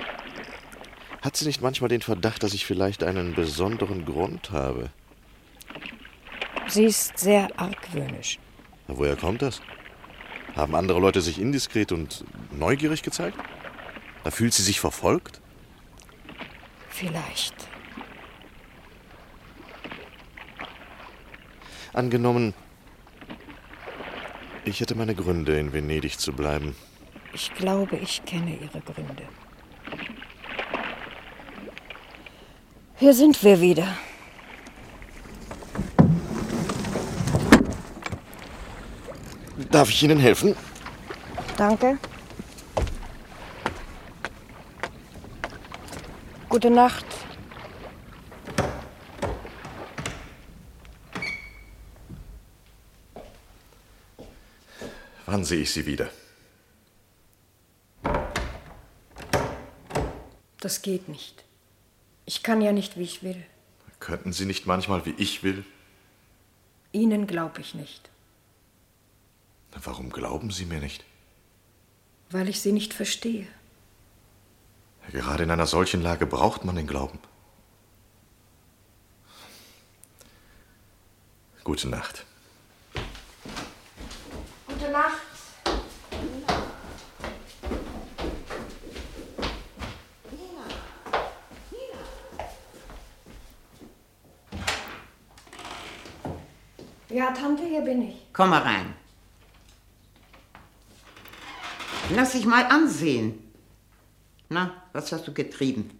hat 1.22 1.36
sie 1.36 1.46
nicht 1.46 1.62
manchmal 1.62 1.88
den 1.88 2.02
Verdacht, 2.02 2.42
dass 2.42 2.52
ich 2.52 2.66
vielleicht 2.66 3.02
einen 3.04 3.34
besonderen 3.34 4.04
Grund 4.04 4.50
habe? 4.50 4.90
Sie 6.66 6.84
ist 6.84 7.16
sehr 7.16 7.48
argwöhnisch. 7.58 8.38
Na, 8.88 8.98
woher 8.98 9.16
kommt 9.16 9.40
das? 9.40 9.62
Haben 10.56 10.74
andere 10.74 11.00
Leute 11.00 11.22
sich 11.22 11.40
indiskret 11.40 11.92
und 11.92 12.24
neugierig 12.50 13.02
gezeigt? 13.02 13.38
Da 14.24 14.30
fühlt 14.30 14.52
sie 14.52 14.62
sich 14.62 14.80
verfolgt? 14.80 15.40
Vielleicht. 16.88 17.54
Angenommen, 21.92 22.54
ich 24.64 24.80
hätte 24.80 24.94
meine 24.94 25.14
Gründe, 25.14 25.58
in 25.58 25.72
Venedig 25.72 26.18
zu 26.18 26.32
bleiben. 26.32 26.74
Ich 27.34 27.52
glaube, 27.54 27.96
ich 27.96 28.24
kenne 28.24 28.56
Ihre 28.56 28.80
Gründe. 28.80 29.24
Hier 33.02 33.14
sind 33.14 33.42
wir 33.42 33.60
wieder. 33.60 33.96
Darf 39.72 39.88
ich 39.88 40.04
Ihnen 40.04 40.20
helfen? 40.20 40.54
Danke. 41.56 41.98
Gute 46.48 46.70
Nacht. 46.70 47.04
Wann 55.26 55.44
sehe 55.44 55.62
ich 55.62 55.72
Sie 55.72 55.86
wieder? 55.86 56.08
Das 60.60 60.82
geht 60.82 61.08
nicht. 61.08 61.42
Ich 62.26 62.42
kann 62.42 62.60
ja 62.60 62.72
nicht, 62.72 62.96
wie 62.96 63.02
ich 63.02 63.22
will. 63.22 63.42
Könnten 64.00 64.32
Sie 64.32 64.46
nicht 64.46 64.66
manchmal, 64.66 65.04
wie 65.06 65.14
ich 65.18 65.42
will? 65.42 65.64
Ihnen 66.92 67.26
glaube 67.26 67.60
ich 67.60 67.74
nicht, 67.74 68.10
Warum 69.84 70.10
glauben 70.10 70.50
Sie 70.50 70.66
mir 70.66 70.80
nicht? 70.80 71.04
weil 72.30 72.48
ich 72.48 72.60
Sie 72.60 72.72
nicht 72.72 72.94
verstehe. 72.94 73.46
Gerade 75.10 75.42
in 75.44 75.50
einer 75.50 75.66
solchen 75.66 76.00
Lage 76.02 76.26
braucht 76.26 76.64
man 76.64 76.76
den 76.76 76.86
Glauben. 76.86 77.18
Gute 81.64 81.88
Nacht. 81.88 82.24
Gute 84.66 84.90
Nacht. 84.90 85.21
Ja, 97.12 97.30
Tante, 97.32 97.64
hier 97.66 97.82
bin 97.82 98.08
ich. 98.08 98.14
Komm 98.32 98.50
mal 98.50 98.62
rein. 98.62 98.94
Lass 102.10 102.32
dich 102.32 102.46
mal 102.46 102.64
ansehen. 102.64 103.38
Na, 104.48 104.82
was 104.92 105.12
hast 105.12 105.26
du 105.26 105.32
getrieben? 105.32 105.90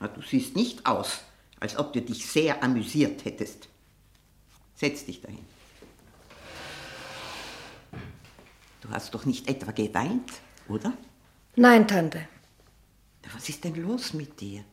Na, 0.00 0.08
du 0.08 0.22
siehst 0.22 0.56
nicht 0.56 0.86
aus, 0.86 1.20
als 1.60 1.76
ob 1.76 1.92
du 1.92 2.00
dich 2.00 2.26
sehr 2.26 2.62
amüsiert 2.62 3.24
hättest. 3.24 3.68
Setz 4.74 5.04
dich 5.04 5.20
dahin. 5.20 5.44
Du 8.80 8.88
hast 8.90 9.14
doch 9.14 9.26
nicht 9.26 9.48
etwa 9.48 9.72
geweint, 9.72 10.32
oder? 10.68 10.92
Nein, 11.56 11.86
Tante. 11.88 12.26
Was 13.34 13.48
ist 13.48 13.64
denn 13.64 13.74
los 13.74 14.14
mit 14.14 14.40
dir? 14.40 14.64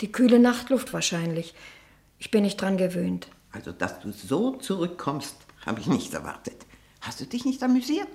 Die 0.00 0.12
kühle 0.12 0.38
Nachtluft 0.38 0.92
wahrscheinlich. 0.92 1.54
Ich 2.18 2.30
bin 2.30 2.42
nicht 2.42 2.60
dran 2.60 2.76
gewöhnt. 2.76 3.28
Also, 3.52 3.72
dass 3.72 4.00
du 4.00 4.12
so 4.12 4.56
zurückkommst, 4.56 5.36
habe 5.64 5.80
ich 5.80 5.86
nicht 5.86 6.14
erwartet. 6.14 6.66
Hast 7.00 7.20
du 7.20 7.26
dich 7.26 7.44
nicht 7.44 7.62
amüsiert? 7.62 8.08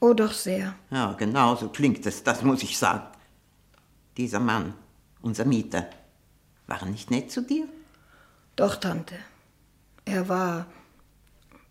Oh, 0.00 0.12
doch 0.12 0.32
sehr. 0.32 0.74
Ja, 0.90 1.12
genau 1.14 1.56
so 1.56 1.68
klingt 1.68 2.04
es, 2.06 2.22
das 2.22 2.42
muss 2.42 2.62
ich 2.62 2.78
sagen. 2.78 3.06
Dieser 4.16 4.40
Mann, 4.40 4.74
unser 5.22 5.44
Mieter, 5.44 5.88
war 6.66 6.80
er 6.80 6.86
nicht 6.86 7.10
nett 7.10 7.30
zu 7.30 7.42
dir? 7.42 7.66
Doch, 8.56 8.76
Tante. 8.76 9.16
Er 10.04 10.28
war 10.28 10.66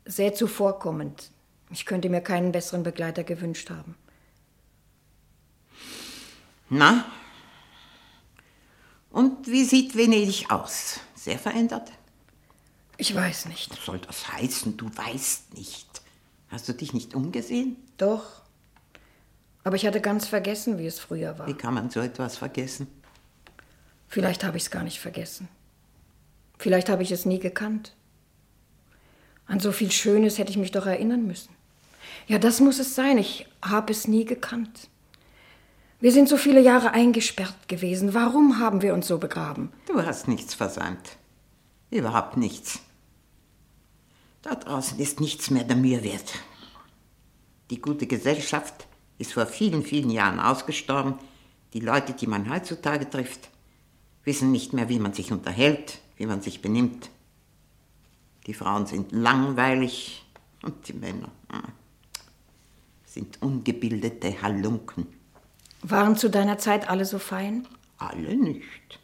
sehr 0.06 0.34
zuvorkommend. 0.34 1.32
Ich 1.72 1.86
könnte 1.86 2.10
mir 2.10 2.22
keinen 2.22 2.52
besseren 2.52 2.84
Begleiter 2.84 3.24
gewünscht 3.24 3.70
haben. 3.70 3.96
Na? 6.70 7.06
Und 9.10 9.48
wie 9.48 9.64
sieht 9.64 9.96
Venedig 9.96 10.52
aus? 10.52 11.00
Sehr 11.16 11.40
verändert? 11.40 11.92
Ich 12.98 13.14
weiß 13.14 13.48
nicht. 13.48 13.72
Was 13.72 13.86
soll 13.86 14.00
das 14.00 14.32
heißen? 14.32 14.78
Du 14.78 14.89
weißt 14.96 15.54
nicht. 15.54 16.02
Hast 16.50 16.70
du 16.70 16.74
dich 16.74 16.93
nicht 16.93 17.16
umgesehen? 17.16 17.78
Doch. 17.98 18.41
Aber 19.64 19.76
ich 19.76 19.86
hatte 19.86 20.00
ganz 20.00 20.28
vergessen, 20.28 20.78
wie 20.78 20.86
es 20.86 21.00
früher 21.00 21.38
war. 21.39 21.48
Wie 21.48 21.56
kann 21.56 21.74
man 21.74 21.89
so 21.89 22.00
etwas 22.00 22.38
vergessen? 22.38 22.88
Vielleicht 24.08 24.43
habe 24.43 24.58
ich 24.58 24.64
es 24.64 24.72
gar 24.72 24.84
nicht 24.84 25.00
vergessen. 25.00 25.48
Vielleicht 26.58 26.89
habe 26.89 27.04
ich 27.04 27.12
es 27.12 27.26
nie 27.26 27.39
gekannt. 27.39 27.96
An 29.48 29.60
so 29.60 29.72
viel 29.72 29.91
Schönes 29.91 30.38
hätte 30.38 30.52
ich 30.52 30.58
mich 30.58 30.72
doch 30.72 30.86
erinnern 30.86 31.28
müssen. 31.28 31.54
Ja, 32.28 32.39
das 32.39 32.60
muss 32.60 32.80
es 32.80 32.96
sein. 32.96 33.18
Ich 33.18 33.48
habe 33.62 33.91
es 33.91 34.08
nie 34.08 34.26
gekannt. 34.26 34.88
Wir 36.00 36.12
sind 36.12 36.30
so 36.30 36.38
viele 36.38 36.62
Jahre 36.62 36.91
eingesperrt 36.91 37.68
gewesen. 37.68 38.14
Warum 38.14 38.60
haben 38.60 38.82
wir 38.82 38.93
uns 38.93 39.08
so 39.08 39.18
begraben? 39.18 39.72
Du 39.88 40.02
hast 40.02 40.28
nichts 40.28 40.54
versäumt. 40.54 41.18
Überhaupt 41.90 42.38
nichts. 42.38 42.80
Da 44.42 44.56
draußen 44.56 45.00
ist 45.00 45.20
nichts 45.20 45.50
mehr 45.50 45.64
der 45.64 45.76
Mühe 45.76 46.04
wert. 46.04 46.34
Die 47.70 47.82
gute 47.82 48.06
Gesellschaft 48.06 48.88
ist 49.18 49.34
vor 49.34 49.46
vielen, 49.46 49.84
vielen 49.84 50.10
Jahren 50.10 50.40
ausgestorben. 50.40 51.16
Die 51.74 51.80
Leute, 51.80 52.14
die 52.14 52.28
man 52.28 52.50
heutzutage 52.50 53.10
trifft, 53.10 53.50
wissen 54.24 54.52
nicht 54.52 54.74
mehr, 54.74 54.90
wie 54.90 55.00
man 55.00 55.14
sich 55.14 55.32
unterhält, 55.32 56.00
wie 56.18 56.26
man 56.26 56.42
sich 56.42 56.62
benimmt. 56.62 57.10
Die 58.46 58.54
Frauen 58.54 58.86
sind 58.86 59.12
langweilig 59.12 60.24
und 60.62 60.88
die 60.88 60.94
Männer 60.94 61.32
hm, 61.50 61.64
sind 63.06 63.42
ungebildete 63.42 64.42
Halunken. 64.42 65.08
Waren 65.82 66.16
zu 66.16 66.30
deiner 66.30 66.58
Zeit 66.58 66.90
alle 66.90 67.06
so 67.06 67.20
fein? 67.20 67.68
Alle 67.98 68.36
nicht, 68.36 69.00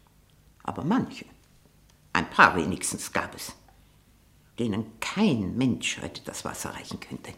aber 0.64 0.84
manche. 0.84 1.26
Ein 2.14 2.30
paar 2.30 2.56
wenigstens 2.56 3.12
gab 3.12 3.36
es, 3.36 3.54
denen 4.60 5.00
kein 5.00 5.58
Mensch 5.58 6.02
heute 6.02 6.22
das 6.24 6.44
Wasser 6.46 6.72
reichen 6.74 7.00
könnte. 7.00 7.34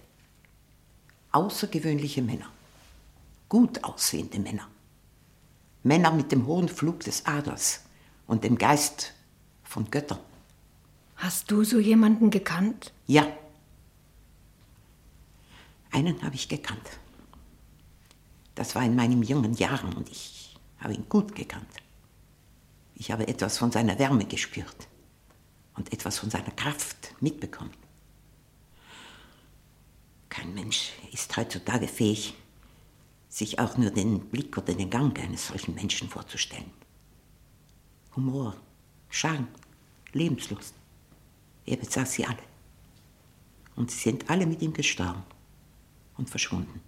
Außergewöhnliche 1.31 2.21
Männer, 2.21 2.47
gut 3.49 3.83
aussehende 3.83 4.39
Männer, 4.39 4.67
Männer 5.83 6.11
mit 6.11 6.31
dem 6.31 6.47
hohen 6.47 6.69
Flug 6.69 7.01
des 7.01 7.25
Adlers 7.25 7.81
und 8.27 8.43
dem 8.43 8.57
Geist 8.57 9.13
von 9.63 9.89
Göttern. 9.91 10.19
Hast 11.17 11.51
du 11.51 11.63
so 11.63 11.79
jemanden 11.79 12.29
gekannt? 12.29 12.91
Ja. 13.07 13.27
Einen 15.91 16.21
habe 16.23 16.35
ich 16.35 16.49
gekannt. 16.49 16.89
Das 18.55 18.75
war 18.75 18.83
in 18.83 18.95
meinen 18.95 19.23
jungen 19.23 19.53
Jahren 19.53 19.93
und 19.93 20.09
ich 20.09 20.55
habe 20.79 20.93
ihn 20.93 21.07
gut 21.09 21.35
gekannt. 21.35 21.82
Ich 22.95 23.11
habe 23.11 23.27
etwas 23.27 23.57
von 23.57 23.71
seiner 23.71 23.97
Wärme 23.99 24.25
gespürt 24.25 24.87
und 25.75 25.91
etwas 25.91 26.19
von 26.19 26.29
seiner 26.29 26.51
Kraft 26.51 27.13
mitbekommen. 27.19 27.71
Kein 30.29 30.53
Mensch 30.53 30.91
ist 31.11 31.35
heutzutage 31.37 31.87
fähig, 31.87 32.33
sich 33.29 33.59
auch 33.59 33.77
nur 33.77 33.91
den 33.91 34.19
Blick 34.19 34.57
oder 34.57 34.73
den 34.73 34.89
Gang 34.89 35.17
eines 35.19 35.47
solchen 35.47 35.75
Menschen 35.75 36.09
vorzustellen. 36.09 36.71
Humor, 38.15 38.55
Charme, 39.09 39.47
Lebenslust. 40.11 40.75
Er 41.65 41.77
besaß 41.77 42.13
sie 42.13 42.25
alle. 42.25 42.43
Und 43.75 43.89
sie 43.89 43.97
sind 43.97 44.29
alle 44.29 44.45
mit 44.45 44.61
ihm 44.61 44.73
gestorben 44.73 45.23
und 46.17 46.29
verschwunden. 46.29 46.81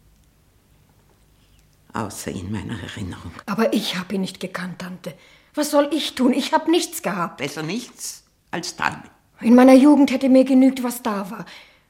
Außer 1.94 2.32
in 2.32 2.52
meiner 2.52 2.80
Erinnerung. 2.82 3.32
Aber 3.46 3.74
ich 3.74 3.96
habe 3.96 4.16
ihn 4.16 4.22
nicht 4.22 4.40
gekannt, 4.40 4.80
Tante. 4.80 5.16
Was 5.56 5.72
soll 5.72 5.90
ich 5.94 6.16
tun? 6.16 6.34
Ich 6.34 6.54
habe 6.54 6.70
nichts 6.70 7.02
gehabt. 7.02 7.38
Besser 7.38 7.64
nichts 7.64 8.24
als 8.52 8.76
Talme. 8.76 9.04
In 9.42 9.56
meiner 9.56 9.74
Jugend 9.74 10.12
hätte 10.12 10.30
mir 10.30 10.44
genügt, 10.44 10.84
was 10.84 11.02
da 11.02 11.32
war. 11.32 11.46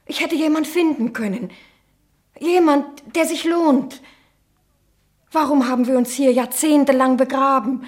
Ich 0.05 0.21
hätte 0.21 0.35
jemand 0.35 0.67
finden 0.67 1.13
können. 1.13 1.51
Jemand, 2.39 2.85
der 3.15 3.25
sich 3.25 3.43
lohnt. 3.43 4.01
Warum 5.31 5.67
haben 5.67 5.87
wir 5.87 5.97
uns 5.97 6.13
hier 6.13 6.31
jahrzehntelang 6.31 7.17
begraben? 7.17 7.87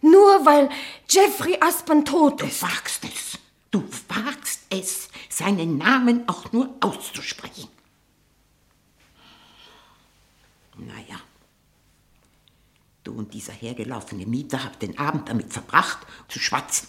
Nur 0.00 0.46
weil 0.46 0.68
Jeffrey 1.08 1.56
Aspen 1.60 2.04
tot 2.04 2.42
ist. 2.42 2.62
Du 2.62 2.66
wagst 2.66 3.04
es. 3.04 3.38
Du 3.70 3.82
wagst 4.08 4.60
es, 4.70 5.08
seinen 5.28 5.78
Namen 5.78 6.28
auch 6.28 6.52
nur 6.52 6.70
auszusprechen. 6.80 7.68
Naja. 10.78 11.20
Du 13.06 13.12
und 13.12 13.34
dieser 13.34 13.52
hergelaufene 13.52 14.26
Mieter 14.26 14.64
habt 14.64 14.82
den 14.82 14.98
Abend 14.98 15.28
damit 15.28 15.52
verbracht, 15.52 15.98
zu 16.26 16.40
schwatzen. 16.40 16.88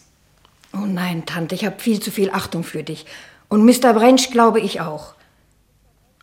Oh 0.74 0.88
nein, 0.88 1.28
Tante, 1.28 1.54
ich 1.54 1.64
habe 1.64 1.80
viel 1.80 2.00
zu 2.00 2.10
viel 2.10 2.32
Achtung 2.32 2.64
für 2.64 2.82
dich. 2.82 3.06
Und 3.50 3.64
Mr. 3.64 3.94
Brench 3.94 4.32
glaube 4.32 4.60
ich 4.60 4.82
auch. 4.82 5.14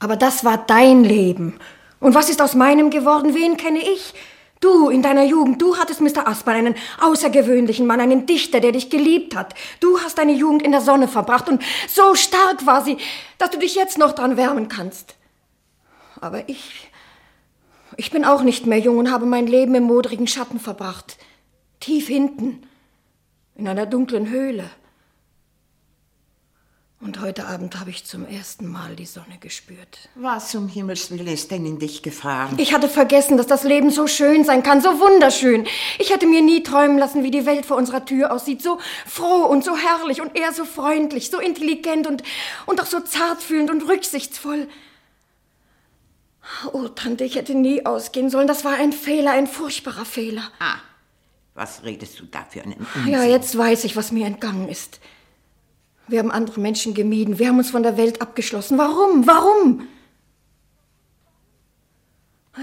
Aber 0.01 0.17
das 0.17 0.45
war 0.45 0.59
dein 0.59 1.05
Leben. 1.05 1.61
Und 2.01 2.17
was 2.17 2.29
ist 2.29 2.43
aus 2.43 2.57
meinem 2.57 2.91
geworden? 2.91 3.37
Wen 3.37 3.57
kenne 3.57 3.79
ich? 3.79 4.15
Du 4.59 4.89
in 4.89 5.01
deiner 5.01 5.23
Jugend, 5.23 5.63
du 5.63 5.77
hattest 5.77 6.01
Mr. 6.01 6.27
Aspan, 6.27 6.57
einen 6.57 6.75
außergewöhnlichen 7.01 7.87
Mann, 7.87 8.01
einen 8.01 8.27
Dichter, 8.27 8.59
der 8.59 8.73
dich 8.73 8.91
geliebt 8.91 9.37
hat. 9.37 9.55
Du 9.79 10.01
hast 10.01 10.19
deine 10.19 10.33
Jugend 10.33 10.63
in 10.63 10.73
der 10.73 10.81
Sonne 10.81 11.07
verbracht 11.07 11.49
und 11.49 11.63
so 11.87 12.17
stark 12.17 12.67
war 12.67 12.83
sie, 12.83 12.99
dass 13.39 13.51
du 13.51 13.59
dich 13.59 13.77
jetzt 13.77 13.97
noch 13.97 14.11
dran 14.11 14.37
wärmen 14.37 14.67
kannst. 14.67 15.15
Aber 16.21 16.49
ich, 16.49 16.91
ich 17.97 18.11
bin 18.11 18.25
auch 18.25 18.43
nicht 18.43 18.67
mehr 18.67 18.79
jung 18.79 18.99
und 18.99 19.11
habe 19.11 19.27
mein 19.27 19.47
Leben 19.47 19.75
im 19.75 19.85
modrigen 19.85 20.27
Schatten 20.27 20.61
verbracht. 20.61 21.17
Tief 21.81 22.09
hinten, 22.09 22.67
in 23.55 23.69
einer 23.69 23.87
dunklen 23.87 24.31
Höhle. 24.31 24.71
Und 27.05 27.21
heute 27.21 27.47
Abend 27.47 27.79
habe 27.79 27.91
ich 27.91 28.07
zum 28.07 28.27
ersten 28.27 28.67
Mal 28.67 28.97
die 28.97 29.05
Sonne 29.05 29.37
gespürt. 29.39 30.09
Was 30.15 30.55
um 30.55 30.69
Himmels 30.69 31.11
Willen 31.11 31.27
ist 31.27 31.51
denn 31.51 31.67
in 31.67 31.79
dich 31.79 32.03
gefahren? 32.03 32.55
Ich 32.57 32.73
hatte 32.73 32.89
vergessen, 32.89 33.37
dass 33.37 33.47
das 33.47 33.63
Leben 33.63 33.91
so 33.91 34.07
schön 34.07 34.43
sein 34.45 34.63
kann, 34.63 34.81
so 34.81 35.01
wunderschön. 35.01 35.67
Ich 35.99 36.11
hätte 36.11 36.27
mir 36.27 36.41
nie 36.41 36.63
träumen 36.63 36.97
lassen, 36.97 37.23
wie 37.23 37.31
die 37.31 37.45
Welt 37.45 37.67
vor 37.67 37.77
unserer 37.77 38.07
Tür 38.07 38.33
aussieht. 38.33 38.63
So 38.63 38.79
froh 39.07 39.45
und 39.45 39.63
so 39.63 39.77
herrlich 39.77 40.23
und 40.23 40.35
er 40.35 40.55
so 40.55 40.65
freundlich, 40.65 41.31
so 41.31 41.41
intelligent 41.41 42.07
und, 42.07 42.23
und 42.65 42.81
auch 42.81 42.87
so 42.87 43.01
zartfühlend 43.01 43.71
und 43.71 43.87
rücksichtsvoll. 43.87 44.67
Oh, 46.73 46.89
Tante, 46.89 47.25
ich 47.25 47.37
hätte 47.37 47.55
nie 47.55 47.87
ausgehen 47.87 48.31
sollen. 48.31 48.47
Das 48.47 48.65
war 48.65 48.75
ein 48.75 48.93
Fehler, 48.93 49.33
ein 49.33 49.47
furchtbarer 49.47 50.05
Fehler. 50.05 50.51
Ah, 50.59 50.77
was 51.55 51.85
redest 51.85 52.19
du 52.19 52.25
da 52.27 52.45
für 52.49 52.63
einen 52.63 52.75
Unsinn? 52.75 53.13
Ja, 53.13 53.23
jetzt 53.23 53.57
weiß 53.57 53.85
ich, 53.85 53.97
was 53.97 54.11
mir 54.11 54.27
entgangen 54.27 54.69
ist. 54.69 55.01
Wir 56.09 56.19
haben 56.19 56.33
andere 56.33 56.61
Menschen 56.61 56.95
gemieden. 56.95 57.39
Wir 57.39 57.49
haben 57.49 57.59
uns 57.59 57.71
von 57.71 57.83
der 57.83 57.97
Welt 57.97 58.21
abgeschlossen. 58.21 58.77
Warum? 58.77 59.27
Warum? 59.27 59.89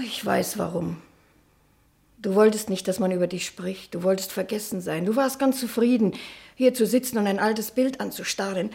Ich 0.04 0.24
weiß 0.24 0.58
warum. 0.58 0.98
Du 2.18 2.34
wolltest 2.34 2.70
nicht, 2.70 2.86
dass 2.86 3.00
man 3.00 3.10
über 3.10 3.26
dich 3.26 3.46
spricht. 3.46 3.94
Du 3.94 4.04
wolltest 4.04 4.30
vergessen 4.30 4.80
sein. 4.80 5.06
Du 5.06 5.16
warst 5.16 5.38
ganz 5.38 5.58
zufrieden, 5.58 6.12
hier 6.54 6.72
zu 6.72 6.86
sitzen 6.86 7.18
und 7.18 7.26
ein 7.26 7.40
altes 7.40 7.72
Bild 7.72 8.00
anzustarren. 8.00 8.70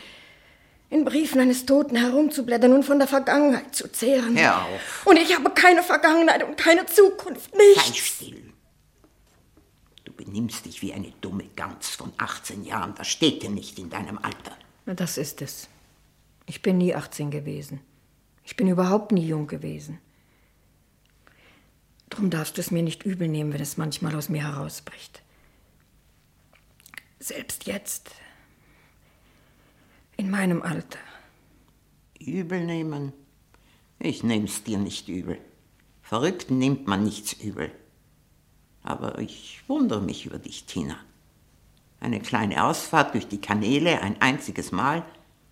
In 0.89 1.03
Briefen 1.03 1.41
eines 1.41 1.65
Toten 1.65 1.97
herumzublättern 1.97 2.71
und 2.73 2.83
von 2.83 2.97
der 2.97 3.07
Vergangenheit 3.07 3.75
zu 3.75 3.91
zehren. 3.91 4.37
Hör 4.37 4.63
auf. 4.63 5.05
Und 5.05 5.17
ich 5.17 5.35
habe 5.35 5.49
keine 5.49 5.83
Vergangenheit 5.83 6.43
und 6.43 6.57
keine 6.57 6.85
Zukunft. 6.85 7.53
Nichts. 7.55 7.87
Sei 7.87 7.93
still. 7.93 8.53
Du 10.05 10.13
benimmst 10.13 10.65
dich 10.65 10.81
wie 10.81 10.93
eine 10.93 11.11
dumme 11.19 11.43
Gans 11.55 11.89
von 11.89 12.13
18 12.17 12.63
Jahren. 12.63 12.95
Das 12.95 13.07
steht 13.07 13.43
dir 13.43 13.49
nicht 13.49 13.77
in 13.77 13.89
deinem 13.89 14.17
Alter. 14.17 14.57
Na, 14.85 14.93
das 14.93 15.17
ist 15.17 15.41
es. 15.41 15.67
Ich 16.45 16.61
bin 16.61 16.77
nie 16.77 16.95
18 16.95 17.31
gewesen. 17.31 17.81
Ich 18.45 18.55
bin 18.55 18.69
überhaupt 18.69 19.11
nie 19.11 19.27
jung 19.27 19.47
gewesen. 19.47 19.99
Drum 22.09 22.29
darfst 22.29 22.55
du 22.55 22.61
es 22.61 22.71
mir 22.71 22.81
nicht 22.81 23.03
übel 23.03 23.27
nehmen, 23.27 23.51
wenn 23.51 23.61
es 23.61 23.75
manchmal 23.75 24.15
aus 24.15 24.29
mir 24.29 24.43
herausbricht. 24.43 25.21
Selbst 27.19 27.65
jetzt, 27.65 28.11
in 30.17 30.31
meinem 30.31 30.61
Alter. 30.61 30.99
Übel 32.19 32.65
nehmen? 32.65 33.13
Ich 33.99 34.23
nehm's 34.23 34.63
dir 34.63 34.79
nicht 34.79 35.07
übel. 35.07 35.39
Verrückten 36.01 36.57
nimmt 36.57 36.87
man 36.87 37.03
nichts 37.03 37.33
übel. 37.33 37.71
Aber 38.83 39.19
ich 39.19 39.61
wundere 39.67 40.01
mich 40.01 40.25
über 40.25 40.39
dich, 40.39 40.65
Tina. 40.65 40.97
Eine 41.99 42.19
kleine 42.19 42.63
Ausfahrt 42.63 43.13
durch 43.13 43.27
die 43.27 43.41
Kanäle 43.41 44.01
ein 44.01 44.21
einziges 44.21 44.71
Mal 44.71 45.03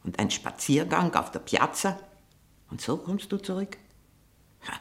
und 0.03 0.19
ein 0.19 0.31
Spaziergang 0.31 1.13
auf 1.15 1.31
der 1.31 1.39
Piazza 1.39 1.99
Und 2.69 2.81
so 2.81 2.97
kommst 2.97 3.31
du 3.31 3.37
zurück? 3.37 3.77
Ha, 4.67 4.73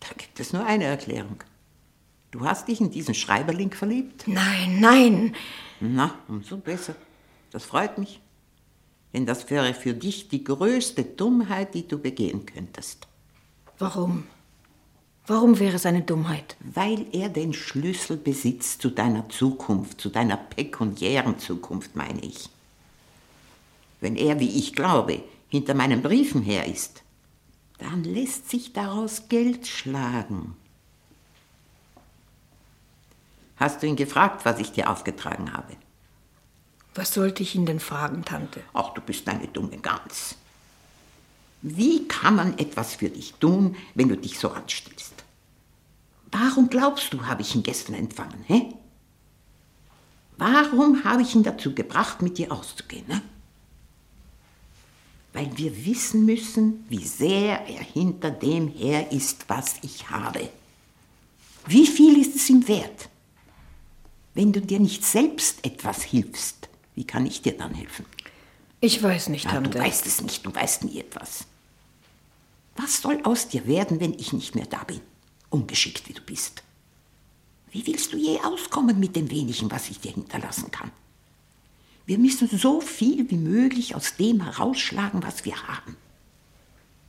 da 0.00 0.08
gibt 0.16 0.40
es 0.40 0.52
nur 0.52 0.64
eine 0.64 0.84
Erklärung. 0.84 1.42
Du 2.30 2.44
hast 2.44 2.68
dich 2.68 2.80
in 2.80 2.90
diesen 2.90 3.14
Schreiberling 3.14 3.72
verliebt? 3.72 4.26
Nein, 4.26 4.80
nein. 4.80 5.36
Na, 5.80 6.18
umso 6.28 6.56
besser. 6.56 6.96
Das 7.50 7.64
freut 7.64 7.98
mich. 7.98 8.20
Denn 9.14 9.26
das 9.26 9.48
wäre 9.48 9.72
für 9.74 9.94
dich 9.94 10.28
die 10.28 10.42
größte 10.42 11.04
Dummheit, 11.04 11.74
die 11.74 11.86
du 11.86 11.98
begehen 11.98 12.44
könntest. 12.44 13.06
Warum? 13.78 14.24
Warum 15.26 15.58
wäre 15.58 15.76
es 15.76 15.86
eine 15.86 16.02
Dummheit? 16.02 16.56
Weil 16.60 17.06
er 17.12 17.28
den 17.28 17.54
Schlüssel 17.54 18.16
besitzt 18.16 18.82
zu 18.82 18.90
deiner 18.90 19.28
Zukunft, 19.28 20.00
zu 20.00 20.10
deiner 20.10 20.36
pekuniären 20.36 21.38
Zukunft, 21.38 21.96
meine 21.96 22.20
ich. 22.22 22.50
Wenn 24.00 24.16
er, 24.16 24.38
wie 24.40 24.58
ich 24.58 24.74
glaube, 24.74 25.22
hinter 25.48 25.74
meinen 25.74 26.02
Briefen 26.02 26.42
her 26.42 26.66
ist, 26.66 27.04
dann 27.78 28.04
lässt 28.04 28.50
sich 28.50 28.72
daraus 28.72 29.28
Geld 29.28 29.66
schlagen. 29.66 30.56
Hast 33.56 33.82
du 33.82 33.86
ihn 33.86 33.96
gefragt, 33.96 34.44
was 34.44 34.58
ich 34.58 34.72
dir 34.72 34.90
aufgetragen 34.90 35.52
habe? 35.54 35.74
Was 36.94 37.12
sollte 37.12 37.42
ich 37.42 37.54
ihn 37.54 37.66
denn 37.66 37.80
fragen, 37.80 38.24
Tante? 38.24 38.62
Ach, 38.72 38.94
du 38.94 39.00
bist 39.00 39.28
eine 39.28 39.48
dumme 39.48 39.78
Gans. 39.78 40.36
Wie 41.62 42.06
kann 42.06 42.36
man 42.36 42.58
etwas 42.58 42.94
für 42.94 43.08
dich 43.08 43.34
tun, 43.34 43.76
wenn 43.94 44.08
du 44.08 44.16
dich 44.16 44.38
so 44.38 44.50
anstellst? 44.50 45.24
Warum 46.30 46.68
glaubst 46.68 47.12
du, 47.12 47.26
habe 47.26 47.42
ich 47.42 47.54
ihn 47.54 47.62
gestern 47.62 47.94
empfangen, 47.94 48.44
hä? 48.46 48.74
Warum 50.36 51.04
habe 51.04 51.22
ich 51.22 51.34
ihn 51.34 51.42
dazu 51.42 51.74
gebracht, 51.74 52.22
mit 52.22 52.38
dir 52.38 52.52
auszugehen, 52.52 53.06
ne? 53.08 53.22
Weil 55.32 55.56
wir 55.56 55.84
wissen 55.84 56.26
müssen, 56.26 56.84
wie 56.88 57.04
sehr 57.04 57.66
er 57.66 57.82
hinter 57.82 58.30
dem 58.30 58.68
her 58.68 59.10
ist, 59.10 59.48
was 59.48 59.76
ich 59.82 60.10
habe. 60.10 60.48
Wie 61.66 61.86
viel 61.86 62.20
ist 62.20 62.36
es 62.36 62.50
ihm 62.50 62.68
wert? 62.68 63.08
Wenn 64.34 64.52
du 64.52 64.60
dir 64.60 64.80
nicht 64.80 65.04
selbst 65.04 65.64
etwas 65.64 66.02
hilfst, 66.02 66.68
wie 66.94 67.06
kann 67.06 67.26
ich 67.26 67.42
dir 67.42 67.56
dann 67.56 67.74
helfen? 67.74 68.06
Ich 68.80 69.02
weiß 69.02 69.28
nicht, 69.30 69.44
Ja, 69.46 69.52
Tante. 69.52 69.70
du 69.70 69.78
weißt 69.78 70.06
es 70.06 70.20
nicht, 70.20 70.44
du 70.44 70.54
weißt 70.54 70.84
nie 70.84 71.00
etwas. 71.00 71.46
Was 72.76 73.00
soll 73.00 73.20
aus 73.24 73.48
dir 73.48 73.66
werden, 73.66 74.00
wenn 74.00 74.14
ich 74.14 74.32
nicht 74.32 74.54
mehr 74.54 74.66
da 74.66 74.84
bin? 74.84 75.00
Ungeschickt 75.50 76.08
wie 76.08 76.12
du 76.12 76.20
bist. 76.22 76.62
Wie 77.70 77.86
willst 77.86 78.12
du 78.12 78.16
je 78.16 78.40
auskommen 78.40 78.98
mit 79.00 79.16
dem 79.16 79.30
wenigen, 79.30 79.70
was 79.70 79.90
ich 79.90 80.00
dir 80.00 80.12
hinterlassen 80.12 80.70
kann? 80.70 80.90
Wir 82.06 82.18
müssen 82.18 82.48
so 82.56 82.80
viel 82.80 83.30
wie 83.30 83.36
möglich 83.36 83.94
aus 83.94 84.16
dem 84.16 84.42
herausschlagen, 84.42 85.22
was 85.22 85.44
wir 85.44 85.56
haben. 85.66 85.96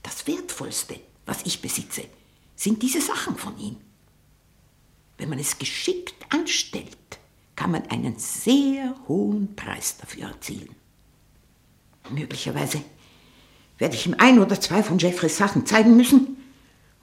Das 0.03 0.25
Wertvollste, 0.27 0.99
was 1.25 1.41
ich 1.45 1.61
besitze, 1.61 2.05
sind 2.55 2.81
diese 2.81 3.01
Sachen 3.01 3.35
von 3.35 3.57
ihm. 3.57 3.75
Wenn 5.17 5.29
man 5.29 5.39
es 5.39 5.57
geschickt 5.57 6.15
anstellt, 6.29 6.95
kann 7.55 7.71
man 7.71 7.87
einen 7.89 8.17
sehr 8.17 8.95
hohen 9.07 9.55
Preis 9.55 9.97
dafür 9.97 10.27
erzielen. 10.27 10.75
Möglicherweise 12.09 12.83
werde 13.77 13.95
ich 13.95 14.05
ihm 14.05 14.15
ein 14.17 14.39
oder 14.39 14.59
zwei 14.59 14.83
von 14.83 14.99
Jeffreys 14.99 15.37
Sachen 15.37 15.65
zeigen 15.65 15.95
müssen, 15.95 16.37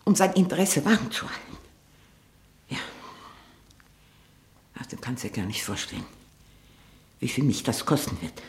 um 0.04 0.14
sein 0.14 0.32
Interesse 0.34 0.84
warm 0.84 1.10
zu 1.10 1.28
halten. 1.28 1.56
Ja. 2.68 2.78
Ach, 4.78 4.86
du 4.86 4.96
kannst 4.96 5.24
dir 5.24 5.30
gar 5.30 5.46
nicht 5.46 5.62
vorstellen, 5.62 6.04
wie 7.20 7.28
viel 7.28 7.44
mich 7.44 7.62
das 7.62 7.84
kosten 7.84 8.20
wird. 8.20 8.42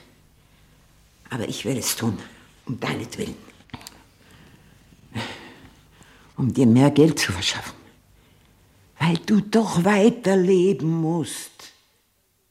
Aber 1.30 1.48
ich 1.48 1.66
werde 1.66 1.80
es 1.80 1.96
tun, 1.96 2.18
um 2.66 2.80
deinetwillen. 2.80 3.36
Um 6.36 6.54
dir 6.54 6.66
mehr 6.66 6.92
Geld 6.92 7.20
zu 7.20 7.32
verschaffen. 7.32 7.74
Weil 9.00 9.18
du 9.18 9.42
doch 9.42 9.84
weiterleben 9.84 10.90
musst, 10.90 11.53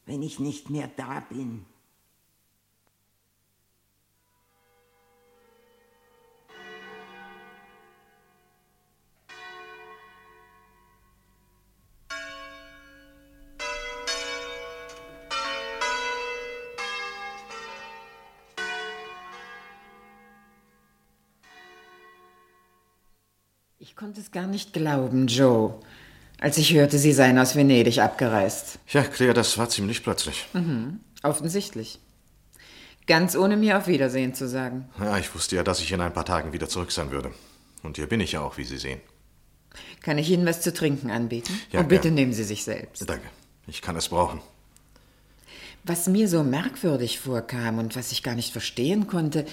wenn 0.05 0.21
ich 0.21 0.39
nicht 0.39 0.69
mehr 0.69 0.89
da 0.95 1.21
bin. 1.29 1.65
Ich 23.79 23.97
konnte 23.97 24.21
es 24.21 24.31
gar 24.31 24.47
nicht 24.47 24.73
glauben, 24.73 25.27
Joe, 25.27 25.79
als 26.43 26.57
ich 26.57 26.73
hörte, 26.73 26.99
Sie 26.99 27.13
seien 27.13 27.39
aus 27.39 27.55
Venedig 27.55 27.99
abgereist. 27.99 28.77
Ja, 28.89 29.03
Claire, 29.03 29.33
das 29.33 29.57
war 29.57 29.69
ziemlich 29.69 30.03
plötzlich. 30.03 30.45
Offensichtlich. 31.23 31.99
Ganz 33.07 33.37
ohne 33.37 33.55
mir 33.55 33.77
auf 33.77 33.87
Wiedersehen 33.87 34.33
zu 34.33 34.49
sagen. 34.49 34.89
Ja, 34.99 35.17
ich 35.17 35.33
wusste 35.33 35.55
ja, 35.55 35.63
dass 35.63 35.79
ich 35.79 35.91
in 35.93 36.01
ein 36.01 36.13
paar 36.13 36.25
Tagen 36.25 36.51
wieder 36.51 36.67
zurück 36.67 36.91
sein 36.91 37.11
würde. 37.11 37.31
Und 37.81 37.95
hier 37.95 38.07
bin 38.07 38.19
ich 38.19 38.33
ja 38.33 38.41
auch, 38.41 38.57
wie 38.57 38.65
Sie 38.65 38.77
sehen. 38.77 38.99
Kann 40.01 40.17
ich 40.17 40.29
Ihnen 40.29 40.45
was 40.45 40.59
zu 40.61 40.73
trinken 40.73 41.11
anbieten? 41.11 41.57
Ja, 41.71 41.79
oh, 41.79 41.83
bitte 41.83 42.03
gern. 42.03 42.15
nehmen 42.15 42.33
Sie 42.33 42.43
sich 42.43 42.65
selbst. 42.65 43.09
Danke. 43.09 43.27
Ich 43.67 43.81
kann 43.81 43.95
es 43.95 44.09
brauchen. 44.09 44.41
Was 45.85 46.07
mir 46.07 46.27
so 46.27 46.43
merkwürdig 46.43 47.19
vorkam 47.19 47.79
und 47.79 47.95
was 47.95 48.11
ich 48.11 48.21
gar 48.21 48.35
nicht 48.35 48.51
verstehen 48.51 49.07
konnte, 49.07 49.45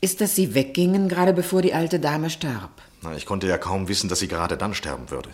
ist, 0.00 0.20
dass 0.20 0.34
Sie 0.34 0.54
weggingen, 0.56 1.08
gerade 1.08 1.32
bevor 1.32 1.62
die 1.62 1.72
alte 1.72 2.00
Dame 2.00 2.30
starb. 2.30 2.82
Na, 3.02 3.14
ich 3.14 3.26
konnte 3.26 3.46
ja 3.46 3.58
kaum 3.58 3.86
wissen, 3.86 4.08
dass 4.08 4.18
sie 4.18 4.28
gerade 4.28 4.56
dann 4.56 4.74
sterben 4.74 5.10
würde. 5.10 5.30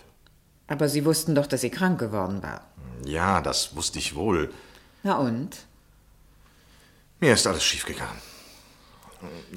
Aber 0.73 0.89
Sie 0.89 1.05
wussten 1.05 1.35
doch, 1.35 1.45
dass 1.45 1.61
sie 1.61 1.69
krank 1.69 1.99
geworden 1.99 2.41
war. 2.41 2.61
Ja, 3.05 3.41
das 3.41 3.75
wusste 3.75 3.99
ich 3.99 4.15
wohl. 4.15 4.51
Na 5.03 5.17
und? 5.17 5.51
Mir 7.19 7.33
ist 7.33 7.45
alles 7.45 7.63
schiefgegangen. 7.63 8.17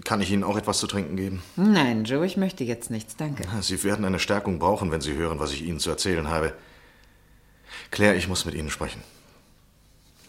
Kann 0.04 0.20
ich 0.20 0.30
Ihnen 0.30 0.44
auch 0.44 0.58
etwas 0.58 0.78
zu 0.78 0.86
trinken 0.86 1.16
geben? 1.16 1.42
Nein, 1.56 2.04
Joe, 2.04 2.26
ich 2.26 2.36
möchte 2.36 2.64
jetzt 2.64 2.90
nichts, 2.90 3.16
danke. 3.16 3.44
Sie 3.62 3.82
werden 3.82 4.04
eine 4.04 4.18
Stärkung 4.18 4.58
brauchen, 4.58 4.90
wenn 4.90 5.00
Sie 5.00 5.14
hören, 5.14 5.38
was 5.38 5.52
ich 5.52 5.62
Ihnen 5.62 5.80
zu 5.80 5.88
erzählen 5.88 6.28
habe. 6.28 6.52
Claire, 7.90 8.14
ich 8.16 8.28
muss 8.28 8.44
mit 8.44 8.54
Ihnen 8.54 8.68
sprechen. 8.68 9.02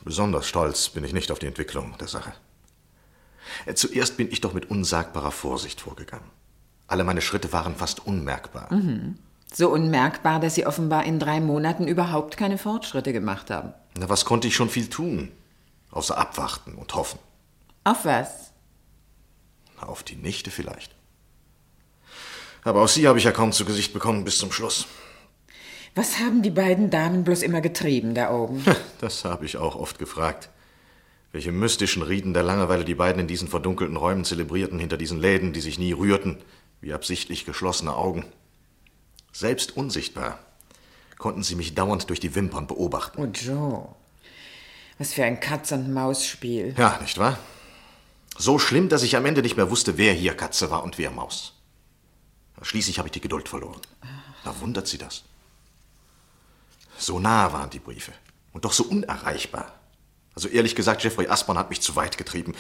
Besonders 0.06 0.48
stolz 0.48 0.88
bin 0.88 1.04
ich 1.04 1.12
nicht 1.12 1.32
auf 1.34 1.40
die 1.40 1.48
Entwicklung 1.48 1.96
der 2.00 2.08
Sache. 2.08 2.32
Äh, 3.66 3.74
Zuerst 3.74 4.16
bin 4.16 4.32
ich 4.32 4.40
doch 4.40 4.54
mit 4.54 4.70
unsagbarer 4.72 5.32
Vorsicht 5.32 5.82
vorgegangen. 5.82 6.30
Alle 6.88 7.04
meine 7.04 7.22
Schritte 7.22 7.52
waren 7.52 7.76
fast 7.76 8.08
unmerkbar. 8.08 8.70
So 9.54 9.70
unmerkbar, 9.70 10.40
dass 10.40 10.56
Sie 10.56 10.66
offenbar 10.66 11.06
in 11.06 11.20
drei 11.20 11.40
Monaten 11.40 11.88
überhaupt 11.88 12.38
keine 12.38 12.58
Fortschritte 12.58 13.14
gemacht 13.14 13.50
haben. 13.50 13.74
Na, 13.98 14.10
was 14.10 14.26
konnte 14.26 14.48
ich 14.48 14.56
schon 14.56 14.70
viel 14.70 14.90
tun? 14.90 15.32
Außer 15.92 16.18
abwarten 16.18 16.76
und 16.76 16.94
hoffen. 16.96 17.20
Auf 17.84 18.06
was? 18.06 18.52
Na, 19.80 19.88
Auf 19.88 20.04
die 20.04 20.16
Nichte 20.16 20.52
vielleicht. 20.52 20.94
Aber 22.64 22.82
auch 22.82 22.90
sie 22.90 23.08
habe 23.08 23.18
ich 23.18 23.24
ja 23.24 23.32
kaum 23.32 23.54
zu 23.54 23.64
Gesicht 23.64 23.94
bekommen 23.94 24.26
bis 24.26 24.38
zum 24.38 24.52
Schluss. 24.52 24.88
Was 25.96 26.20
haben 26.20 26.44
die 26.44 26.52
beiden 26.52 26.90
Damen 26.90 27.24
bloß 27.24 27.42
immer 27.42 27.62
getrieben 27.62 28.14
da 28.14 28.32
oben? 28.32 28.64
Das 29.00 29.26
habe 29.26 29.46
ich 29.46 29.58
auch 29.58 29.76
oft 29.76 29.98
gefragt. 30.00 30.50
Welche 31.32 31.52
mystischen 31.52 32.04
Rieden 32.04 32.34
der 32.34 32.44
Langeweile 32.44 32.84
die 32.86 32.96
beiden 32.96 33.22
in 33.22 33.28
diesen 33.28 33.48
verdunkelten 33.48 33.96
Räumen 33.96 34.26
zelebrierten, 34.26 34.80
hinter 34.80 34.98
diesen 34.98 35.20
Läden, 35.20 35.54
die 35.54 35.62
sich 35.62 35.80
nie 35.80 35.94
rührten, 35.94 36.38
wie 36.82 36.94
absichtlich 36.94 37.46
geschlossene 37.46 37.96
Augen. 37.96 38.26
Selbst 39.32 39.78
unsichtbar 39.78 40.40
konnten 41.18 41.44
sie 41.44 41.56
mich 41.56 41.76
dauernd 41.76 42.10
durch 42.10 42.20
die 42.20 42.36
Wimpern 42.36 42.68
beobachten. 42.68 43.22
Oh, 43.22 43.26
Joe. 43.26 43.88
Was 44.98 45.14
für 45.14 45.24
ein 45.24 45.40
Katz-und-Maus-Spiel. 45.40 46.76
Ja, 46.78 47.00
nicht 47.02 47.18
wahr? 47.18 47.38
So 48.38 48.60
schlimm, 48.60 48.90
dass 48.90 49.04
ich 49.04 49.16
am 49.16 49.26
Ende 49.26 49.42
nicht 49.42 49.58
mehr 49.58 49.70
wusste, 49.70 49.98
wer 49.98 50.14
hier 50.14 50.36
Katze 50.36 50.70
war 50.70 50.84
und 50.84 50.98
wer 50.98 51.12
Maus. 51.12 51.54
Schließlich 52.62 52.98
habe 52.98 53.08
ich 53.08 53.12
die 53.12 53.22
Geduld 53.22 53.50
verloren. 53.50 53.82
Da 54.44 54.60
wundert 54.60 54.88
sie 54.88 54.98
das. 54.98 55.24
So 56.98 57.20
nah 57.20 57.54
waren 57.54 57.70
die 57.70 57.80
Briefe 57.80 58.12
und 58.54 58.66
doch 58.66 58.74
so 58.74 58.84
unerreichbar. 58.84 59.74
Also 60.34 60.50
ehrlich 60.50 60.76
gesagt, 60.76 61.04
Jeffrey 61.04 61.28
Aspern 61.28 61.58
hat 61.58 61.70
mich 61.70 61.82
zu 61.82 61.96
weit 61.96 62.18
getrieben. 62.18 62.56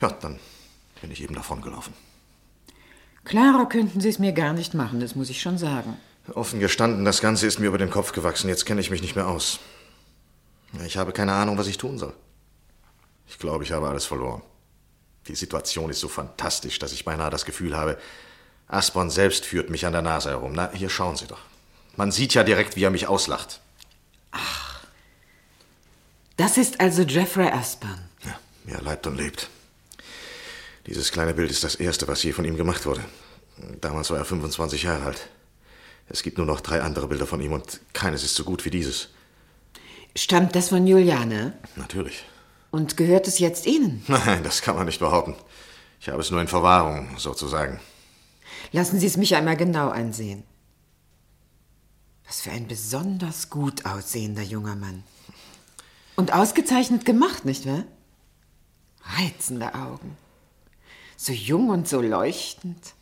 Ja, 0.00 0.10
dann 0.10 0.38
bin 1.00 1.10
ich 1.10 1.22
eben 1.22 1.34
davongelaufen. 1.34 1.92
Klarer 3.24 3.66
könnten 3.66 4.00
Sie 4.00 4.08
es 4.08 4.18
mir 4.18 4.32
gar 4.32 4.52
nicht 4.52 4.74
machen, 4.74 5.00
das 5.00 5.14
muss 5.14 5.30
ich 5.30 5.40
schon 5.40 5.58
sagen. 5.58 5.96
Offen 6.34 6.60
gestanden, 6.60 7.04
das 7.04 7.20
Ganze 7.20 7.46
ist 7.46 7.58
mir 7.58 7.66
über 7.66 7.78
den 7.78 7.90
Kopf 7.90 8.12
gewachsen. 8.12 8.48
Jetzt 8.48 8.66
kenne 8.66 8.80
ich 8.80 8.90
mich 8.90 9.02
nicht 9.02 9.16
mehr 9.16 9.28
aus. 9.28 9.60
Ich 10.84 10.96
habe 10.96 11.12
keine 11.12 11.32
Ahnung, 11.32 11.58
was 11.58 11.66
ich 11.66 11.78
tun 11.78 11.98
soll. 11.98 12.12
Ich 13.26 13.38
glaube, 13.38 13.64
ich 13.64 13.72
habe 13.72 13.88
alles 13.88 14.04
verloren. 14.04 14.42
Die 15.26 15.34
Situation 15.34 15.90
ist 15.90 16.00
so 16.00 16.08
fantastisch, 16.08 16.78
dass 16.78 16.92
ich 16.92 17.04
beinahe 17.04 17.30
das 17.30 17.44
Gefühl 17.44 17.76
habe, 17.76 17.98
Aspern 18.66 19.10
selbst 19.10 19.46
führt 19.46 19.70
mich 19.70 19.86
an 19.86 19.92
der 19.92 20.02
Nase 20.02 20.30
herum. 20.30 20.52
Na, 20.54 20.70
hier 20.72 20.90
schauen 20.90 21.16
Sie 21.16 21.26
doch. 21.26 21.40
Man 21.96 22.12
sieht 22.12 22.34
ja 22.34 22.44
direkt, 22.44 22.76
wie 22.76 22.84
er 22.84 22.90
mich 22.90 23.06
auslacht. 23.08 23.60
Das 26.36 26.56
ist 26.56 26.80
also 26.80 27.02
Jeffrey 27.02 27.48
Aspern. 27.48 27.98
Ja, 28.24 28.38
wie 28.64 28.72
er 28.72 28.82
leibt 28.82 29.06
und 29.06 29.16
lebt. 29.16 29.48
Dieses 30.86 31.10
kleine 31.10 31.34
Bild 31.34 31.50
ist 31.50 31.64
das 31.64 31.74
erste, 31.74 32.06
was 32.08 32.22
je 32.22 32.32
von 32.32 32.44
ihm 32.44 32.56
gemacht 32.56 32.86
wurde. 32.86 33.04
Damals 33.80 34.10
war 34.10 34.18
er 34.18 34.24
25 34.24 34.84
Jahre 34.84 35.06
alt. 35.06 35.28
Es 36.08 36.22
gibt 36.22 36.38
nur 36.38 36.46
noch 36.46 36.60
drei 36.60 36.80
andere 36.80 37.08
Bilder 37.08 37.26
von 37.26 37.40
ihm 37.40 37.52
und 37.52 37.80
keines 37.92 38.24
ist 38.24 38.34
so 38.34 38.44
gut 38.44 38.64
wie 38.64 38.70
dieses. 38.70 39.08
Stammt 40.16 40.54
das 40.56 40.70
von 40.70 40.86
Juliane? 40.86 41.52
Natürlich. 41.76 42.24
Und 42.70 42.96
gehört 42.96 43.28
es 43.28 43.38
jetzt 43.38 43.66
Ihnen? 43.66 44.04
Nein, 44.08 44.42
das 44.42 44.62
kann 44.62 44.76
man 44.76 44.86
nicht 44.86 45.00
behaupten. 45.00 45.34
Ich 46.00 46.08
habe 46.08 46.20
es 46.20 46.30
nur 46.30 46.40
in 46.40 46.48
Verwahrung, 46.48 47.18
sozusagen. 47.18 47.80
Lassen 48.72 49.00
Sie 49.00 49.06
es 49.06 49.16
mich 49.16 49.36
einmal 49.36 49.56
genau 49.56 49.88
ansehen. 49.88 50.44
Was 52.26 52.42
für 52.42 52.50
ein 52.50 52.68
besonders 52.68 53.48
gut 53.48 53.86
aussehender 53.86 54.42
junger 54.42 54.76
Mann. 54.76 55.02
Und 56.16 56.32
ausgezeichnet 56.32 57.04
gemacht, 57.04 57.44
nicht 57.44 57.66
wahr? 57.66 57.84
Reizende 59.02 59.74
Augen. 59.74 60.16
So 61.16 61.32
jung 61.32 61.70
und 61.70 61.88
so 61.88 62.00
leuchtend. 62.02 62.94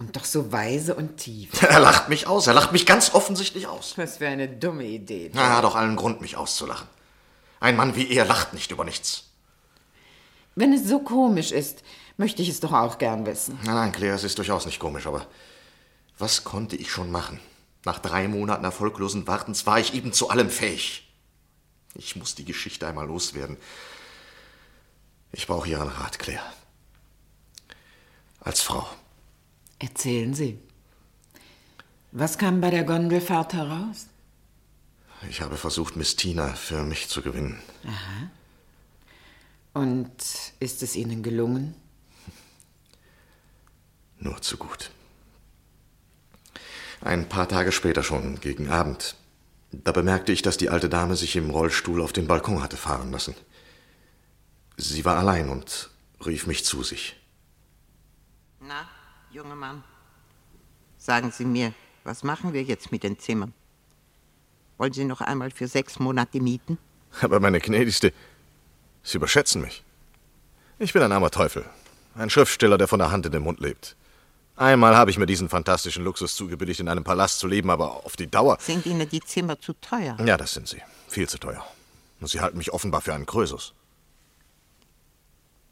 Und 0.00 0.16
doch 0.16 0.24
so 0.24 0.50
weise 0.50 0.94
und 0.94 1.18
tief. 1.18 1.62
Er 1.62 1.78
lacht 1.78 2.08
mich 2.08 2.26
aus. 2.26 2.46
Er 2.46 2.54
lacht 2.54 2.72
mich 2.72 2.86
ganz 2.86 3.14
offensichtlich 3.14 3.66
aus. 3.66 3.96
Was 3.96 4.16
für 4.16 4.26
eine 4.26 4.48
dumme 4.48 4.84
Idee. 4.84 5.30
Er 5.34 5.56
hat 5.56 5.64
doch 5.64 5.76
allen 5.76 5.96
Grund, 5.96 6.20
mich 6.22 6.36
auszulachen. 6.36 6.88
Ein 7.60 7.76
Mann 7.76 7.94
wie 7.94 8.10
er 8.10 8.24
lacht 8.24 8.54
nicht 8.54 8.70
über 8.70 8.84
nichts. 8.84 9.24
Wenn 10.54 10.72
es 10.72 10.88
so 10.88 11.00
komisch 11.00 11.52
ist, 11.52 11.82
möchte 12.16 12.40
ich 12.42 12.48
es 12.48 12.60
doch 12.60 12.72
auch 12.72 12.98
gern 12.98 13.26
wissen. 13.26 13.58
Nein, 13.62 13.74
nein, 13.74 13.92
Claire, 13.92 14.14
es 14.14 14.24
ist 14.24 14.38
durchaus 14.38 14.66
nicht 14.66 14.80
komisch, 14.80 15.06
aber 15.06 15.26
was 16.18 16.44
konnte 16.44 16.76
ich 16.76 16.90
schon 16.90 17.10
machen? 17.10 17.38
Nach 17.84 17.98
drei 17.98 18.28
Monaten 18.28 18.64
erfolglosen 18.64 19.26
Wartens 19.26 19.66
war 19.66 19.78
ich 19.78 19.94
eben 19.94 20.12
zu 20.12 20.30
allem 20.30 20.50
fähig. 20.50 21.10
Ich 21.94 22.16
muss 22.16 22.34
die 22.34 22.44
Geschichte 22.44 22.86
einmal 22.86 23.06
loswerden. 23.06 23.56
Ich 25.32 25.46
brauche 25.46 25.68
Ihren 25.68 25.88
Rat, 25.88 26.18
Claire. 26.18 26.42
Als 28.40 28.62
Frau. 28.62 28.88
Erzählen 29.80 30.34
Sie. 30.34 30.58
Was 32.12 32.38
kam 32.38 32.60
bei 32.60 32.70
der 32.70 32.84
Gondelfahrt 32.84 33.54
heraus? 33.54 34.06
Ich 35.28 35.40
habe 35.40 35.56
versucht, 35.56 35.96
Miss 35.96 36.16
Tina 36.16 36.48
für 36.48 36.82
mich 36.82 37.08
zu 37.08 37.22
gewinnen. 37.22 37.60
Aha. 37.84 38.30
Und 39.72 40.12
ist 40.58 40.82
es 40.82 40.96
Ihnen 40.96 41.22
gelungen? 41.22 41.74
Nur 44.18 44.40
zu 44.42 44.58
gut. 44.58 44.90
Ein 47.00 47.28
paar 47.28 47.48
Tage 47.48 47.72
später 47.72 48.02
schon, 48.02 48.40
gegen 48.40 48.68
Abend, 48.68 49.16
da 49.72 49.92
bemerkte 49.92 50.32
ich, 50.32 50.42
dass 50.42 50.58
die 50.58 50.68
alte 50.68 50.90
Dame 50.90 51.16
sich 51.16 51.36
im 51.36 51.48
Rollstuhl 51.48 52.02
auf 52.02 52.12
den 52.12 52.26
Balkon 52.26 52.62
hatte 52.62 52.76
fahren 52.76 53.12
lassen. 53.12 53.34
Sie 54.76 55.04
war 55.06 55.16
allein 55.16 55.48
und 55.48 55.88
rief 56.26 56.46
mich 56.46 56.66
zu 56.66 56.82
sich. 56.82 57.16
Na, 58.60 58.86
junger 59.32 59.54
Mann, 59.54 59.84
sagen 60.98 61.30
Sie 61.30 61.44
mir, 61.44 61.72
was 62.04 62.22
machen 62.22 62.52
wir 62.52 62.62
jetzt 62.62 62.92
mit 62.92 63.02
den 63.02 63.18
Zimmern? 63.18 63.52
Wollen 64.78 64.92
Sie 64.92 65.04
noch 65.04 65.20
einmal 65.20 65.50
für 65.50 65.68
sechs 65.68 65.98
Monate 65.98 66.40
mieten? 66.40 66.78
Aber 67.20 67.40
meine 67.40 67.60
gnädigste, 67.60 68.12
Sie 69.02 69.16
überschätzen 69.16 69.62
mich. 69.62 69.82
Ich 70.78 70.92
bin 70.92 71.02
ein 71.02 71.12
armer 71.12 71.30
Teufel. 71.30 71.64
Ein 72.14 72.30
Schriftsteller, 72.30 72.78
der 72.78 72.88
von 72.88 72.98
der 72.98 73.10
Hand 73.10 73.26
in 73.26 73.32
den 73.32 73.42
Mund 73.42 73.60
lebt. 73.60 73.96
Einmal 74.56 74.96
habe 74.96 75.10
ich 75.10 75.18
mir 75.18 75.26
diesen 75.26 75.48
fantastischen 75.48 76.04
Luxus 76.04 76.34
zugebilligt, 76.34 76.80
in 76.80 76.88
einem 76.88 77.04
Palast 77.04 77.38
zu 77.38 77.46
leben, 77.46 77.70
aber 77.70 78.04
auf 78.04 78.16
die 78.16 78.26
Dauer. 78.26 78.58
Sind 78.60 78.84
Ihnen 78.84 79.08
die 79.08 79.20
Zimmer 79.20 79.58
zu 79.58 79.72
teuer? 79.74 80.18
Ja, 80.24 80.36
das 80.36 80.52
sind 80.52 80.68
sie. 80.68 80.82
Viel 81.08 81.28
zu 81.28 81.38
teuer. 81.38 81.64
Und 82.20 82.28
Sie 82.28 82.40
halten 82.40 82.58
mich 82.58 82.72
offenbar 82.72 83.00
für 83.00 83.14
einen 83.14 83.24
Krösus. 83.24 83.72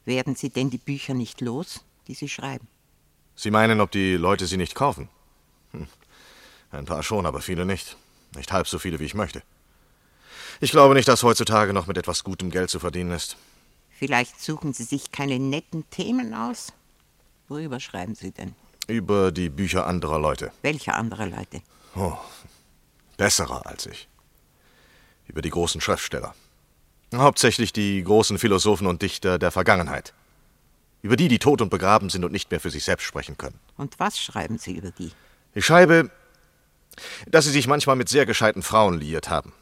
Werden 0.05 0.35
Sie 0.35 0.49
denn 0.49 0.71
die 0.71 0.79
Bücher 0.79 1.13
nicht 1.13 1.41
los, 1.41 1.83
die 2.07 2.15
Sie 2.15 2.29
schreiben? 2.29 2.67
Sie 3.39 3.51
meinen, 3.51 3.79
ob 3.79 3.89
die 3.89 4.17
Leute 4.17 4.47
sie 4.47 4.57
nicht 4.57 4.75
kaufen? 4.75 5.07
Hm. 5.71 5.87
Ein 6.71 6.83
paar 6.83 7.03
schon, 7.03 7.25
aber 7.25 7.39
viele 7.39 7.65
nicht. 7.65 7.95
Nicht 8.35 8.51
halb 8.51 8.67
so 8.67 8.79
viele, 8.79 8.99
wie 8.99 9.05
ich 9.05 9.13
möchte. 9.13 9.43
Ich 10.59 10.71
glaube 10.71 10.93
nicht, 10.93 11.07
dass 11.07 11.23
heutzutage 11.23 11.71
noch 11.71 11.87
mit 11.87 11.97
etwas 11.97 12.25
gutem 12.25 12.51
Geld 12.51 12.69
zu 12.69 12.81
verdienen 12.81 13.11
ist. 13.11 13.37
Vielleicht 13.97 14.41
suchen 14.41 14.73
Sie 14.73 14.83
sich 14.83 15.13
keine 15.13 15.39
netten 15.39 15.89
Themen 15.89 16.33
aus? 16.33 16.73
Worüber 17.47 17.79
schreiben 17.79 18.13
Sie 18.13 18.31
denn? 18.31 18.55
Über 18.87 19.31
die 19.31 19.47
Bücher 19.47 19.87
anderer 19.87 20.19
Leute. 20.19 20.51
Welche 20.61 20.93
andere 20.93 21.25
Leute? 21.25 21.61
Oh, 21.95 22.17
besserer 23.15 23.65
als 23.65 23.85
ich. 23.85 24.09
Über 25.29 25.41
die 25.41 25.49
großen 25.49 25.79
Schriftsteller. 25.79 26.35
Hauptsächlich 27.15 27.71
die 27.71 28.03
großen 28.03 28.37
Philosophen 28.37 28.85
und 28.85 29.01
Dichter 29.01 29.39
der 29.39 29.51
Vergangenheit. 29.51 30.13
Über 31.01 31.15
die, 31.15 31.27
die 31.29 31.39
tot 31.39 31.61
und 31.61 31.69
begraben 31.69 32.09
sind 32.09 32.25
und 32.25 32.31
nicht 32.31 32.51
mehr 32.51 32.59
für 32.59 32.69
sich 32.69 32.83
selbst 32.83 33.05
sprechen 33.05 33.37
können. 33.37 33.59
Und 33.77 33.99
was 33.99 34.19
schreiben 34.19 34.57
Sie 34.57 34.75
über 34.75 34.91
die? 34.91 35.11
Ich 35.53 35.65
schreibe, 35.65 36.11
dass 37.27 37.45
sie 37.45 37.51
sich 37.51 37.67
manchmal 37.67 37.95
mit 37.95 38.09
sehr 38.09 38.25
gescheiten 38.25 38.61
Frauen 38.63 38.99
liiert 38.99 39.29
haben. 39.29 39.53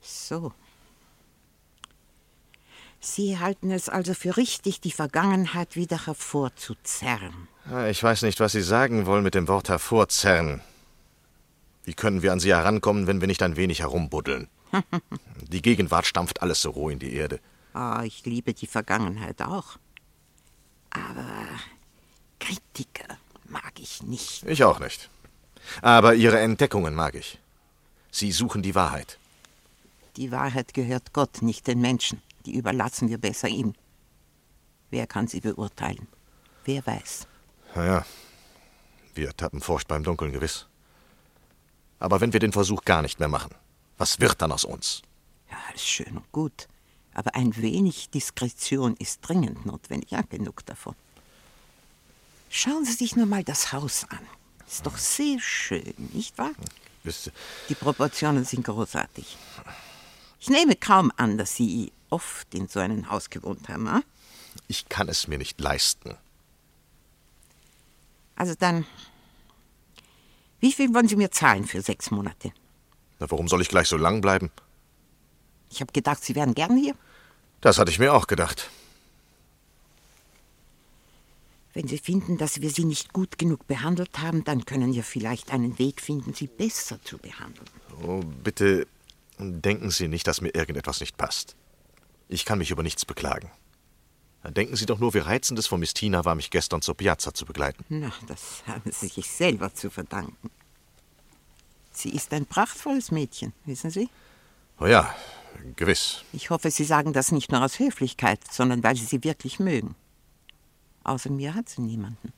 So. 0.00 0.52
Sie 3.00 3.38
halten 3.38 3.70
es 3.70 3.88
also 3.88 4.14
für 4.14 4.36
richtig, 4.36 4.80
die 4.80 4.90
Vergangenheit 4.90 5.76
wieder 5.76 6.06
hervorzuzerren. 6.06 7.48
Ah, 7.70 7.86
Ich 7.86 8.02
weiß 8.02 8.22
nicht, 8.22 8.40
was 8.40 8.52
Sie 8.52 8.62
sagen 8.62 9.06
wollen 9.06 9.22
mit 9.22 9.34
dem 9.34 9.46
Wort 9.48 9.68
hervorzerren. 9.68 10.60
Wie 11.84 11.94
können 11.94 12.22
wir 12.22 12.32
an 12.32 12.40
sie 12.40 12.52
herankommen, 12.52 13.06
wenn 13.06 13.20
wir 13.20 13.28
nicht 13.28 13.42
ein 13.42 13.56
wenig 13.56 13.80
herumbuddeln? 13.80 14.48
Die 15.48 15.62
Gegenwart 15.62 16.04
stampft 16.06 16.42
alles 16.42 16.60
so 16.60 16.70
roh 16.70 16.90
in 16.90 16.98
die 16.98 17.14
Erde. 17.14 17.38
Ah, 17.76 18.04
ich 18.04 18.24
liebe 18.24 18.54
die 18.54 18.66
Vergangenheit 18.66 19.42
auch. 19.42 19.76
Aber 20.88 21.46
Kritiker 22.40 23.18
mag 23.50 23.78
ich 23.78 24.02
nicht. 24.02 24.44
Ich 24.44 24.64
auch 24.64 24.78
nicht. 24.78 25.10
Aber 25.82 26.14
Ihre 26.14 26.40
Entdeckungen 26.40 26.94
mag 26.94 27.14
ich. 27.14 27.38
Sie 28.10 28.32
suchen 28.32 28.62
die 28.62 28.74
Wahrheit. 28.74 29.18
Die 30.16 30.32
Wahrheit 30.32 30.72
gehört 30.72 31.12
Gott, 31.12 31.42
nicht 31.42 31.66
den 31.66 31.82
Menschen. 31.82 32.22
Die 32.46 32.56
überlassen 32.56 33.10
wir 33.10 33.18
besser 33.18 33.48
ihm. 33.48 33.74
Wer 34.88 35.06
kann 35.06 35.28
sie 35.28 35.40
beurteilen? 35.40 36.08
Wer 36.64 36.86
weiß? 36.86 37.26
Naja, 37.74 38.06
wir 39.14 39.36
tappen 39.36 39.60
furchtbar 39.60 39.98
im 39.98 40.04
Dunkeln, 40.04 40.32
gewiss. 40.32 40.66
Aber 41.98 42.22
wenn 42.22 42.32
wir 42.32 42.40
den 42.40 42.52
Versuch 42.52 42.86
gar 42.86 43.02
nicht 43.02 43.20
mehr 43.20 43.28
machen, 43.28 43.54
was 43.98 44.18
wird 44.18 44.40
dann 44.40 44.52
aus 44.52 44.64
uns? 44.64 45.02
Ja, 45.50 45.58
ist 45.74 45.86
schön 45.86 46.16
und 46.16 46.32
gut. 46.32 46.68
Aber 47.16 47.34
ein 47.34 47.56
wenig 47.56 48.10
Diskretion 48.10 48.94
ist 48.98 49.20
dringend 49.22 49.64
notwendig. 49.64 50.10
Ja, 50.10 50.20
genug 50.20 50.66
davon. 50.66 50.94
Schauen 52.50 52.84
Sie 52.84 52.92
sich 52.92 53.16
nur 53.16 53.24
mal 53.24 53.42
das 53.42 53.72
Haus 53.72 54.04
an. 54.10 54.20
Ist 54.68 54.84
doch 54.84 54.98
sehr 54.98 55.40
schön, 55.40 55.94
nicht 56.12 56.36
wahr? 56.36 56.50
Die 57.70 57.74
Proportionen 57.74 58.44
sind 58.44 58.64
großartig. 58.66 59.38
Ich 60.40 60.50
nehme 60.50 60.76
kaum 60.76 61.10
an, 61.16 61.38
dass 61.38 61.56
Sie 61.56 61.90
oft 62.10 62.54
in 62.54 62.68
so 62.68 62.80
einem 62.80 63.10
Haus 63.10 63.30
gewohnt 63.30 63.66
haben. 63.70 63.88
ah? 63.88 64.02
ich 64.68 64.88
kann 64.90 65.08
es 65.08 65.26
mir 65.26 65.38
nicht 65.38 65.58
leisten. 65.58 66.16
Also 68.34 68.54
dann, 68.58 68.84
wie 70.60 70.72
viel 70.72 70.92
wollen 70.92 71.08
Sie 71.08 71.16
mir 71.16 71.30
zahlen 71.30 71.64
für 71.64 71.80
sechs 71.80 72.10
Monate? 72.10 72.52
Na, 73.20 73.30
warum 73.30 73.48
soll 73.48 73.62
ich 73.62 73.70
gleich 73.70 73.88
so 73.88 73.96
lang 73.96 74.20
bleiben? 74.20 74.50
Ich 75.70 75.80
habe 75.80 75.92
gedacht, 75.92 76.22
Sie 76.22 76.34
wären 76.34 76.54
gern 76.54 76.76
hier. 76.76 76.94
Das 77.66 77.78
hatte 77.78 77.90
ich 77.90 77.98
mir 77.98 78.14
auch 78.14 78.28
gedacht. 78.28 78.70
Wenn 81.74 81.88
Sie 81.88 81.98
finden, 81.98 82.38
dass 82.38 82.60
wir 82.60 82.70
Sie 82.70 82.84
nicht 82.84 83.12
gut 83.12 83.38
genug 83.38 83.66
behandelt 83.66 84.20
haben, 84.20 84.44
dann 84.44 84.64
können 84.66 84.94
wir 84.94 85.02
vielleicht 85.02 85.50
einen 85.50 85.76
Weg 85.76 86.00
finden, 86.00 86.32
Sie 86.32 86.46
besser 86.46 87.02
zu 87.02 87.18
behandeln. 87.18 87.66
Oh, 88.06 88.20
bitte 88.20 88.86
denken 89.40 89.90
Sie 89.90 90.06
nicht, 90.06 90.28
dass 90.28 90.40
mir 90.40 90.54
irgendetwas 90.54 91.00
nicht 91.00 91.16
passt. 91.16 91.56
Ich 92.28 92.44
kann 92.44 92.58
mich 92.58 92.70
über 92.70 92.84
nichts 92.84 93.04
beklagen. 93.04 93.50
Denken 94.44 94.76
Sie 94.76 94.86
doch 94.86 95.00
nur, 95.00 95.12
wie 95.14 95.18
reizend 95.18 95.58
es 95.58 95.66
von 95.66 95.80
Miss 95.80 95.92
Tina 95.92 96.24
war, 96.24 96.36
mich 96.36 96.50
gestern 96.50 96.82
zur 96.82 96.96
Piazza 96.96 97.34
zu 97.34 97.46
begleiten. 97.46 97.84
Na, 97.88 98.12
das 98.28 98.62
haben 98.68 98.92
Sie 98.92 99.08
sich 99.08 99.28
selber 99.28 99.74
zu 99.74 99.90
verdanken. 99.90 100.52
Sie 101.90 102.10
ist 102.10 102.32
ein 102.32 102.46
prachtvolles 102.46 103.10
Mädchen, 103.10 103.52
wissen 103.64 103.90
Sie? 103.90 104.08
Oh 104.78 104.86
ja, 104.86 105.12
gewiss. 105.76 106.24
Ich 106.32 106.50
hoffe, 106.50 106.70
Sie 106.70 106.84
sagen 106.84 107.12
das 107.12 107.32
nicht 107.32 107.50
nur 107.52 107.64
aus 107.64 107.78
Höflichkeit, 107.78 108.40
sondern 108.50 108.82
weil 108.82 108.96
Sie 108.96 109.04
sie 109.04 109.22
wirklich 109.24 109.58
mögen. 109.58 109.94
Außer 111.06 111.30
mir 111.30 111.54
hat 111.54 111.68
sie 111.68 111.82
niemanden. 111.82 112.32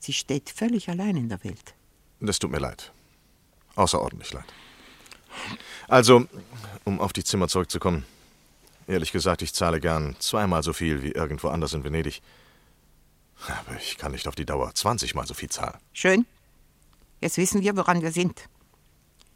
Sie 0.00 0.12
steht 0.12 0.50
völlig 0.50 0.88
allein 0.88 1.16
in 1.16 1.28
der 1.28 1.42
Welt. 1.44 1.74
Das 2.18 2.40
tut 2.40 2.50
mir 2.50 2.58
leid. 2.58 2.92
Außerordentlich 3.76 4.32
leid. 4.32 4.46
Also, 5.86 6.26
um 6.84 7.00
auf 7.00 7.12
die 7.12 7.22
Zimmer 7.22 7.46
zurückzukommen. 7.46 8.04
Ehrlich 8.88 9.12
gesagt, 9.12 9.42
ich 9.42 9.54
zahle 9.54 9.78
gern 9.78 10.16
zweimal 10.18 10.64
so 10.64 10.72
viel 10.72 11.02
wie 11.02 11.12
irgendwo 11.12 11.48
anders 11.48 11.74
in 11.74 11.84
Venedig. 11.84 12.22
Aber 13.46 13.76
ich 13.76 13.98
kann 13.98 14.12
nicht 14.12 14.26
auf 14.26 14.34
die 14.34 14.46
Dauer 14.46 14.74
20 14.74 15.14
mal 15.14 15.26
so 15.26 15.34
viel 15.34 15.50
zahlen. 15.50 15.78
Schön. 15.92 16.26
Jetzt 17.20 17.36
wissen 17.36 17.62
wir, 17.62 17.76
woran 17.76 18.02
wir 18.02 18.10
sind. 18.10 18.48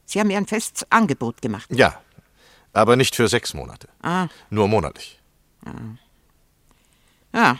Sie 0.06 0.18
haben 0.18 0.26
mir 0.26 0.38
ein 0.38 0.46
festes 0.46 0.90
Angebot 0.90 1.40
gemacht. 1.40 1.68
Ja, 1.70 2.00
aber 2.72 2.96
nicht 2.96 3.14
für 3.16 3.28
sechs 3.28 3.54
Monate. 3.54 3.88
Ah, 4.02 4.28
Nur 4.50 4.68
monatlich. 4.68 5.18
Ja, 7.32 7.58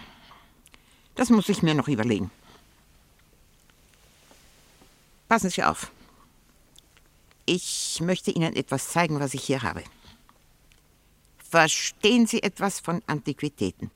das 1.14 1.30
muss 1.30 1.48
ich 1.48 1.62
mir 1.62 1.74
noch 1.74 1.88
überlegen. 1.88 2.30
Passen 5.28 5.50
Sie 5.50 5.62
auf. 5.62 5.90
Ich 7.46 8.00
möchte 8.00 8.30
Ihnen 8.30 8.56
etwas 8.56 8.88
zeigen, 8.88 9.20
was 9.20 9.34
ich 9.34 9.44
hier 9.44 9.62
habe. 9.62 9.82
Verstehen 11.48 12.26
Sie 12.26 12.42
etwas 12.42 12.80
von 12.80 13.02
Antiquitäten? 13.06 13.90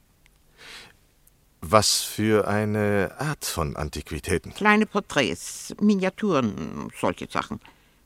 Was 1.60 2.02
für 2.02 2.46
eine 2.46 3.14
Art 3.18 3.44
von 3.44 3.74
Antiquitäten? 3.76 4.52
Kleine 4.54 4.86
Porträts, 4.86 5.74
Miniaturen, 5.80 6.90
solche 7.00 7.26
Sachen. 7.28 7.58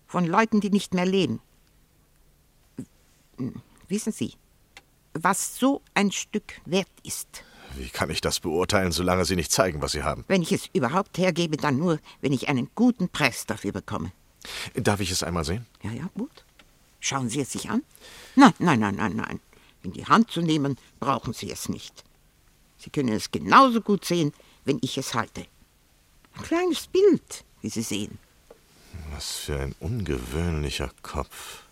Von 0.07 0.27
Leuten, 0.27 0.61
die 0.61 0.71
nicht 0.71 0.95
mehr 0.95 1.07
leben. 1.07 1.41
Wissen 3.89 4.13
Sie, 4.13 4.35
was 5.15 5.59
so 5.59 5.83
ein 5.95 6.13
Stück 6.13 6.61
wert 6.65 6.89
ist? 7.03 7.43
Wie 7.77 7.89
kann 7.89 8.11
ich 8.11 8.21
das 8.21 8.41
beurteilen, 8.41 8.93
solange 8.93 9.25
Sie 9.25 9.37
nicht 9.37 9.53
zeigen, 9.53 9.83
was 9.83 9.93
Sie 9.93 10.03
haben? 10.03 10.25
Wenn 10.29 10.43
ich 10.43 10.53
es 10.53 10.69
überhaupt 10.73 11.19
hergebe, 11.19 11.57
dann 11.57 11.79
nur, 11.79 11.99
wenn 12.21 12.33
ich 12.33 12.49
einen 12.49 12.71
guten 12.75 13.09
Preis 13.09 13.47
dafür 13.47 13.73
bekomme. 13.73 14.13
Darf 14.75 15.01
ich 15.01 15.11
es 15.11 15.23
einmal 15.23 15.45
sehen? 15.45 15.67
Ja, 15.83 15.93
ja, 15.93 16.09
gut. 16.15 16.45
Schauen 17.01 17.29
Sie 17.29 17.41
es 17.41 17.53
sich 17.53 17.71
an. 17.71 17.83
Nein, 18.35 18.55
nein, 18.59 18.81
nein, 18.81 18.97
nein, 18.97 19.17
nein. 19.17 19.41
In 19.83 19.93
die 19.93 20.07
Hand 20.07 20.31
zu 20.31 20.41
nehmen, 20.41 20.77
brauchen 20.99 21.33
Sie 21.33 21.51
es 21.51 21.69
nicht. 21.69 22.05
Sie 22.79 22.91
können 22.91 23.11
es 23.11 23.31
genauso 23.31 23.81
gut 23.81 24.05
sehen, 24.05 24.33
wenn 24.65 24.79
ich 24.83 24.99
es 24.99 25.15
halte. 25.15 25.47
Ein 26.35 26.43
kleines 26.43 26.87
Bild, 26.87 27.45
wie 27.63 27.69
Sie 27.69 27.83
sehen. 27.83 28.19
Was 29.13 29.37
für 29.37 29.59
ein 29.59 29.75
ungewöhnlicher 29.81 30.91
Kopf. 31.03 31.63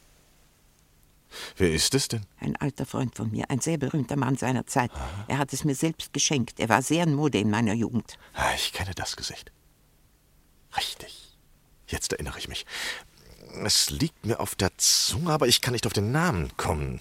Wer 1.59 1.73
ist 1.73 1.95
es 1.95 2.09
denn? 2.09 2.27
Ein 2.39 2.57
alter 2.57 2.85
Freund 2.85 3.15
von 3.17 3.31
mir, 3.31 3.49
ein 3.51 3.61
sehr 3.61 3.79
berühmter 3.79 4.17
Mann 4.17 4.37
seiner 4.37 4.67
Zeit. 4.67 4.91
Er 5.27 5.39
hat 5.39 5.53
es 5.53 5.65
mir 5.65 5.75
selbst 5.75 6.13
geschenkt. 6.13 6.61
Er 6.61 6.69
war 6.69 6.83
sehr 6.83 7.05
in 7.05 7.15
Mode 7.15 7.39
in 7.39 7.49
meiner 7.51 7.73
Jugend. 7.73 8.19
Ah, 8.35 8.53
Ich 8.55 8.73
kenne 8.73 8.93
das 8.95 9.17
Gesicht. 9.17 9.53
Richtig. 10.77 11.35
Jetzt 11.87 12.13
erinnere 12.13 12.39
ich 12.39 12.49
mich. 12.49 12.67
Es 13.65 13.89
liegt 13.89 14.27
mir 14.27 14.41
auf 14.41 14.55
der 14.55 14.77
Zunge, 14.77 15.33
aber 15.33 15.47
ich 15.49 15.63
kann 15.63 15.73
nicht 15.73 15.87
auf 15.87 15.95
den 15.95 16.13
Namen 16.13 16.55
kommen. 16.59 17.01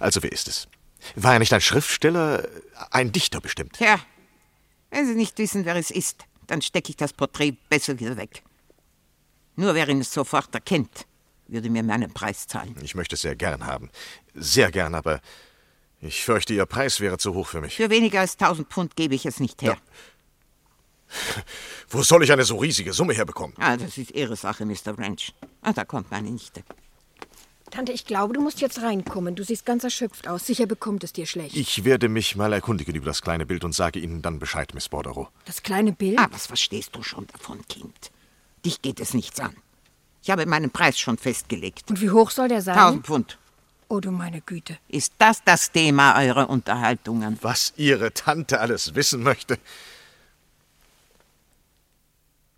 Also, 0.00 0.22
wer 0.22 0.32
ist 0.32 0.48
es? 0.48 0.68
War 1.14 1.34
er 1.34 1.38
nicht 1.38 1.52
ein 1.54 1.60
Schriftsteller, 1.62 2.46
ein 2.90 3.12
Dichter 3.12 3.40
bestimmt? 3.40 3.74
Tja, 3.74 3.98
wenn 4.90 5.06
Sie 5.06 5.14
nicht 5.14 5.38
wissen, 5.38 5.64
wer 5.64 5.76
es 5.76 5.90
ist, 5.90 6.24
dann 6.46 6.60
stecke 6.60 6.90
ich 6.90 6.96
das 6.96 7.12
Porträt 7.12 7.52
besser 7.70 7.98
wieder 8.00 8.16
weg. 8.16 8.42
Nur 9.54 9.74
wer 9.74 9.88
ihn 9.88 10.02
sofort 10.02 10.54
erkennt, 10.54 11.06
würde 11.48 11.70
mir 11.70 11.82
meinen 11.82 12.12
Preis 12.12 12.46
zahlen. 12.46 12.76
Ich 12.82 12.94
möchte 12.94 13.14
es 13.14 13.22
sehr 13.22 13.36
gern 13.36 13.66
haben. 13.66 13.90
Sehr 14.34 14.70
gern, 14.70 14.94
aber 14.94 15.20
ich 16.00 16.24
fürchte, 16.24 16.54
Ihr 16.54 16.66
Preis 16.66 17.00
wäre 17.00 17.18
zu 17.18 17.34
hoch 17.34 17.48
für 17.48 17.60
mich. 17.60 17.76
Für 17.76 17.90
weniger 17.90 18.20
als 18.20 18.34
1000 18.34 18.68
Pfund 18.68 18.96
gebe 18.96 19.14
ich 19.14 19.26
es 19.26 19.40
nicht 19.40 19.62
her. 19.62 19.76
Wo 21.88 22.02
soll 22.02 22.24
ich 22.24 22.32
eine 22.32 22.44
so 22.44 22.56
riesige 22.56 22.92
Summe 22.92 23.14
herbekommen? 23.14 23.54
Ah, 23.58 23.76
das 23.76 23.96
ist 23.96 24.10
Ihre 24.10 24.36
Sache, 24.36 24.66
Mr. 24.66 24.96
Wrench. 24.98 25.32
Ah, 25.62 25.72
da 25.72 25.84
kommt 25.84 26.10
meine 26.10 26.30
Nichte. 26.30 26.62
Tante, 27.70 27.92
ich 27.92 28.04
glaube, 28.04 28.34
du 28.34 28.40
musst 28.40 28.60
jetzt 28.60 28.80
reinkommen. 28.82 29.34
Du 29.34 29.42
siehst 29.42 29.66
ganz 29.66 29.82
erschöpft 29.82 30.28
aus. 30.28 30.46
Sicher 30.46 30.66
bekommt 30.66 31.02
es 31.04 31.12
dir 31.12 31.26
schlecht. 31.26 31.56
Ich 31.56 31.84
werde 31.84 32.08
mich 32.08 32.36
mal 32.36 32.52
erkundigen 32.52 32.94
über 32.94 33.06
das 33.06 33.22
kleine 33.22 33.44
Bild 33.44 33.64
und 33.64 33.74
sage 33.74 33.98
Ihnen 33.98 34.22
dann 34.22 34.38
Bescheid, 34.38 34.72
Miss 34.74 34.88
Bordereau. 34.88 35.28
Das 35.44 35.62
kleine 35.62 35.92
Bild? 35.92 36.18
Ah, 36.18 36.28
was 36.30 36.46
verstehst 36.46 36.94
du 36.94 37.02
schon 37.02 37.26
davon, 37.26 37.66
Kind? 37.68 38.12
Dich 38.64 38.82
geht 38.82 39.00
es 39.00 39.14
nichts 39.14 39.40
an. 39.40 39.56
Ich 40.26 40.30
habe 40.32 40.44
meinen 40.44 40.72
Preis 40.72 40.98
schon 40.98 41.18
festgelegt. 41.18 41.88
Und 41.88 42.00
wie 42.00 42.10
hoch 42.10 42.32
soll 42.32 42.48
der 42.48 42.60
sein? 42.60 42.76
1000 42.76 43.06
Pfund. 43.06 43.38
Oh, 43.86 44.00
du 44.00 44.10
meine 44.10 44.40
Güte. 44.40 44.76
Ist 44.88 45.12
das 45.18 45.44
das 45.44 45.70
Thema 45.70 46.18
eurer 46.18 46.50
Unterhaltungen? 46.50 47.38
Was 47.42 47.72
Ihre 47.76 48.12
Tante 48.12 48.58
alles 48.58 48.96
wissen 48.96 49.22
möchte. 49.22 49.56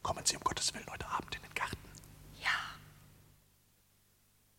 Kommen 0.02 0.22
Sie 0.24 0.36
um 0.36 0.42
Gottes 0.44 0.72
Willen 0.72 0.86
heute 0.90 1.06
Abend 1.08 1.36
in 1.36 1.42
den 1.42 1.54
Garten. 1.54 1.76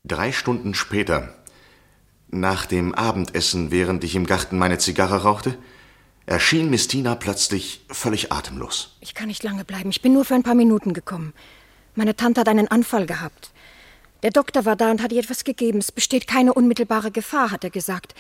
Drei 0.04 0.32
Stunden 0.32 0.76
später, 0.76 1.34
nach 2.28 2.68
dem 2.68 2.94
Abendessen, 2.94 3.72
während 3.72 4.04
ich 4.04 4.14
im 4.14 4.28
Garten 4.28 4.60
meine 4.60 4.78
Zigarre 4.78 5.24
rauchte, 5.24 5.58
erschien 6.28 6.70
Miss 6.70 6.88
Tina 6.88 7.16
plötzlich 7.16 7.84
völlig 7.90 8.32
atemlos. 8.32 8.98
Ich 9.00 9.16
kann 9.16 9.30
nicht 9.30 9.42
lange 9.42 9.66
bleiben. 9.66 9.90
Ich 9.90 10.04
bin 10.04 10.14
nur 10.14 10.26
für 10.26 10.36
ein 10.36 10.44
paar 10.44 10.54
Minuten 10.54 10.94
gekommen. 10.94 11.34
Meine 12.00 12.16
Tante 12.16 12.40
hat 12.40 12.48
einen 12.48 12.70
Anfall 12.70 13.06
gehabt. 13.06 13.52
Der 14.24 14.32
Doktor 14.32 14.64
war 14.64 14.78
da 14.78 14.90
und 14.90 15.04
hat 15.04 15.12
ihr 15.12 15.20
etwas 15.20 15.44
gegeben. 15.44 15.80
Es 15.80 15.92
besteht 15.92 16.28
keine 16.28 16.54
unmittelbare 16.54 17.12
Gefahr, 17.12 17.52
hat 17.52 17.66
er 17.66 17.72
gesagt. 17.72 18.16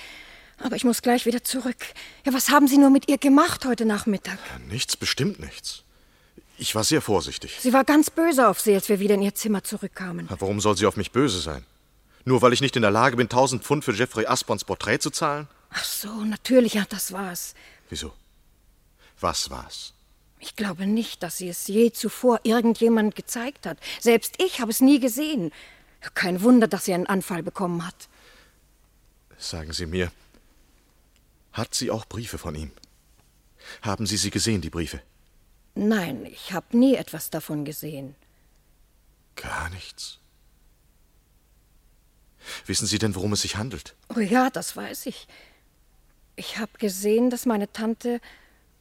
Aber 0.58 0.76
ich 0.76 0.84
muss 0.84 1.02
gleich 1.02 1.26
wieder 1.26 1.46
zurück. 1.46 1.78
Ja, 2.26 2.34
was 2.34 2.50
haben 2.50 2.68
Sie 2.68 2.78
nur 2.78 2.90
mit 2.90 3.08
ihr 3.08 3.18
gemacht 3.18 3.64
heute 3.64 3.86
Nachmittag? 3.86 4.38
Nichts, 4.68 4.98
bestimmt 4.98 5.40
nichts. 5.40 5.84
Ich 6.58 6.76
war 6.76 6.84
sehr 6.84 7.02
vorsichtig. 7.02 7.58
Sie 7.62 7.72
war 7.72 7.86
ganz 7.86 8.10
böse 8.10 8.50
auf 8.50 8.60
Sie, 8.60 8.74
als 8.74 8.90
wir 8.90 9.00
wieder 9.00 9.16
in 9.16 9.22
ihr 9.22 9.34
Zimmer 9.34 9.64
zurückkamen. 9.64 10.28
Warum 10.30 10.60
soll 10.60 10.76
sie 10.76 10.86
auf 10.86 10.98
mich 10.98 11.14
böse 11.14 11.40
sein? 11.40 11.66
Nur 12.26 12.42
weil 12.42 12.52
ich 12.52 12.60
nicht 12.60 12.76
in 12.76 12.82
der 12.82 12.92
Lage 12.92 13.16
bin, 13.16 13.28
1000 13.28 13.64
Pfund 13.64 13.86
für 13.86 13.94
Jeffrey 13.94 14.26
Aspons 14.26 14.66
Porträt 14.66 15.00
zu 15.00 15.10
zahlen? 15.10 15.48
Ach 15.70 15.86
so, 15.86 16.26
natürlich, 16.26 16.74
ja, 16.74 16.84
das 16.90 17.14
war's. 17.14 17.54
Wieso? 17.90 18.12
Was 19.22 19.50
war's? 19.50 19.94
Ich 20.40 20.56
glaube 20.56 20.86
nicht, 20.86 21.22
dass 21.22 21.38
sie 21.38 21.50
es 21.50 21.68
je 21.68 21.92
zuvor 21.92 22.40
irgendjemand 22.44 23.16
gezeigt 23.16 23.66
hat. 23.66 23.78
Selbst 24.00 24.42
ich 24.42 24.62
habe 24.62 24.72
es 24.72 24.80
nie 24.80 25.00
gesehen. 25.00 25.52
Kein 26.14 26.42
Wunder, 26.42 26.68
dass 26.68 26.86
sie 26.86 26.94
einen 26.94 27.08
Anfall 27.08 27.44
bekommen 27.44 27.86
hat. 27.86 28.08
Sagen 29.38 29.74
Sie 29.74 29.86
mir, 29.86 30.12
hat 31.52 31.74
sie 31.74 31.92
auch 31.92 32.06
Briefe 32.06 32.38
von 32.38 32.56
ihm? 32.56 32.72
Haben 33.82 34.06
Sie 34.06 34.18
sie 34.18 34.32
gesehen, 34.32 34.62
die 34.62 34.70
Briefe? 34.70 35.02
Nein, 35.76 36.26
ich 36.26 36.54
habe 36.54 36.78
nie 36.78 36.96
etwas 36.96 37.30
davon 37.30 37.66
gesehen. 37.66 38.16
Gar 39.36 39.70
nichts. 39.70 40.20
Wissen 42.66 42.88
Sie 42.88 42.98
denn, 42.98 43.16
worum 43.16 43.34
es 43.34 43.42
sich 43.42 43.58
handelt? 43.58 43.96
Oh 44.14 44.20
ja, 44.20 44.50
das 44.50 44.76
weiß 44.76 45.06
ich. 45.06 45.28
Ich 46.36 46.58
habe 46.58 46.72
gesehen, 46.78 47.30
dass 47.30 47.46
meine 47.46 47.72
Tante 47.72 48.22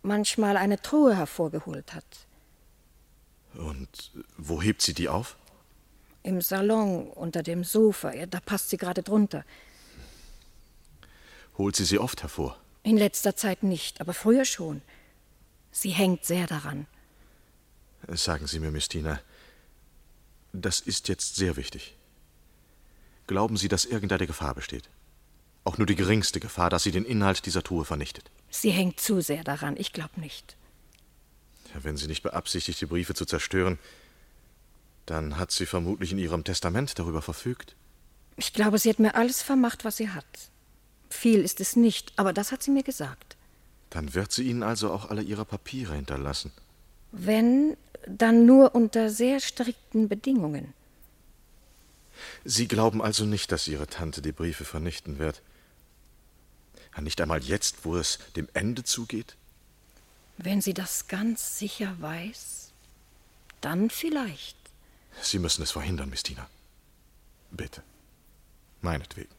manchmal 0.09 0.57
eine 0.57 0.83
Truhe 0.83 1.17
hervorgeholt 1.17 1.95
hat. 1.95 2.27
Und 3.55 4.11
wo 4.37 4.61
hebt 4.61 4.83
sie 4.83 4.95
die 4.95 5.09
auf? 5.09 5.37
Im 6.23 6.41
Salon 6.41 7.09
unter 7.11 7.43
dem 7.43 7.63
Sofa. 7.63 8.13
Ja, 8.13 8.27
da 8.27 8.41
passt 8.41 8.71
sie 8.71 8.77
gerade 8.77 9.03
drunter. 9.03 9.45
Holt 11.57 11.77
sie 11.77 11.85
sie 11.85 11.99
oft 11.99 12.23
hervor? 12.23 12.59
In 12.83 12.97
letzter 12.97 13.37
Zeit 13.37 13.63
nicht, 13.63 14.01
aber 14.01 14.15
früher 14.15 14.45
schon. 14.45 14.83
Sie 15.71 15.91
hängt 15.91 16.25
sehr 16.25 16.47
daran. 16.47 16.87
Sagen 18.09 18.47
Sie 18.47 18.61
mir, 18.61 18.71
Miss 18.71 18.89
Tina, 18.89 19.21
das 20.53 20.81
ist 20.81 21.09
jetzt 21.09 21.37
sehr 21.37 21.57
wichtig. 21.57 21.97
Glauben 23.27 23.57
Sie, 23.57 23.69
dass 23.69 23.85
irgendeine 23.85 24.27
Gefahr 24.27 24.55
besteht? 24.55 24.89
Auch 25.65 25.77
nur 25.77 25.87
die 25.87 25.97
geringste 25.97 26.41
Gefahr, 26.41 26.71
dass 26.71 26.85
sie 26.85 26.93
den 26.93 27.05
Inhalt 27.05 27.45
dieser 27.45 27.63
Truhe 27.63 27.85
vernichtet? 27.85 28.31
Sie 28.51 28.71
hängt 28.71 29.01
zu 29.01 29.21
sehr 29.21 29.45
daran. 29.45 29.77
Ich 29.77 29.93
glaube 29.93 30.21
nicht. 30.21 30.57
Ja, 31.75 31.85
wenn 31.85 31.97
sie 31.97 32.07
nicht 32.07 32.23
beabsichtigt, 32.23 32.81
die 32.81 32.87
Briefe 32.87 33.15
zu 33.15 33.27
zerstören, 33.27 33.79
dann 35.07 35.39
hat 35.39 35.51
sie 35.51 35.67
vermutlich 35.67 36.13
in 36.13 36.19
ihrem 36.19 36.45
Testament 36.45 36.99
darüber 36.99 37.23
verfügt. 37.23 37.77
Ich 38.37 38.53
glaube, 38.53 38.79
sie 38.79 38.91
hat 38.91 38.99
mir 38.99 39.15
alles 39.15 39.43
vermacht, 39.43 39.85
was 39.85 39.97
sie 39.97 40.11
hat. 40.11 40.25
Viel 41.11 41.41
ist 41.41 41.61
es 41.61 41.77
nicht, 41.77 42.13
aber 42.17 42.33
das 42.33 42.53
hat 42.53 42.63
sie 42.63 42.71
mir 42.71 42.83
gesagt. 42.83 43.37
Dann 43.91 44.15
wird 44.15 44.33
sie 44.33 44.45
Ihnen 44.45 44.63
also 44.63 44.93
auch 44.93 45.09
alle 45.09 45.23
Ihre 45.23 45.45
Papiere 45.45 45.95
hinterlassen. 45.95 46.53
Wenn, 47.11 47.77
dann 48.07 48.45
nur 48.45 48.75
unter 48.75 49.09
sehr 49.09 49.41
strikten 49.41 50.09
Bedingungen. 50.09 50.75
Sie 52.45 52.69
glauben 52.69 53.01
also 53.01 53.25
nicht, 53.25 53.51
dass 53.51 53.69
Ihre 53.69 53.87
Tante 53.87 54.21
die 54.21 54.33
Briefe 54.33 54.65
vernichten 54.65 55.19
wird? 55.19 55.41
Nicht 57.01 57.21
einmal 57.21 57.43
jetzt, 57.43 57.85
wo 57.85 57.97
es 57.97 58.19
dem 58.37 58.49
Ende 58.55 58.85
zugeht? 58.85 59.37
Wenn 60.37 60.61
sie 60.61 60.75
das 60.75 61.09
ganz 61.09 61.59
sicher 61.59 61.97
weiß, 62.01 62.71
dann 63.61 63.91
vielleicht. 63.91 64.57
Sie 65.21 65.39
müssen 65.39 65.63
es 65.63 65.73
verhindern, 65.73 66.11
Miss 66.11 66.23
Tina. 66.23 66.49
Bitte. 67.51 67.83
Meinetwegen. 68.81 69.31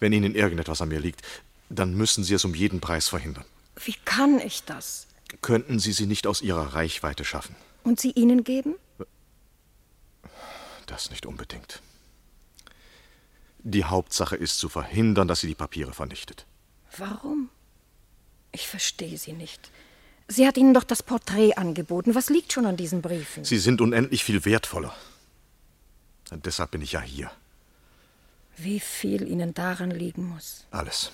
Wenn 0.00 0.12
Ihnen 0.12 0.34
irgendetwas 0.34 0.82
an 0.82 0.88
mir 0.88 1.00
liegt, 1.00 1.22
dann 1.68 1.94
müssen 1.94 2.24
Sie 2.24 2.34
es 2.34 2.44
um 2.44 2.54
jeden 2.54 2.80
Preis 2.80 3.08
verhindern. 3.08 3.44
Wie 3.76 3.94
kann 4.04 4.40
ich 4.40 4.64
das? 4.64 5.06
Könnten 5.42 5.78
Sie 5.78 5.92
sie 5.92 6.06
nicht 6.06 6.26
aus 6.26 6.42
Ihrer 6.42 6.74
Reichweite 6.74 7.24
schaffen? 7.24 7.54
Und 7.84 8.00
sie 8.00 8.10
Ihnen 8.12 8.44
geben? 8.44 8.74
Das 10.86 11.10
nicht 11.10 11.26
unbedingt. 11.26 11.82
Die 13.68 13.82
Hauptsache 13.82 14.36
ist 14.36 14.60
zu 14.60 14.68
verhindern, 14.68 15.26
dass 15.26 15.40
sie 15.40 15.48
die 15.48 15.56
Papiere 15.56 15.92
vernichtet. 15.92 16.46
Warum? 16.98 17.48
Ich 18.52 18.68
verstehe 18.68 19.18
sie 19.18 19.32
nicht. 19.32 19.72
Sie 20.28 20.46
hat 20.46 20.56
Ihnen 20.56 20.72
doch 20.72 20.84
das 20.84 21.02
Porträt 21.02 21.54
angeboten. 21.54 22.14
Was 22.14 22.30
liegt 22.30 22.52
schon 22.52 22.64
an 22.64 22.76
diesen 22.76 23.02
Briefen? 23.02 23.44
Sie 23.44 23.58
sind 23.58 23.80
unendlich 23.80 24.22
viel 24.22 24.44
wertvoller. 24.44 24.94
Und 26.30 26.46
deshalb 26.46 26.70
bin 26.70 26.80
ich 26.80 26.92
ja 26.92 27.00
hier. 27.00 27.28
Wie 28.56 28.78
viel 28.78 29.26
Ihnen 29.26 29.52
daran 29.52 29.90
liegen 29.90 30.28
muss. 30.28 30.64
Alles. 30.70 31.10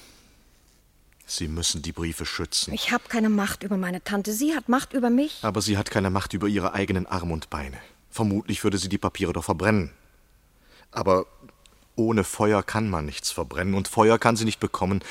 Sie 1.24 1.48
müssen 1.48 1.80
die 1.80 1.92
Briefe 1.92 2.26
schützen. 2.26 2.74
Ich 2.74 2.92
habe 2.92 3.05
keine 3.09 3.30
Macht 3.30 3.62
über 3.62 3.78
meine 3.78 4.05
Tante. 4.05 4.34
Sie 4.34 4.55
hat 4.55 4.68
Macht 4.68 4.92
über 4.92 5.09
mich. 5.09 5.38
Aber 5.40 5.62
sie 5.62 5.78
hat 5.78 5.90
keine 5.90 6.11
Macht 6.11 6.34
über 6.34 6.48
ihre 6.48 6.74
eigenen 6.74 7.07
Arme 7.07 7.32
und 7.32 7.48
Beine. 7.48 7.78
Vermutlich 8.11 8.62
würde 8.62 8.76
sie 8.76 8.90
die 8.90 8.98
Papiere 8.98 9.32
doch 9.32 9.44
verbrennen. 9.44 9.90
Aber 10.90 11.24
ohne 11.97 12.24
Feuer 12.24 12.62
kann 12.62 12.88
man 12.88 13.07
nichts 13.07 13.30
verbrennen 13.30 13.74
und 13.74 13.88
Feuer 13.88 14.18
kann 14.18 14.36
sie 14.36 14.45
nicht 14.45 14.61
bekommen, 14.61 15.03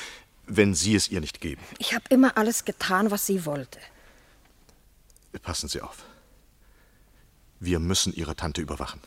wenn 0.47 0.73
Sie 0.73 0.95
es 0.95 1.07
ihr 1.09 1.21
nicht 1.21 1.39
geben. 1.39 1.61
Ich 1.77 1.93
habe 1.93 2.03
immer 2.09 2.37
alles 2.37 2.65
getan, 2.65 3.11
was 3.11 3.25
sie 3.25 3.45
wollte. 3.45 3.79
Passen 5.43 5.69
Sie 5.69 5.81
auf. 5.81 6.03
Wir 7.59 7.79
müssen 7.79 8.13
Ihre 8.13 8.35
Tante 8.35 8.61
überwachen. 8.61 8.99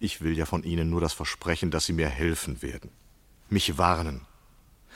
Ich 0.00 0.20
will 0.20 0.36
ja 0.36 0.46
von 0.46 0.64
Ihnen 0.64 0.90
nur 0.90 1.00
das 1.00 1.12
Versprechen, 1.12 1.70
dass 1.70 1.86
Sie 1.86 1.92
mir 1.92 2.08
helfen 2.08 2.60
werden. 2.60 2.90
Mich 3.48 3.78
warnen. 3.78 4.26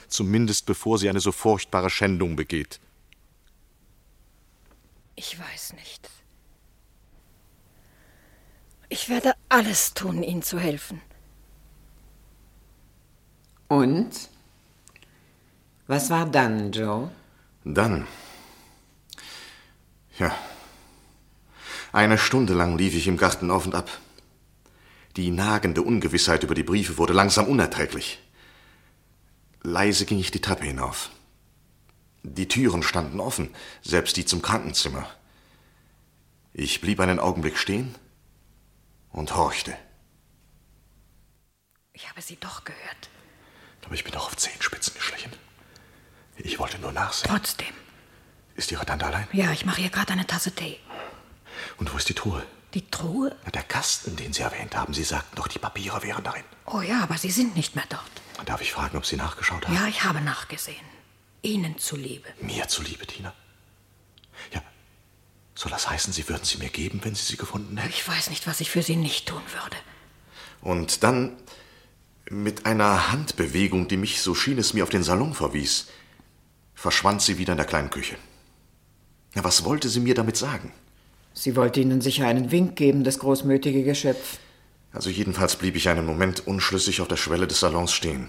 Zumindest 0.07 0.65
bevor 0.65 0.97
sie 0.97 1.09
eine 1.09 1.19
so 1.19 1.31
furchtbare 1.31 1.89
Schändung 1.89 2.35
begeht. 2.35 2.79
Ich 5.15 5.39
weiß 5.39 5.73
nicht. 5.73 6.09
Ich 8.89 9.07
werde 9.07 9.33
alles 9.49 9.93
tun, 9.93 10.23
Ihnen 10.23 10.41
zu 10.41 10.59
helfen. 10.59 11.01
Und? 13.69 14.29
Was 15.85 16.09
war 16.09 16.25
dann, 16.25 16.71
Joe? 16.71 17.09
Dann. 17.63 18.07
Ja. 20.17 20.35
Eine 21.91 22.17
Stunde 22.17 22.53
lang 22.53 22.77
lief 22.77 22.95
ich 22.95 23.07
im 23.07 23.17
Garten 23.17 23.51
auf 23.51 23.65
und 23.65 23.75
ab. 23.75 23.89
Die 25.17 25.29
nagende 25.29 25.83
Ungewissheit 25.83 26.43
über 26.43 26.55
die 26.55 26.63
Briefe 26.63 26.97
wurde 26.97 27.13
langsam 27.13 27.47
unerträglich. 27.47 28.19
Leise 29.61 30.05
ging 30.05 30.19
ich 30.19 30.31
die 30.31 30.41
Treppe 30.41 30.65
hinauf. 30.65 31.11
Die 32.23 32.47
Türen 32.47 32.81
standen 32.81 33.19
offen, 33.19 33.53
selbst 33.83 34.17
die 34.17 34.25
zum 34.25 34.41
Krankenzimmer. 34.41 35.07
Ich 36.53 36.81
blieb 36.81 36.99
einen 36.99 37.19
Augenblick 37.19 37.57
stehen 37.57 37.93
und 39.11 39.35
horchte. 39.35 39.77
Ich 41.93 42.09
habe 42.09 42.21
sie 42.21 42.37
doch 42.37 42.63
gehört. 42.63 43.09
Aber 43.89 43.95
ich 43.95 44.03
bin 44.03 44.13
doch 44.13 44.27
auf 44.27 44.37
Zehenspitzen 44.37 44.93
geschlichen. 44.93 45.33
Ich 46.37 46.59
wollte 46.59 46.77
nur 46.77 46.91
nachsehen. 46.91 47.31
Trotzdem. 47.31 47.73
Ist 48.55 48.71
Ihre 48.71 48.85
Tante 48.85 49.07
allein? 49.07 49.27
Ja, 49.33 49.51
ich 49.51 49.65
mache 49.65 49.81
ihr 49.81 49.89
gerade 49.89 50.13
eine 50.13 50.27
Tasse 50.27 50.51
Tee. 50.53 50.77
Und 51.77 51.91
wo 51.91 51.97
ist 51.97 52.07
die 52.07 52.13
Truhe? 52.13 52.45
Die 52.75 52.87
Truhe? 52.91 53.35
Der 53.51 53.63
Kasten, 53.63 54.15
den 54.15 54.31
Sie 54.31 54.43
erwähnt 54.43 54.75
haben. 54.75 54.93
Sie 54.93 55.03
sagten 55.03 55.35
doch, 55.37 55.47
die 55.47 55.57
Papiere 55.57 56.03
wären 56.03 56.23
darin. 56.23 56.43
Oh 56.67 56.81
ja, 56.81 57.01
aber 57.01 57.17
sie 57.17 57.31
sind 57.31 57.55
nicht 57.55 57.75
mehr 57.75 57.85
dort. 57.89 58.47
Darf 58.47 58.61
ich 58.61 58.71
fragen, 58.73 58.95
ob 58.95 59.07
Sie 59.07 59.15
nachgeschaut 59.15 59.65
haben? 59.67 59.73
Ja, 59.73 59.87
ich 59.87 60.03
habe 60.03 60.21
nachgesehen. 60.21 60.85
Ihnen 61.41 61.79
zuliebe. 61.79 62.29
Mir 62.41 62.67
zuliebe, 62.67 63.07
Tina? 63.07 63.33
Ja. 64.53 64.61
Soll 65.55 65.71
das 65.71 65.89
heißen, 65.89 66.13
Sie 66.13 66.29
würden 66.29 66.45
sie 66.45 66.59
mir 66.59 66.69
geben, 66.69 66.99
wenn 67.03 67.15
Sie 67.15 67.25
sie 67.25 67.37
gefunden 67.37 67.75
hätten? 67.75 67.89
Ich 67.89 68.07
weiß 68.07 68.29
nicht, 68.29 68.45
was 68.45 68.61
ich 68.61 68.69
für 68.69 68.83
Sie 68.83 68.97
nicht 68.97 69.27
tun 69.27 69.41
würde. 69.51 69.77
Und 70.61 71.01
dann, 71.03 71.37
mit 72.29 72.65
einer 72.65 73.11
Handbewegung, 73.11 73.87
die 73.87 73.97
mich, 73.97 74.21
so 74.21 74.35
schien 74.35 74.57
es 74.57 74.73
mir, 74.73 74.83
auf 74.83 74.89
den 74.89 75.03
Salon 75.03 75.33
verwies, 75.33 75.87
verschwand 76.75 77.21
sie 77.21 77.37
wieder 77.37 77.53
in 77.53 77.57
der 77.57 77.65
kleinen 77.65 77.89
Küche. 77.89 78.15
Ja, 79.35 79.43
was 79.43 79.65
wollte 79.65 79.89
sie 79.89 79.99
mir 79.99 80.15
damit 80.15 80.37
sagen? 80.37 80.71
Sie 81.33 81.55
wollte 81.55 81.79
Ihnen 81.79 82.01
sicher 82.01 82.27
einen 82.27 82.51
Wink 82.51 82.75
geben, 82.75 83.03
das 83.03 83.19
großmütige 83.19 83.83
Geschöpf. 83.83 84.39
Also 84.91 85.09
jedenfalls 85.09 85.55
blieb 85.55 85.75
ich 85.75 85.87
einen 85.87 86.05
Moment 86.05 86.47
unschlüssig 86.47 87.01
auf 87.01 87.07
der 87.07 87.17
Schwelle 87.17 87.47
des 87.47 87.59
Salons 87.59 87.93
stehen. 87.93 88.27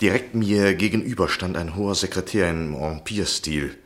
Direkt 0.00 0.34
mir 0.34 0.74
gegenüber 0.74 1.28
stand 1.28 1.56
ein 1.56 1.74
hoher 1.74 1.94
Sekretär 1.94 2.50
im 2.50 2.74
Empire-Stil. 2.74 3.76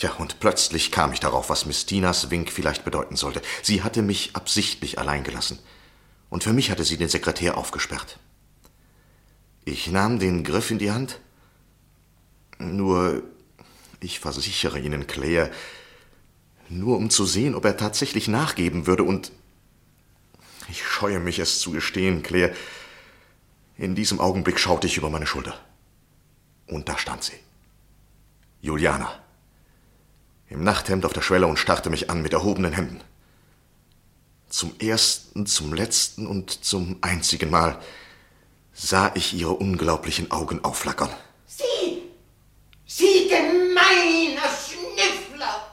Ja, 0.00 0.12
und 0.12 0.40
plötzlich 0.40 0.92
kam 0.92 1.12
ich 1.12 1.20
darauf, 1.20 1.50
was 1.50 1.66
Miss 1.66 1.86
Tinas 1.86 2.30
Wink 2.30 2.50
vielleicht 2.50 2.84
bedeuten 2.84 3.16
sollte. 3.16 3.42
Sie 3.62 3.82
hatte 3.82 4.02
mich 4.02 4.30
absichtlich 4.34 4.98
allein 4.98 5.24
gelassen. 5.24 5.58
Und 6.30 6.44
für 6.44 6.52
mich 6.52 6.70
hatte 6.70 6.84
sie 6.84 6.96
den 6.96 7.08
Sekretär 7.08 7.56
aufgesperrt. 7.56 8.18
Ich 9.64 9.90
nahm 9.90 10.18
den 10.18 10.44
Griff 10.44 10.70
in 10.70 10.78
die 10.78 10.90
Hand. 10.90 11.20
Nur, 12.58 13.22
ich 14.00 14.20
versichere 14.20 14.78
Ihnen, 14.78 15.06
Claire, 15.06 15.50
nur 16.68 16.96
um 16.96 17.10
zu 17.10 17.24
sehen, 17.24 17.54
ob 17.54 17.64
er 17.64 17.76
tatsächlich 17.76 18.28
nachgeben 18.28 18.86
würde 18.86 19.04
und 19.04 19.32
ich 20.68 20.84
scheue 20.84 21.18
mich, 21.18 21.38
es 21.38 21.60
zu 21.60 21.70
gestehen, 21.70 22.22
Claire. 22.22 22.54
In 23.76 23.94
diesem 23.94 24.20
Augenblick 24.20 24.58
schaute 24.58 24.86
ich 24.86 24.96
über 24.96 25.08
meine 25.08 25.26
Schulter. 25.26 25.58
Und 26.66 26.88
da 26.88 26.98
stand 26.98 27.24
sie. 27.24 27.38
Juliana. 28.60 29.10
Im 30.48 30.64
Nachthemd 30.64 31.04
auf 31.06 31.12
der 31.12 31.22
Schwelle 31.22 31.46
und 31.46 31.58
starrte 31.58 31.90
mich 31.90 32.10
an 32.10 32.22
mit 32.22 32.32
erhobenen 32.32 32.72
Händen. 32.72 33.00
Zum 34.48 34.78
ersten, 34.78 35.46
zum 35.46 35.74
letzten 35.74 36.26
und 36.26 36.64
zum 36.64 36.98
einzigen 37.02 37.50
Mal 37.50 37.80
sah 38.72 39.12
ich 39.14 39.34
ihre 39.34 39.52
unglaublichen 39.52 40.30
Augen 40.30 40.64
aufflackern. 40.64 41.10
Sie! 41.46 42.02
Sie 42.86 43.28
gemeiner 43.28 44.48
Schnüffler! 44.48 45.66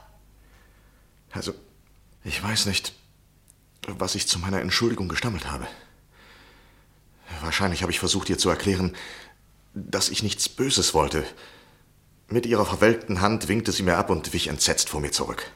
Also, 1.31 1.53
ich 2.23 2.41
weiß 2.41 2.65
nicht, 2.65 2.93
was 3.87 4.15
ich 4.15 4.27
zu 4.27 4.39
meiner 4.39 4.61
Entschuldigung 4.61 5.07
gestammelt 5.07 5.49
habe. 5.49 5.67
Wahrscheinlich 7.41 7.81
habe 7.81 7.91
ich 7.91 7.99
versucht, 7.99 8.29
ihr 8.29 8.37
zu 8.37 8.49
erklären, 8.49 8.95
dass 9.73 10.09
ich 10.09 10.23
nichts 10.23 10.49
Böses 10.49 10.93
wollte. 10.93 11.25
Mit 12.27 12.45
ihrer 12.45 12.65
verwelkten 12.65 13.21
Hand 13.21 13.47
winkte 13.47 13.71
sie 13.71 13.83
mir 13.83 13.97
ab 13.97 14.09
und 14.09 14.33
wich 14.33 14.47
entsetzt 14.47 14.89
vor 14.89 14.99
mir 14.99 15.11
zurück. 15.11 15.51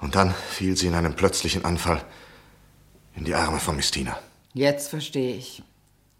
Und 0.00 0.14
dann 0.14 0.34
fiel 0.50 0.76
sie 0.76 0.86
in 0.86 0.94
einem 0.94 1.14
plötzlichen 1.14 1.64
Anfall 1.64 2.02
in 3.14 3.24
die 3.24 3.34
Arme 3.34 3.60
von 3.60 3.76
Miss 3.76 3.90
Tina. 3.90 4.18
Jetzt 4.54 4.88
verstehe 4.88 5.36
ich. 5.36 5.62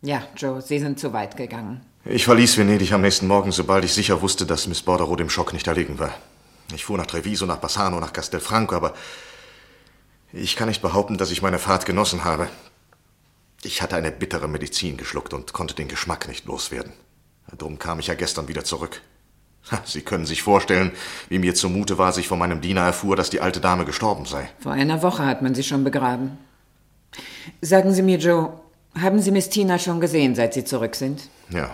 Ja, 0.02 0.22
Joe, 0.36 0.60
Sie 0.62 0.78
sind 0.78 0.98
zu 0.98 1.12
weit 1.12 1.36
gegangen. 1.36 1.80
Ich 2.04 2.24
verließ 2.24 2.56
Venedig 2.56 2.92
am 2.92 3.02
nächsten 3.02 3.26
Morgen, 3.26 3.52
sobald 3.52 3.84
ich 3.84 3.92
sicher 3.92 4.22
wusste, 4.22 4.46
dass 4.46 4.66
Miss 4.66 4.82
Bordereau 4.82 5.16
dem 5.16 5.28
Schock 5.28 5.52
nicht 5.52 5.66
erlegen 5.66 5.98
war. 5.98 6.14
Ich 6.74 6.84
fuhr 6.84 6.96
nach 6.96 7.06
Treviso, 7.06 7.44
nach 7.46 7.58
Bassano, 7.58 8.00
nach 8.00 8.12
Castelfranco, 8.12 8.74
aber 8.74 8.94
ich 10.32 10.56
kann 10.56 10.68
nicht 10.68 10.80
behaupten, 10.80 11.18
dass 11.18 11.30
ich 11.30 11.42
meine 11.42 11.58
Fahrt 11.58 11.84
genossen 11.84 12.24
habe. 12.24 12.48
Ich 13.62 13.82
hatte 13.82 13.96
eine 13.96 14.10
bittere 14.10 14.48
Medizin 14.48 14.96
geschluckt 14.96 15.34
und 15.34 15.52
konnte 15.52 15.74
den 15.74 15.88
Geschmack 15.88 16.28
nicht 16.28 16.46
loswerden. 16.46 16.92
Darum 17.58 17.78
kam 17.78 17.98
ich 17.98 18.06
ja 18.06 18.14
gestern 18.14 18.48
wieder 18.48 18.64
zurück. 18.64 19.02
Sie 19.84 20.00
können 20.00 20.26
sich 20.26 20.42
vorstellen, 20.42 20.92
wie 21.28 21.38
mir 21.38 21.54
zumute 21.54 21.98
war, 21.98 22.06
als 22.06 22.16
ich 22.16 22.28
von 22.28 22.38
meinem 22.38 22.60
Diener 22.60 22.82
erfuhr, 22.82 23.16
dass 23.16 23.30
die 23.30 23.40
alte 23.40 23.60
Dame 23.60 23.84
gestorben 23.84 24.24
sei. 24.24 24.48
Vor 24.58 24.72
einer 24.72 25.02
Woche 25.02 25.24
hat 25.24 25.42
man 25.42 25.54
sie 25.54 25.62
schon 25.62 25.84
begraben. 25.84 26.38
Sagen 27.60 27.92
Sie 27.92 28.02
mir, 28.02 28.18
Joe, 28.18 28.52
haben 29.00 29.20
Sie 29.20 29.30
Miss 29.30 29.48
Tina 29.48 29.78
schon 29.78 30.00
gesehen, 30.00 30.34
seit 30.34 30.54
Sie 30.54 30.64
zurück 30.64 30.96
sind? 30.96 31.28
Ja, 31.50 31.70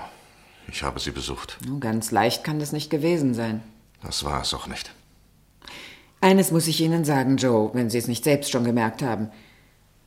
ich 0.69 0.83
habe 0.83 1.01
sie 1.01 1.11
besucht. 1.11 1.59
Ganz 1.81 2.11
leicht 2.11 2.45
kann 2.45 2.59
das 2.59 2.73
nicht 2.73 2.91
gewesen 2.91 3.35
sein. 3.35 3.63
Das 4.03 4.25
war 4.25 4.43
es 4.43 4.53
auch 4.55 4.67
nicht. 4.67 4.93
Eines 6.21 6.51
muss 6.51 6.67
ich 6.67 6.81
Ihnen 6.81 7.05
sagen, 7.05 7.37
Joe, 7.37 7.71
wenn 7.75 7.91
Sie 7.91 7.99
es 7.99 8.09
nicht 8.09 8.25
selbst 8.25 8.51
schon 8.51 8.65
gemerkt 8.65 9.03
haben. 9.03 9.31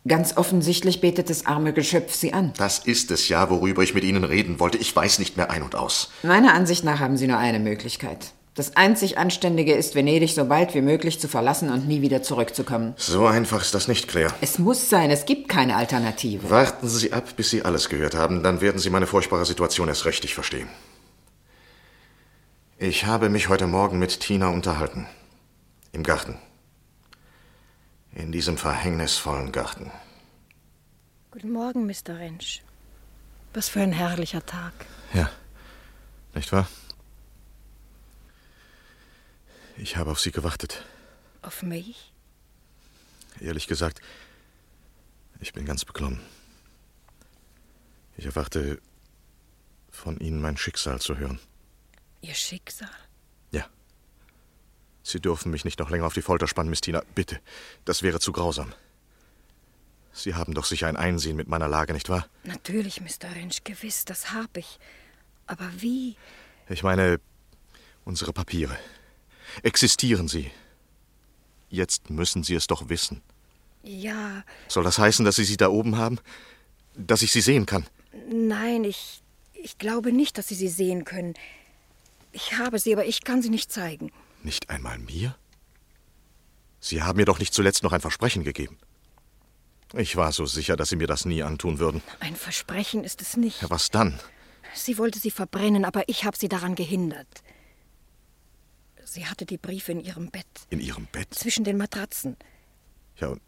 Ganz 0.08 0.38
offensichtlich 0.38 1.02
betet 1.02 1.30
das 1.30 1.46
arme 1.46 1.74
Geschöpf 1.74 2.14
Sie 2.14 2.32
an. 2.34 2.54
Das 2.58 2.80
ist 2.80 3.12
es 3.12 3.28
ja, 3.28 3.50
worüber 3.50 3.84
ich 3.84 3.94
mit 3.94 4.04
Ihnen 4.04 4.24
reden 4.24 4.60
wollte. 4.60 4.78
Ich 4.78 4.96
weiß 4.96 5.20
nicht 5.20 5.36
mehr 5.36 5.52
ein 5.52 5.62
und 5.62 5.76
aus. 5.76 6.10
Meiner 6.24 6.54
Ansicht 6.54 6.84
nach 6.84 7.00
haben 7.00 7.18
Sie 7.18 7.28
nur 7.28 7.38
eine 7.38 7.60
Möglichkeit. 7.60 8.34
Das 8.56 8.76
einzig 8.76 9.18
Anständige 9.18 9.74
ist, 9.74 9.96
Venedig 9.96 10.34
so 10.34 10.46
bald 10.46 10.74
wie 10.74 10.82
möglich 10.82 11.20
zu 11.20 11.28
verlassen 11.28 11.70
und 11.70 11.88
nie 11.88 12.02
wieder 12.02 12.24
zurückzukommen. 12.24 12.94
So 12.98 13.26
einfach 13.26 13.62
ist 13.62 13.74
das 13.74 13.88
nicht, 13.88 14.08
Claire. 14.08 14.34
Es 14.42 14.60
muss 14.60 14.90
sein, 14.90 15.12
es 15.12 15.26
gibt 15.26 15.48
keine 15.48 15.76
Alternative. 15.76 16.50
Warten 16.50 16.90
Sie 16.90 17.14
ab, 17.14 17.36
bis 17.38 17.52
Sie 17.52 17.64
alles 17.64 17.90
gehört 17.90 18.16
haben, 18.16 18.44
dann 18.44 18.60
werden 18.60 18.80
Sie 18.80 18.90
meine 18.90 19.08
furchtbare 19.08 19.46
Situation 19.46 19.88
erst 19.88 20.06
richtig 20.06 20.34
verstehen. 20.34 20.68
Ich 22.78 23.06
habe 23.06 23.30
mich 23.30 23.50
heute 23.50 23.68
Morgen 23.68 24.00
mit 24.00 24.20
Tina 24.20 24.48
unterhalten. 24.50 25.06
Im 25.92 26.04
Garten. 26.04 26.38
In 28.20 28.34
diesem 28.34 28.58
verhängnisvollen 28.58 29.54
Garten. 29.54 29.90
Guten 31.32 31.54
Morgen, 31.54 31.86
Mr. 31.86 32.20
Rentsch. 32.20 32.60
Was 33.54 33.70
für 33.70 33.80
ein 33.80 33.94
herrlicher 33.94 34.46
Tag. 34.46 34.74
Ja, 35.14 35.32
nicht 36.36 36.52
wahr? 36.52 36.68
Ich 39.78 39.96
habe 39.96 40.12
auf 40.12 40.20
Sie 40.20 40.34
gewartet. 40.34 40.84
Auf 41.42 41.64
mich? 41.64 42.12
Ehrlich 43.40 43.68
gesagt, 43.68 44.02
ich 45.40 45.54
bin 45.54 45.64
ganz 45.64 45.86
beklommen. 45.86 46.20
Ich 48.18 48.26
erwarte 48.26 48.82
von 49.92 50.20
Ihnen 50.20 50.42
mein 50.42 50.58
Schicksal 50.58 51.00
zu 51.00 51.18
hören. 51.18 51.40
Ihr 52.20 52.36
Schicksal? 52.36 52.90
Sie 55.04 55.20
dürfen 55.20 55.52
mich 55.52 55.66
nicht 55.66 55.80
noch 55.80 55.90
länger 55.90 56.06
auf 56.06 56.14
die 56.14 56.22
Folter 56.22 56.48
spannen, 56.48 56.70
Miss 56.70 56.82
Tina. 56.82 57.02
Bitte. 57.16 57.40
Das 57.86 58.04
wäre 58.04 58.20
zu 58.20 58.32
grausam. 58.32 58.74
Sie 60.12 60.36
haben 60.36 60.54
doch 60.54 60.66
sicher 60.66 60.88
ein 60.88 60.98
Einsehen 60.98 61.36
mit 61.36 61.48
meiner 61.48 61.68
Lage, 61.68 61.94
nicht 61.94 62.10
wahr? 62.10 62.28
Natürlich, 62.44 63.00
Mr. 63.00 63.34
Rentsch, 63.36 63.64
gewiss, 63.64 64.06
das 64.06 64.34
hab 64.34 64.58
ich. 64.58 64.80
Aber 65.48 65.70
wie? 65.78 66.16
Ich 66.68 66.84
meine, 66.84 67.20
unsere 68.06 68.34
Papiere. 68.34 68.78
Existieren 69.64 70.28
sie? 70.28 70.52
Jetzt 71.70 72.10
müssen 72.10 72.44
Sie 72.44 72.56
es 72.56 72.68
doch 72.68 72.90
wissen. 72.90 73.22
Ja, 73.84 74.44
Soll 74.68 74.84
das 74.84 74.98
heißen, 74.98 75.24
dass 75.24 75.36
Sie 75.38 75.44
sie 75.46 75.58
da 75.58 75.70
oben 75.70 75.98
haben? 75.98 76.20
Dass 76.96 77.22
ich 77.22 77.32
sie 77.32 77.42
sehen 77.42 77.66
kann? 77.66 77.86
nein, 78.32 78.84
ich, 78.84 79.22
ich 79.54 79.78
glaube 79.78 80.12
nicht, 80.12 80.38
dass 80.38 80.48
Sie 80.48 80.56
sie 80.56 80.68
sehen 80.68 81.06
können. 81.06 81.36
Ich 82.32 82.58
habe 82.58 82.78
sie, 82.80 82.92
aber 82.94 83.06
ich 83.06 83.24
kann 83.24 83.42
sie 83.42 83.50
nicht 83.50 83.72
zeigen. 83.72 84.12
Nicht 84.44 84.70
einmal 84.70 84.98
mir? 85.00 85.36
Sie 86.80 87.04
haben 87.04 87.18
mir 87.18 87.26
doch 87.26 87.40
nicht 87.40 87.54
zuletzt 87.54 87.84
noch 87.84 87.92
ein 87.92 88.02
Versprechen 88.02 88.44
gegeben. 88.44 88.78
Ich 89.94 90.16
war 90.16 90.32
so 90.32 90.46
sicher, 90.46 90.78
dass 90.78 90.90
Sie 90.90 90.96
mir 90.96 91.08
das 91.08 91.26
nie 91.26 91.42
antun 91.44 91.80
würden. 91.80 92.02
Ein 92.20 92.36
Versprechen 92.36 93.04
ist 93.04 93.22
es 93.22 93.36
nicht. 93.36 93.62
Ja, 93.62 93.70
was 93.70 93.90
dann? 93.90 94.20
Sie 94.76 94.98
wollte 95.00 95.18
sie 95.20 95.32
verbrennen, 95.32 95.84
aber 95.84 96.08
ich 96.08 96.26
habe 96.26 96.38
sie 96.38 96.48
daran 96.48 96.76
gehindert. 96.76 97.28
Sie 99.04 99.26
hatte 99.26 99.48
die 99.48 99.58
Briefe 99.58 99.92
in 99.92 100.00
ihrem 100.00 100.30
Bett, 100.30 100.46
In 100.70 100.80
Ihrem 100.80 101.08
Bett? 101.08 101.34
zwischen 101.34 101.64
den 101.64 101.78
Matratzen. 101.78 102.38
Ja, 103.18 103.30
und, 103.30 103.42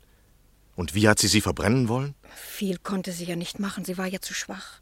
und 0.76 0.96
wie 0.96 1.08
hat 1.08 1.20
sie 1.20 1.28
sie 1.28 1.42
verbrennen 1.42 1.88
wollen? 1.88 2.16
Viel 2.36 2.80
konnte 2.80 3.12
sie 3.12 3.26
ja 3.26 3.36
nicht 3.36 3.60
machen, 3.60 3.86
sie 3.86 4.00
war 4.00 4.08
ja 4.08 4.20
zu 4.20 4.34
schwach. 4.34 4.82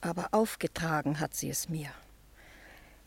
Aber 0.00 0.28
aufgetragen 0.32 1.20
hat 1.20 1.34
sie 1.36 1.48
es 1.48 1.68
mir. 1.68 1.90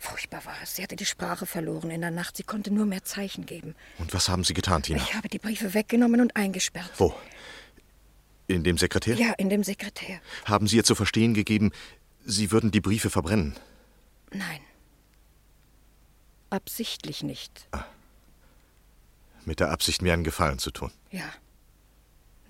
Furchtbar 0.01 0.43
war 0.45 0.55
es. 0.63 0.75
Sie 0.75 0.81
hatte 0.81 0.95
die 0.95 1.05
Sprache 1.05 1.45
verloren 1.45 1.91
in 1.91 2.01
der 2.01 2.09
Nacht. 2.09 2.35
Sie 2.35 2.41
konnte 2.41 2.73
nur 2.73 2.87
mehr 2.87 3.03
Zeichen 3.03 3.45
geben. 3.45 3.75
Und 3.99 4.15
was 4.15 4.29
haben 4.29 4.43
Sie 4.43 4.55
getan, 4.55 4.81
Tina? 4.81 4.97
Ich 4.97 5.13
habe 5.13 5.29
die 5.29 5.37
Briefe 5.37 5.75
weggenommen 5.75 6.21
und 6.21 6.35
eingesperrt. 6.35 6.89
Wo? 6.97 7.13
In 8.47 8.63
dem 8.63 8.79
Sekretär? 8.79 9.15
Ja, 9.15 9.33
in 9.33 9.51
dem 9.51 9.63
Sekretär. 9.63 10.19
Haben 10.45 10.65
Sie 10.65 10.77
ihr 10.77 10.83
zu 10.83 10.95
verstehen 10.95 11.35
gegeben, 11.35 11.71
Sie 12.25 12.51
würden 12.51 12.71
die 12.71 12.81
Briefe 12.81 13.11
verbrennen? 13.11 13.55
Nein. 14.31 14.61
Absichtlich 16.49 17.21
nicht. 17.21 17.67
Mit 19.45 19.59
der 19.59 19.69
Absicht, 19.69 20.01
mir 20.01 20.13
einen 20.13 20.23
Gefallen 20.23 20.57
zu 20.57 20.71
tun. 20.71 20.91
Ja. 21.11 21.31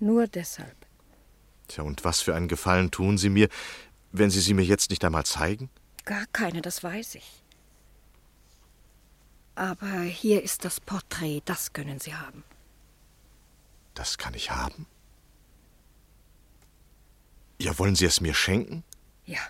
Nur 0.00 0.26
deshalb. 0.26 0.76
Tja, 1.68 1.84
und 1.84 2.02
was 2.02 2.22
für 2.22 2.34
einen 2.34 2.48
Gefallen 2.48 2.90
tun 2.90 3.18
Sie 3.18 3.28
mir, 3.28 3.50
wenn 4.10 4.30
Sie 4.30 4.40
sie 4.40 4.54
mir 4.54 4.64
jetzt 4.64 4.88
nicht 4.88 5.04
einmal 5.04 5.26
zeigen? 5.26 5.68
Gar 6.06 6.24
keine, 6.32 6.62
das 6.62 6.82
weiß 6.82 7.16
ich. 7.16 7.41
Aber 9.54 10.00
hier 10.00 10.42
ist 10.42 10.64
das 10.64 10.80
Porträt, 10.80 11.42
das 11.44 11.72
können 11.72 12.00
Sie 12.00 12.14
haben. 12.14 12.42
Das 13.94 14.16
kann 14.16 14.34
ich 14.34 14.50
haben. 14.50 14.86
Ja, 17.60 17.78
wollen 17.78 17.94
Sie 17.94 18.06
es 18.06 18.20
mir 18.20 18.34
schenken? 18.34 18.82
Ja. 19.26 19.40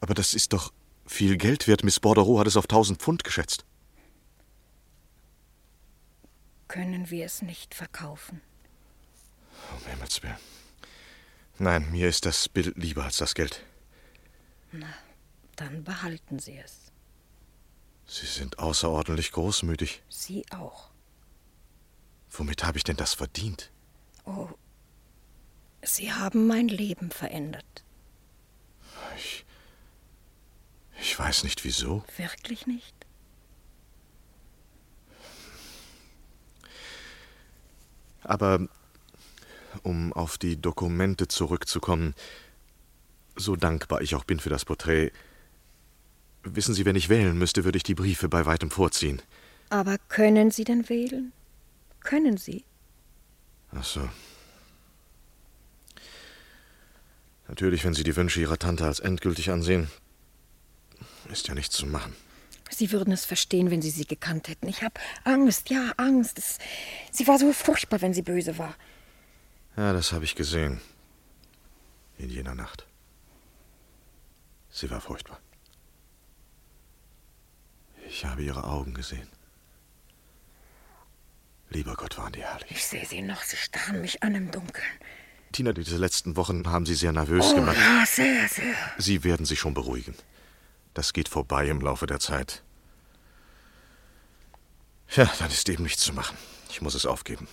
Aber 0.00 0.14
das 0.14 0.34
ist 0.34 0.52
doch 0.52 0.72
viel 1.06 1.36
Geld 1.36 1.68
wert. 1.68 1.84
Miss 1.84 2.00
Bordereau 2.00 2.38
hat 2.38 2.46
es 2.46 2.56
auf 2.56 2.66
tausend 2.66 3.00
Pfund 3.00 3.24
geschätzt. 3.24 3.64
Können 6.68 7.08
wir 7.10 7.24
es 7.24 7.40
nicht 7.40 7.74
verkaufen? 7.74 8.40
Um 9.72 9.86
Himmels 9.86 10.22
Willen. 10.22 10.36
Nein, 11.58 11.90
mir 11.92 12.08
ist 12.08 12.26
das 12.26 12.48
Bild 12.48 12.76
lieber 12.76 13.04
als 13.04 13.18
das 13.18 13.34
Geld. 13.34 13.64
Dann 15.54 15.84
behalten 15.84 16.40
Sie 16.40 16.58
es. 16.58 16.83
Sie 18.06 18.26
sind 18.26 18.58
außerordentlich 18.58 19.32
großmütig. 19.32 20.02
Sie 20.08 20.44
auch. 20.50 20.90
Womit 22.30 22.64
habe 22.64 22.78
ich 22.78 22.84
denn 22.84 22.96
das 22.96 23.14
verdient? 23.14 23.70
Oh, 24.24 24.48
Sie 25.82 26.12
haben 26.12 26.46
mein 26.46 26.68
Leben 26.68 27.10
verändert. 27.10 27.84
Ich. 29.16 29.44
Ich 31.00 31.18
weiß 31.18 31.44
nicht 31.44 31.64
wieso. 31.64 32.04
Wirklich 32.16 32.66
nicht? 32.66 32.94
Aber 38.22 38.66
um 39.82 40.12
auf 40.14 40.38
die 40.38 40.60
Dokumente 40.60 41.28
zurückzukommen, 41.28 42.14
so 43.36 43.54
dankbar 43.56 44.00
ich 44.00 44.14
auch 44.14 44.24
bin 44.24 44.40
für 44.40 44.48
das 44.48 44.64
Porträt, 44.64 45.12
wissen 46.44 46.74
Sie, 46.74 46.84
wenn 46.84 46.96
ich 46.96 47.08
wählen 47.08 47.36
müsste, 47.36 47.64
würde 47.64 47.76
ich 47.76 47.82
die 47.82 47.94
Briefe 47.94 48.28
bei 48.28 48.46
weitem 48.46 48.70
vorziehen. 48.70 49.20
Aber 49.70 49.98
können 50.08 50.50
Sie 50.50 50.64
denn 50.64 50.88
wählen? 50.88 51.32
Können 52.00 52.36
Sie? 52.36 52.64
Ach 53.72 53.84
so. 53.84 54.08
Natürlich, 57.48 57.84
wenn 57.84 57.94
Sie 57.94 58.04
die 58.04 58.16
Wünsche 58.16 58.40
Ihrer 58.40 58.58
Tante 58.58 58.84
als 58.84 59.00
endgültig 59.00 59.50
ansehen, 59.50 59.88
ist 61.30 61.48
ja 61.48 61.54
nichts 61.54 61.76
zu 61.76 61.86
machen. 61.86 62.14
Sie 62.70 62.90
würden 62.92 63.12
es 63.12 63.24
verstehen, 63.24 63.70
wenn 63.70 63.82
Sie 63.82 63.90
sie 63.90 64.06
gekannt 64.06 64.48
hätten. 64.48 64.68
Ich 64.68 64.82
habe 64.82 64.94
Angst, 65.24 65.70
ja, 65.70 65.92
Angst. 65.96 66.38
Es, 66.38 66.58
sie 67.12 67.26
war 67.26 67.38
so 67.38 67.52
furchtbar, 67.52 68.00
wenn 68.00 68.14
sie 68.14 68.22
böse 68.22 68.58
war. 68.58 68.74
Ja, 69.76 69.92
das 69.92 70.12
habe 70.12 70.24
ich 70.24 70.34
gesehen. 70.34 70.80
In 72.18 72.30
jener 72.30 72.54
Nacht. 72.54 72.86
Sie 74.70 74.90
war 74.90 75.00
furchtbar. 75.00 75.38
Ich 78.14 78.24
habe 78.24 78.44
ihre 78.44 78.62
Augen 78.62 78.94
gesehen. 78.94 79.26
Lieber 81.70 81.96
Gott, 81.96 82.16
waren 82.16 82.32
die 82.32 82.42
herrlich. 82.44 82.70
Ich 82.70 82.86
sehe 82.86 83.04
sie 83.04 83.22
noch, 83.22 83.42
sie 83.42 83.56
starren 83.56 84.00
mich 84.02 84.22
an 84.22 84.36
im 84.36 84.52
Dunkeln. 84.52 84.86
Tina, 85.50 85.72
diese 85.72 85.96
letzten 85.96 86.36
Wochen 86.36 86.68
haben 86.70 86.86
Sie 86.86 86.94
sehr 86.94 87.10
nervös 87.10 87.46
Oh 87.50 87.56
gemacht. 87.56 87.76
ja, 87.76 88.06
sehr, 88.06 88.48
sehr. 88.48 88.74
Sie 88.98 89.24
werden 89.24 89.44
sich 89.44 89.58
schon 89.58 89.74
beruhigen. 89.74 90.14
Das 90.94 91.12
geht 91.12 91.28
vorbei 91.28 91.66
im 91.68 91.80
Laufe 91.80 92.06
der 92.06 92.20
Zeit. 92.20 92.62
Ja, 95.16 95.28
dann 95.40 95.50
ist 95.50 95.68
eben 95.68 95.82
nichts 95.82 96.04
zu 96.04 96.12
machen. 96.12 96.36
Ich 96.70 96.80
muss 96.82 96.94
es 96.94 97.06
aufgeben. 97.06 97.48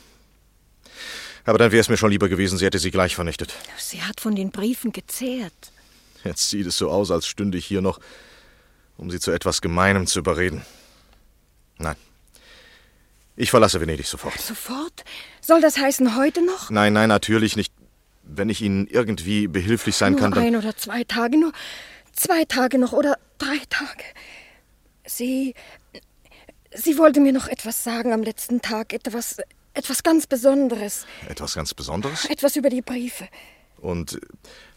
Aber 1.44 1.58
dann 1.58 1.72
wäre 1.72 1.82
es 1.82 1.90
mir 1.90 1.98
schon 1.98 2.12
lieber 2.12 2.30
gewesen, 2.30 2.60
sie 2.60 2.66
hätte 2.66 2.78
sie 2.78 2.92
gleich 2.92 3.16
vernichtet. 3.16 3.56
Sie 3.80 4.04
hat 4.04 4.22
von 4.22 4.36
den 4.36 4.52
Briefen 4.52 4.92
gezehrt. 4.92 5.72
Jetzt 6.24 6.52
sieht 6.52 6.68
es 6.68 6.78
so 6.78 6.92
aus, 6.92 7.10
als 7.10 7.26
stünde 7.26 7.58
ich 7.58 7.66
hier 7.66 7.82
noch, 7.82 8.00
um 9.02 9.10
sie 9.10 9.20
zu 9.20 9.32
etwas 9.32 9.62
Gemeinem 9.62 10.06
zu 10.08 10.20
überreden. 10.20 10.64
Nein. 11.80 11.96
Ich 13.36 13.50
verlasse 13.50 13.82
Venedig 13.82 14.06
sofort. 14.06 14.40
Sofort? 14.40 15.04
Soll 15.42 15.60
das 15.60 15.78
heißen, 15.80 16.16
heute 16.16 16.46
noch? 16.46 16.70
Nein, 16.70 16.94
nein, 16.94 17.10
natürlich 17.10 17.56
nicht. 17.56 17.74
Wenn 18.24 18.50
ich 18.50 18.62
Ihnen 18.62 18.86
irgendwie 18.86 19.48
behilflich 19.48 19.96
sein 19.96 20.14
nur 20.14 20.22
kann, 20.22 20.32
dann. 20.32 20.44
ein 20.44 20.56
oder 20.56 20.78
zwei 20.78 21.04
Tage, 21.04 21.40
nur 21.40 21.52
zwei 22.14 22.46
Tage 22.46 22.78
noch 22.78 22.94
oder 22.94 23.18
drei 23.40 23.58
Tage. 23.70 24.04
Sie. 25.06 25.56
Sie 26.74 26.98
wollte 27.00 27.20
mir 27.20 27.34
noch 27.34 27.48
etwas 27.48 27.84
sagen 27.84 28.14
am 28.14 28.22
letzten 28.22 28.62
Tag, 28.62 28.94
etwas, 28.94 29.38
etwas 29.74 30.04
ganz 30.04 30.28
Besonderes, 30.28 31.06
Etwas 31.28 31.56
ganz 31.56 31.74
Besonderes? 31.74 32.26
etwas 32.26 32.56
über 32.56 32.70
die 32.70 32.82
Briefe. 32.82 33.28
Und 33.78 34.22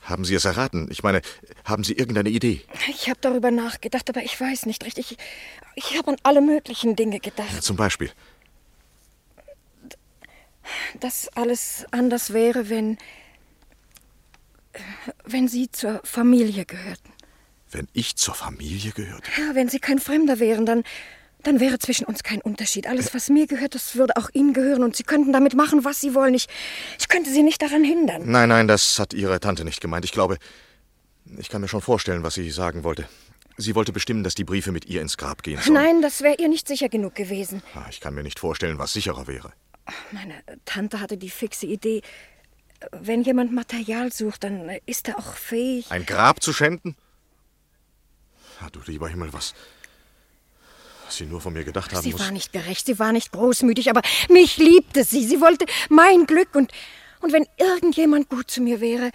haben 0.05 0.25
Sie 0.25 0.35
es 0.35 0.45
erraten? 0.45 0.89
Ich 0.91 1.03
meine, 1.03 1.23
haben 1.65 1.83
Sie 1.85 1.95
irgendeine 1.95 2.29
Idee? 2.29 2.63
Ich 2.89 3.09
habe 3.09 3.19
darüber 3.21 3.51
nachgedacht, 3.51 4.09
aber 4.09 4.23
ich 4.23 4.41
weiß 4.41 4.67
nicht 4.67 4.85
richtig. 4.85 5.13
Ich, 5.13 5.19
ich 5.91 5.99
habe 5.99 6.13
an 6.13 6.17
alle 6.23 6.41
möglichen 6.41 6.95
Dinge 6.97 7.21
gedacht. 7.21 7.63
Zum 7.63 7.77
Beispiel. 7.77 8.11
Dass 11.01 11.29
alles 11.37 11.85
anders 11.91 12.33
wäre, 12.33 12.69
wenn. 12.69 12.99
wenn 15.25 15.49
Sie 15.49 15.71
zur 15.71 16.01
Familie 16.05 16.65
gehörten. 16.65 17.13
Wenn 17.71 17.89
ich 17.93 18.17
zur 18.17 18.35
Familie 18.35 18.93
gehörte. 18.93 19.31
Ja, 19.39 19.55
wenn 19.55 19.69
Sie 19.69 19.79
kein 19.81 19.99
Fremder 19.99 20.39
wären, 20.39 20.67
dann. 20.67 20.85
Dann 21.45 21.61
wäre 21.61 21.79
zwischen 21.79 22.05
uns 22.05 22.23
kein 22.23 22.41
Unterschied. 22.41 22.87
Alles, 22.87 23.15
was 23.15 23.29
mir 23.29 23.47
gehört, 23.47 23.75
das 23.75 23.97
würde 23.97 24.17
auch 24.17 24.31
Ihnen 24.33 24.53
gehören 24.53 24.83
und 24.83 24.97
Sie 24.97 25.03
könnten 25.03 25.33
damit 25.33 25.55
machen, 25.55 25.85
was 25.85 26.01
Sie 26.01 26.15
wollen. 26.15 26.35
Ich, 26.35 26.47
ich 26.99 27.09
könnte 27.09 27.31
Sie 27.31 27.43
nicht 27.43 27.63
daran 27.63 27.85
hindern. 27.85 28.23
Nein, 28.25 28.49
nein, 28.49 28.67
das 28.67 28.99
hat 28.99 29.15
Ihre 29.15 29.39
Tante 29.41 29.65
nicht 29.65 29.81
gemeint. 29.81 30.05
Ich 30.05 30.13
glaube, 30.13 30.39
ich 31.39 31.49
kann 31.49 31.61
mir 31.61 31.69
schon 31.69 31.81
vorstellen, 31.81 32.23
was 32.23 32.35
sie 32.35 32.51
sagen 32.51 32.85
wollte. 32.85 33.09
Sie 33.57 33.75
wollte 33.75 33.93
bestimmen, 33.93 34.25
dass 34.25 34.35
die 34.35 34.45
Briefe 34.45 34.73
mit 34.73 34.87
ihr 34.87 35.01
ins 35.01 35.17
Grab 35.17 35.43
gehen 35.43 35.61
sollen. 35.61 35.75
Nein, 35.75 36.03
das 36.03 36.23
wäre 36.23 36.37
ihr 36.39 36.49
nicht 36.49 36.67
sicher 36.67 36.89
genug 36.89 37.15
gewesen. 37.15 37.63
Ich 37.89 38.01
kann 38.01 38.15
mir 38.15 38.23
nicht 38.23 38.39
vorstellen, 38.39 38.79
was 38.79 38.93
sicherer 38.93 39.27
wäre. 39.27 39.53
Meine 40.11 40.43
Tante 40.65 41.01
hatte 41.01 41.17
die 41.17 41.31
fixe 41.31 41.67
Idee, 41.67 42.03
wenn 42.91 43.23
jemand 43.23 43.53
Material 43.53 44.13
sucht, 44.13 44.45
dann 44.45 44.71
ist 44.87 45.09
er 45.09 45.19
auch 45.19 45.35
fähig. 45.35 45.91
Ein 45.91 46.05
Grab 46.05 46.43
zu 46.43 46.53
schänden? 46.53 46.97
Ah, 48.61 48.69
du 48.71 48.81
lieber 48.87 49.09
Himmel, 49.09 49.33
was, 49.33 49.55
was 51.07 51.17
sie 51.17 51.27
nur 51.27 51.41
von 51.41 51.53
mir 51.53 51.65
gedacht 51.65 51.93
haben 51.93 52.03
Sie 52.03 52.13
muss. 52.13 52.21
war 52.21 52.31
nicht 52.31 52.53
gerecht, 52.53 52.87
sie 52.87 52.99
war 52.99 53.13
nicht 53.13 53.33
großmütig, 53.33 53.91
aber 53.91 54.03
mich 54.29 54.57
liebte 54.57 55.05
sie. 55.05 55.25
Sie 55.27 55.41
wollte 55.41 55.67
mein 55.89 56.27
Glück 56.27 56.55
und, 56.55 56.73
und 57.21 57.33
wenn 57.33 57.47
irgendjemand 57.59 58.29
gut 58.29 58.51
zu 58.51 58.61
mir 58.63 58.81
wäre, 58.81 59.11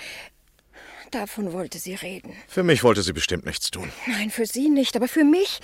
davon 1.11 1.51
wollte 1.53 1.79
sie 1.79 1.95
reden. 1.95 2.33
Für 2.47 2.63
mich 2.63 2.83
wollte 2.83 3.01
sie 3.01 3.13
bestimmt 3.13 3.45
nichts 3.45 3.71
tun. 3.71 3.91
Nein, 4.05 4.29
für 4.29 4.45
sie 4.45 4.69
nicht, 4.69 4.95
aber 4.95 5.07
für 5.07 5.23
mich. 5.23 5.59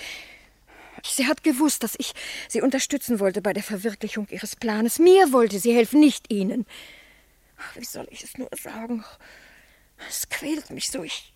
Sie 1.04 1.26
hat 1.28 1.44
gewusst, 1.44 1.82
dass 1.84 1.94
ich 1.98 2.12
sie 2.48 2.62
unterstützen 2.62 3.20
wollte 3.20 3.40
bei 3.42 3.52
der 3.52 3.62
Verwirklichung 3.62 4.26
ihres 4.30 4.56
Planes. 4.56 4.98
Mir 4.98 5.32
wollte 5.32 5.60
sie 5.60 5.72
helfen, 5.74 6.00
nicht 6.00 6.32
Ihnen. 6.32 6.66
Ach, 7.58 7.76
Wie 7.76 7.84
soll 7.84 8.08
ich 8.10 8.24
es 8.24 8.36
nur 8.38 8.48
sagen? 8.60 9.04
Es 10.08 10.28
quält 10.28 10.70
mich 10.70 10.90
so. 10.90 11.04
Ich, 11.04 11.32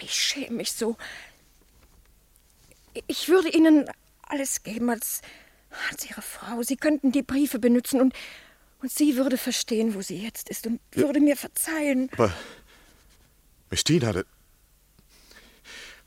Ich 0.00 0.12
schäme 0.12 0.56
mich 0.56 0.72
so. 0.72 0.96
Ich 3.06 3.28
würde 3.28 3.48
Ihnen 3.48 3.88
alles 4.22 4.62
geben 4.62 4.90
als, 4.90 5.22
als 5.90 6.08
Ihre 6.08 6.22
Frau. 6.22 6.62
Sie 6.62 6.76
könnten 6.76 7.12
die 7.12 7.22
Briefe 7.22 7.58
benutzen 7.58 8.00
und, 8.00 8.14
und 8.80 8.90
sie 8.90 9.16
würde 9.16 9.38
verstehen, 9.38 9.94
wo 9.94 10.02
sie 10.02 10.22
jetzt 10.22 10.48
ist 10.48 10.66
und 10.66 10.80
ja. 10.94 11.02
würde 11.02 11.20
mir 11.20 11.36
verzeihen. 11.36 12.10
Aber, 12.12 12.32
Miss 13.70 13.84
Tina, 13.84 14.12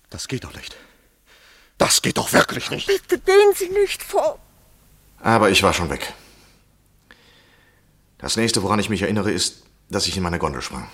das 0.10 0.28
geht 0.28 0.44
doch 0.44 0.53
nicht. 0.53 0.76
Das 1.78 2.02
geht 2.02 2.18
doch 2.18 2.34
wirklich 2.34 2.70
nicht. 2.72 2.88
Bitte 2.88 3.20
gehen 3.20 3.53
Sie 3.56 3.70
nicht 3.70 4.03
vor. 4.03 4.40
Aber 5.20 5.49
ich 5.49 5.64
war 5.64 5.74
schon 5.74 5.90
weg. 5.90 6.14
Das 8.18 8.36
nächste, 8.36 8.64
woran 8.64 8.80
ich 8.80 8.90
mich 8.90 9.02
erinnere, 9.02 9.32
ist, 9.32 9.64
dass 9.90 10.07
ich 10.07 10.18
in 10.18 10.24
meine 10.24 10.40
Gondel 10.40 10.61
sprang. 10.61 10.90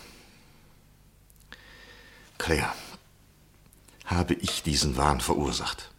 Claire, 2.38 2.72
habe 4.06 4.34
ich 4.36 4.64
diesen 4.64 4.98
Wahn 4.98 5.20
verursacht? 5.20 5.92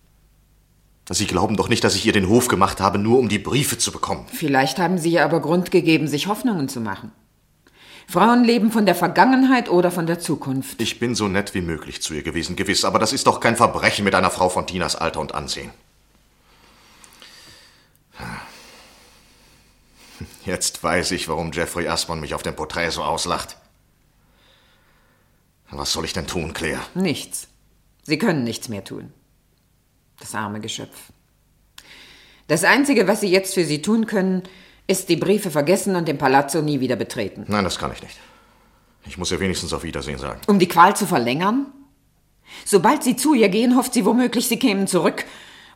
Sie 1.08 1.26
glauben 1.26 1.56
doch 1.56 1.68
nicht, 1.68 1.84
dass 1.84 1.94
ich 1.94 2.04
ihr 2.04 2.12
den 2.12 2.28
Hof 2.28 2.48
gemacht 2.48 2.80
habe, 2.80 2.98
nur 2.98 3.18
um 3.18 3.28
die 3.28 3.38
Briefe 3.38 3.78
zu 3.78 3.92
bekommen. 3.92 4.26
Vielleicht 4.32 4.78
haben 4.78 4.98
Sie 4.98 5.12
ihr 5.12 5.24
aber 5.24 5.40
Grund 5.40 5.70
gegeben, 5.70 6.08
sich 6.08 6.26
Hoffnungen 6.26 6.68
zu 6.68 6.80
machen. 6.80 7.12
Frauen 8.08 8.44
leben 8.44 8.72
von 8.72 8.86
der 8.86 8.94
Vergangenheit 8.94 9.68
oder 9.68 9.90
von 9.90 10.06
der 10.06 10.18
Zukunft. 10.18 10.80
Ich 10.80 10.98
bin 10.98 11.14
so 11.14 11.28
nett 11.28 11.54
wie 11.54 11.60
möglich 11.60 12.02
zu 12.02 12.14
ihr 12.14 12.22
gewesen, 12.22 12.56
gewiss, 12.56 12.84
aber 12.84 12.98
das 12.98 13.12
ist 13.12 13.26
doch 13.26 13.40
kein 13.40 13.56
Verbrechen 13.56 14.04
mit 14.04 14.14
einer 14.14 14.30
Frau 14.30 14.48
von 14.48 14.66
Tinas 14.66 14.96
Alter 14.96 15.20
und 15.20 15.34
Ansehen. 15.34 15.70
Jetzt 20.44 20.82
weiß 20.82 21.10
ich, 21.10 21.28
warum 21.28 21.50
Jeffrey 21.52 21.88
Aspon 21.88 22.20
mich 22.20 22.34
auf 22.34 22.42
dem 22.42 22.54
Porträt 22.54 22.90
so 22.90 23.02
auslacht. 23.02 23.56
Was 25.70 25.92
soll 25.92 26.04
ich 26.04 26.12
denn 26.12 26.28
tun, 26.28 26.52
Claire? 26.54 26.80
Nichts. 26.94 27.48
Sie 28.06 28.18
können 28.18 28.44
nichts 28.44 28.68
mehr 28.68 28.84
tun. 28.84 29.12
Das 30.20 30.34
arme 30.34 30.60
Geschöpf. 30.60 30.96
Das 32.46 32.62
Einzige, 32.62 33.08
was 33.08 33.20
Sie 33.20 33.28
jetzt 33.28 33.54
für 33.54 33.64
Sie 33.64 33.82
tun 33.82 34.06
können, 34.06 34.44
ist 34.86 35.08
die 35.08 35.16
Briefe 35.16 35.50
vergessen 35.50 35.96
und 35.96 36.06
den 36.06 36.16
Palazzo 36.16 36.62
nie 36.62 36.78
wieder 36.78 36.94
betreten. 36.94 37.44
Nein, 37.48 37.64
das 37.64 37.78
kann 37.78 37.90
ich 37.92 38.00
nicht. 38.02 38.16
Ich 39.06 39.18
muss 39.18 39.32
ihr 39.32 39.40
wenigstens 39.40 39.72
auf 39.72 39.82
Wiedersehen 39.82 40.18
sagen. 40.18 40.40
Um 40.46 40.60
die 40.60 40.68
Qual 40.68 40.94
zu 40.94 41.04
verlängern? 41.06 41.66
Sobald 42.64 43.02
Sie 43.02 43.16
zu 43.16 43.34
ihr 43.34 43.48
gehen, 43.48 43.76
hofft 43.76 43.94
sie 43.94 44.04
womöglich, 44.04 44.46
Sie 44.46 44.58
kämen 44.58 44.86
zurück, 44.86 45.24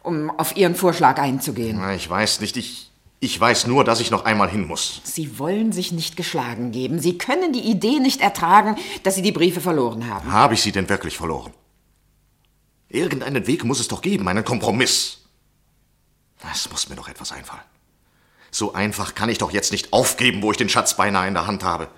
um 0.05 0.31
auf 0.31 0.57
Ihren 0.57 0.77
Vorschlag 0.77 1.19
einzugehen. 1.19 1.79
Na, 1.81 1.95
ich 1.97 2.09
weiß 2.09 2.41
nicht. 2.41 2.57
Ich, 2.57 2.93
ich 3.19 3.41
weiß 3.41 3.67
nur, 3.67 3.83
dass 3.83 3.99
ich 3.99 4.13
noch 4.13 4.25
einmal 4.25 4.49
hin 4.49 4.69
muss. 4.69 5.01
Sie 5.03 5.41
wollen 5.41 5.73
sich 5.73 5.91
nicht 5.91 6.17
geschlagen 6.17 6.71
geben. 6.71 7.01
Sie 7.01 7.19
können 7.19 7.53
die 7.53 7.69
Idee 7.69 7.99
nicht 7.99 8.21
ertragen, 8.21 8.77
dass 9.03 9.17
Sie 9.17 9.23
die 9.23 9.33
Briefe 9.33 9.61
verloren 9.61 10.09
haben. 10.09 10.31
Habe 10.31 10.55
ich 10.55 10.63
sie 10.63 10.71
denn 10.73 10.89
wirklich 10.89 11.17
verloren? 11.17 11.53
Irgendeinen 12.91 13.47
Weg 13.47 13.65
muss 13.65 13.79
es 13.79 13.87
doch 13.89 14.03
geben, 14.03 14.29
einen 14.29 14.45
Kompromiss. 14.45 15.19
Es 16.53 16.69
muss 16.71 16.89
mir 16.89 16.97
doch 16.97 17.09
etwas 17.09 17.31
einfallen. 17.31 17.63
So 18.51 18.75
einfach 18.75 19.15
kann 19.15 19.29
ich 19.29 19.39
doch 19.39 19.53
jetzt 19.53 19.71
nicht 19.71 19.93
aufgeben, 19.93 20.43
wo 20.43 20.51
ich 20.51 20.57
den 20.57 20.69
Schatz 20.69 20.97
beinahe 20.97 21.29
in 21.29 21.35
der 21.35 21.47
Hand 21.47 21.63
habe. 21.63 21.89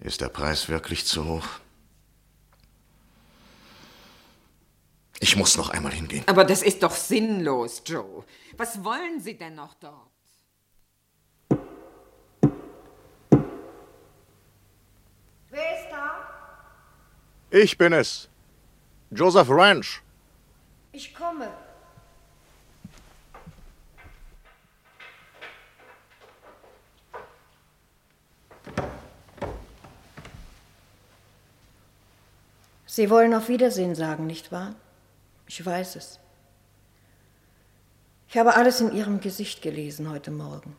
Ist 0.00 0.20
der 0.20 0.28
Preis 0.28 0.68
wirklich 0.68 1.06
zu 1.06 1.24
hoch? 1.24 1.46
Ich 5.20 5.36
muss 5.36 5.56
noch 5.56 5.70
einmal 5.70 5.92
hingehen. 5.92 6.24
Aber 6.26 6.44
das 6.44 6.62
ist 6.62 6.82
doch 6.82 6.96
sinnlos, 6.96 7.82
Joe. 7.86 8.24
Was 8.56 8.82
wollen 8.82 9.20
Sie 9.20 9.38
denn 9.38 9.54
noch 9.54 9.74
dort? 9.74 10.11
Wer 15.52 15.78
ist 15.78 15.90
da? 15.90 16.16
Ich 17.50 17.76
bin 17.76 17.92
es. 17.92 18.26
Joseph 19.10 19.50
Ranch. 19.50 20.00
Ich 20.92 21.14
komme. 21.14 21.52
Sie 32.86 33.10
wollen 33.10 33.34
auf 33.34 33.48
Wiedersehen 33.48 33.94
sagen, 33.94 34.26
nicht 34.26 34.52
wahr? 34.52 34.74
Ich 35.46 35.64
weiß 35.64 35.96
es. 35.96 36.18
Ich 38.28 38.38
habe 38.38 38.54
alles 38.54 38.80
in 38.80 38.94
Ihrem 38.94 39.20
Gesicht 39.20 39.60
gelesen 39.60 40.08
heute 40.08 40.30
Morgen. 40.30 40.78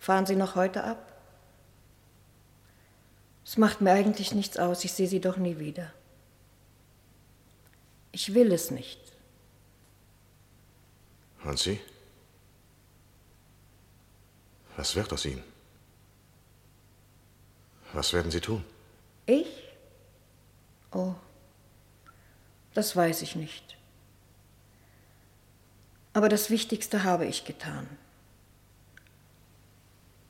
Fahren 0.00 0.26
Sie 0.26 0.34
noch 0.34 0.56
heute 0.56 0.82
ab? 0.82 1.15
Es 3.46 3.56
macht 3.56 3.80
mir 3.80 3.92
eigentlich 3.92 4.34
nichts 4.34 4.56
aus, 4.58 4.82
ich 4.82 4.92
sehe 4.92 5.06
Sie 5.06 5.20
doch 5.20 5.36
nie 5.36 5.60
wieder. 5.60 5.92
Ich 8.10 8.34
will 8.34 8.50
es 8.50 8.72
nicht. 8.72 9.00
Und 11.44 11.56
Sie? 11.56 11.80
Was 14.76 14.96
wird 14.96 15.12
aus 15.12 15.24
Ihnen? 15.24 15.44
Was 17.92 18.12
werden 18.12 18.32
Sie 18.32 18.40
tun? 18.40 18.64
Ich? 19.26 19.46
Oh, 20.90 21.14
das 22.74 22.96
weiß 22.96 23.22
ich 23.22 23.36
nicht. 23.36 23.76
Aber 26.14 26.28
das 26.28 26.50
Wichtigste 26.50 27.04
habe 27.04 27.26
ich 27.26 27.44
getan. 27.44 27.86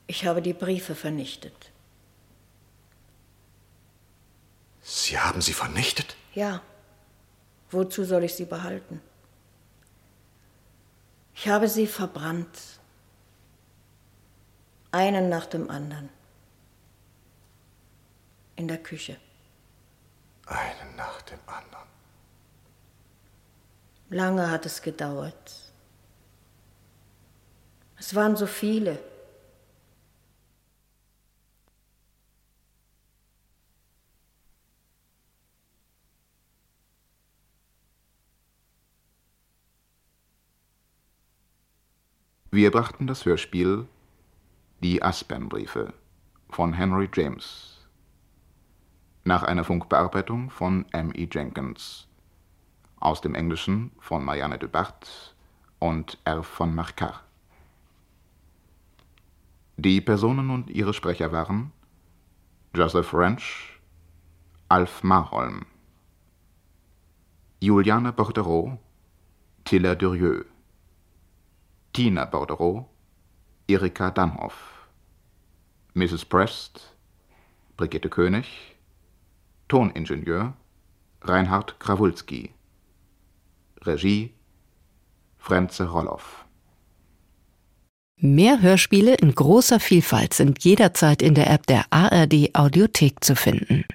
Ich 0.05 0.27
habe 0.27 0.43
die 0.43 0.53
Briefe 0.53 0.93
vernichtet. 0.93 1.71
Sie 4.89 5.19
haben 5.19 5.41
sie 5.41 5.51
vernichtet? 5.51 6.15
Ja. 6.33 6.61
Wozu 7.69 8.05
soll 8.05 8.23
ich 8.23 8.35
sie 8.35 8.45
behalten? 8.45 9.01
Ich 11.35 11.49
habe 11.49 11.67
sie 11.67 11.87
verbrannt. 11.87 12.57
Einen 14.91 15.27
nach 15.27 15.45
dem 15.45 15.69
anderen. 15.69 16.07
In 18.55 18.69
der 18.69 18.77
Küche. 18.77 19.17
Einen 20.45 20.95
nach 20.95 21.21
dem 21.23 21.39
anderen. 21.45 21.89
Lange 24.09 24.49
hat 24.49 24.65
es 24.65 24.81
gedauert. 24.81 25.51
Es 27.99 28.15
waren 28.15 28.37
so 28.37 28.47
viele. 28.47 28.97
Wir 42.49 42.71
brachten 42.71 43.07
das 43.07 43.25
Hörspiel 43.25 43.89
Die 44.81 45.03
Aspernbriefe 45.03 45.93
von 46.49 46.71
Henry 46.71 47.09
James 47.13 47.85
nach 49.25 49.43
einer 49.43 49.65
Funkbearbeitung 49.65 50.49
von 50.49 50.85
M. 50.93 51.11
E. 51.13 51.27
Jenkins 51.29 52.07
aus 53.01 53.19
dem 53.19 53.35
Englischen 53.35 53.91
von 53.99 54.23
Marianne 54.23 54.57
de 54.57 54.69
Bart 54.69 55.35
und 55.79 56.19
R. 56.23 56.41
von 56.41 56.73
Marcar. 56.73 57.21
Die 59.75 59.99
Personen 59.99 60.49
und 60.49 60.69
ihre 60.69 60.93
Sprecher 60.93 61.33
waren 61.33 61.73
Joseph 62.73 63.13
Wrench, 63.13 63.77
Alf 64.69 65.03
Marholm, 65.03 65.65
Juliane 67.59 68.13
Bordereau, 68.13 68.79
Tilla 69.65 69.95
Durieux, 69.95 70.45
Tina 71.97 72.25
Bordereau, 72.25 72.85
Erika 73.67 74.11
Dannhoff, 74.11 74.87
Mrs. 75.95 76.25
Prest, 76.25 76.95
Brigitte 77.75 78.07
König, 78.07 78.45
Toningenieur 79.67 80.53
Reinhard 81.23 81.79
Krawulski, 81.79 82.51
Regie 83.81 84.31
Frenze 85.39 85.89
Rolloff. 85.89 86.45
Mehr 88.17 88.61
Hörspiele 88.61 89.15
in 89.15 89.33
großer 89.33 89.79
Vielfalt 89.79 90.35
sind 90.35 90.63
jederzeit 90.63 91.23
in 91.23 91.33
der 91.33 91.49
App 91.49 91.65
der 91.65 91.85
ARD 91.89 92.53
Audiothek 92.53 93.23
zu 93.23 93.35
finden. 93.35 93.85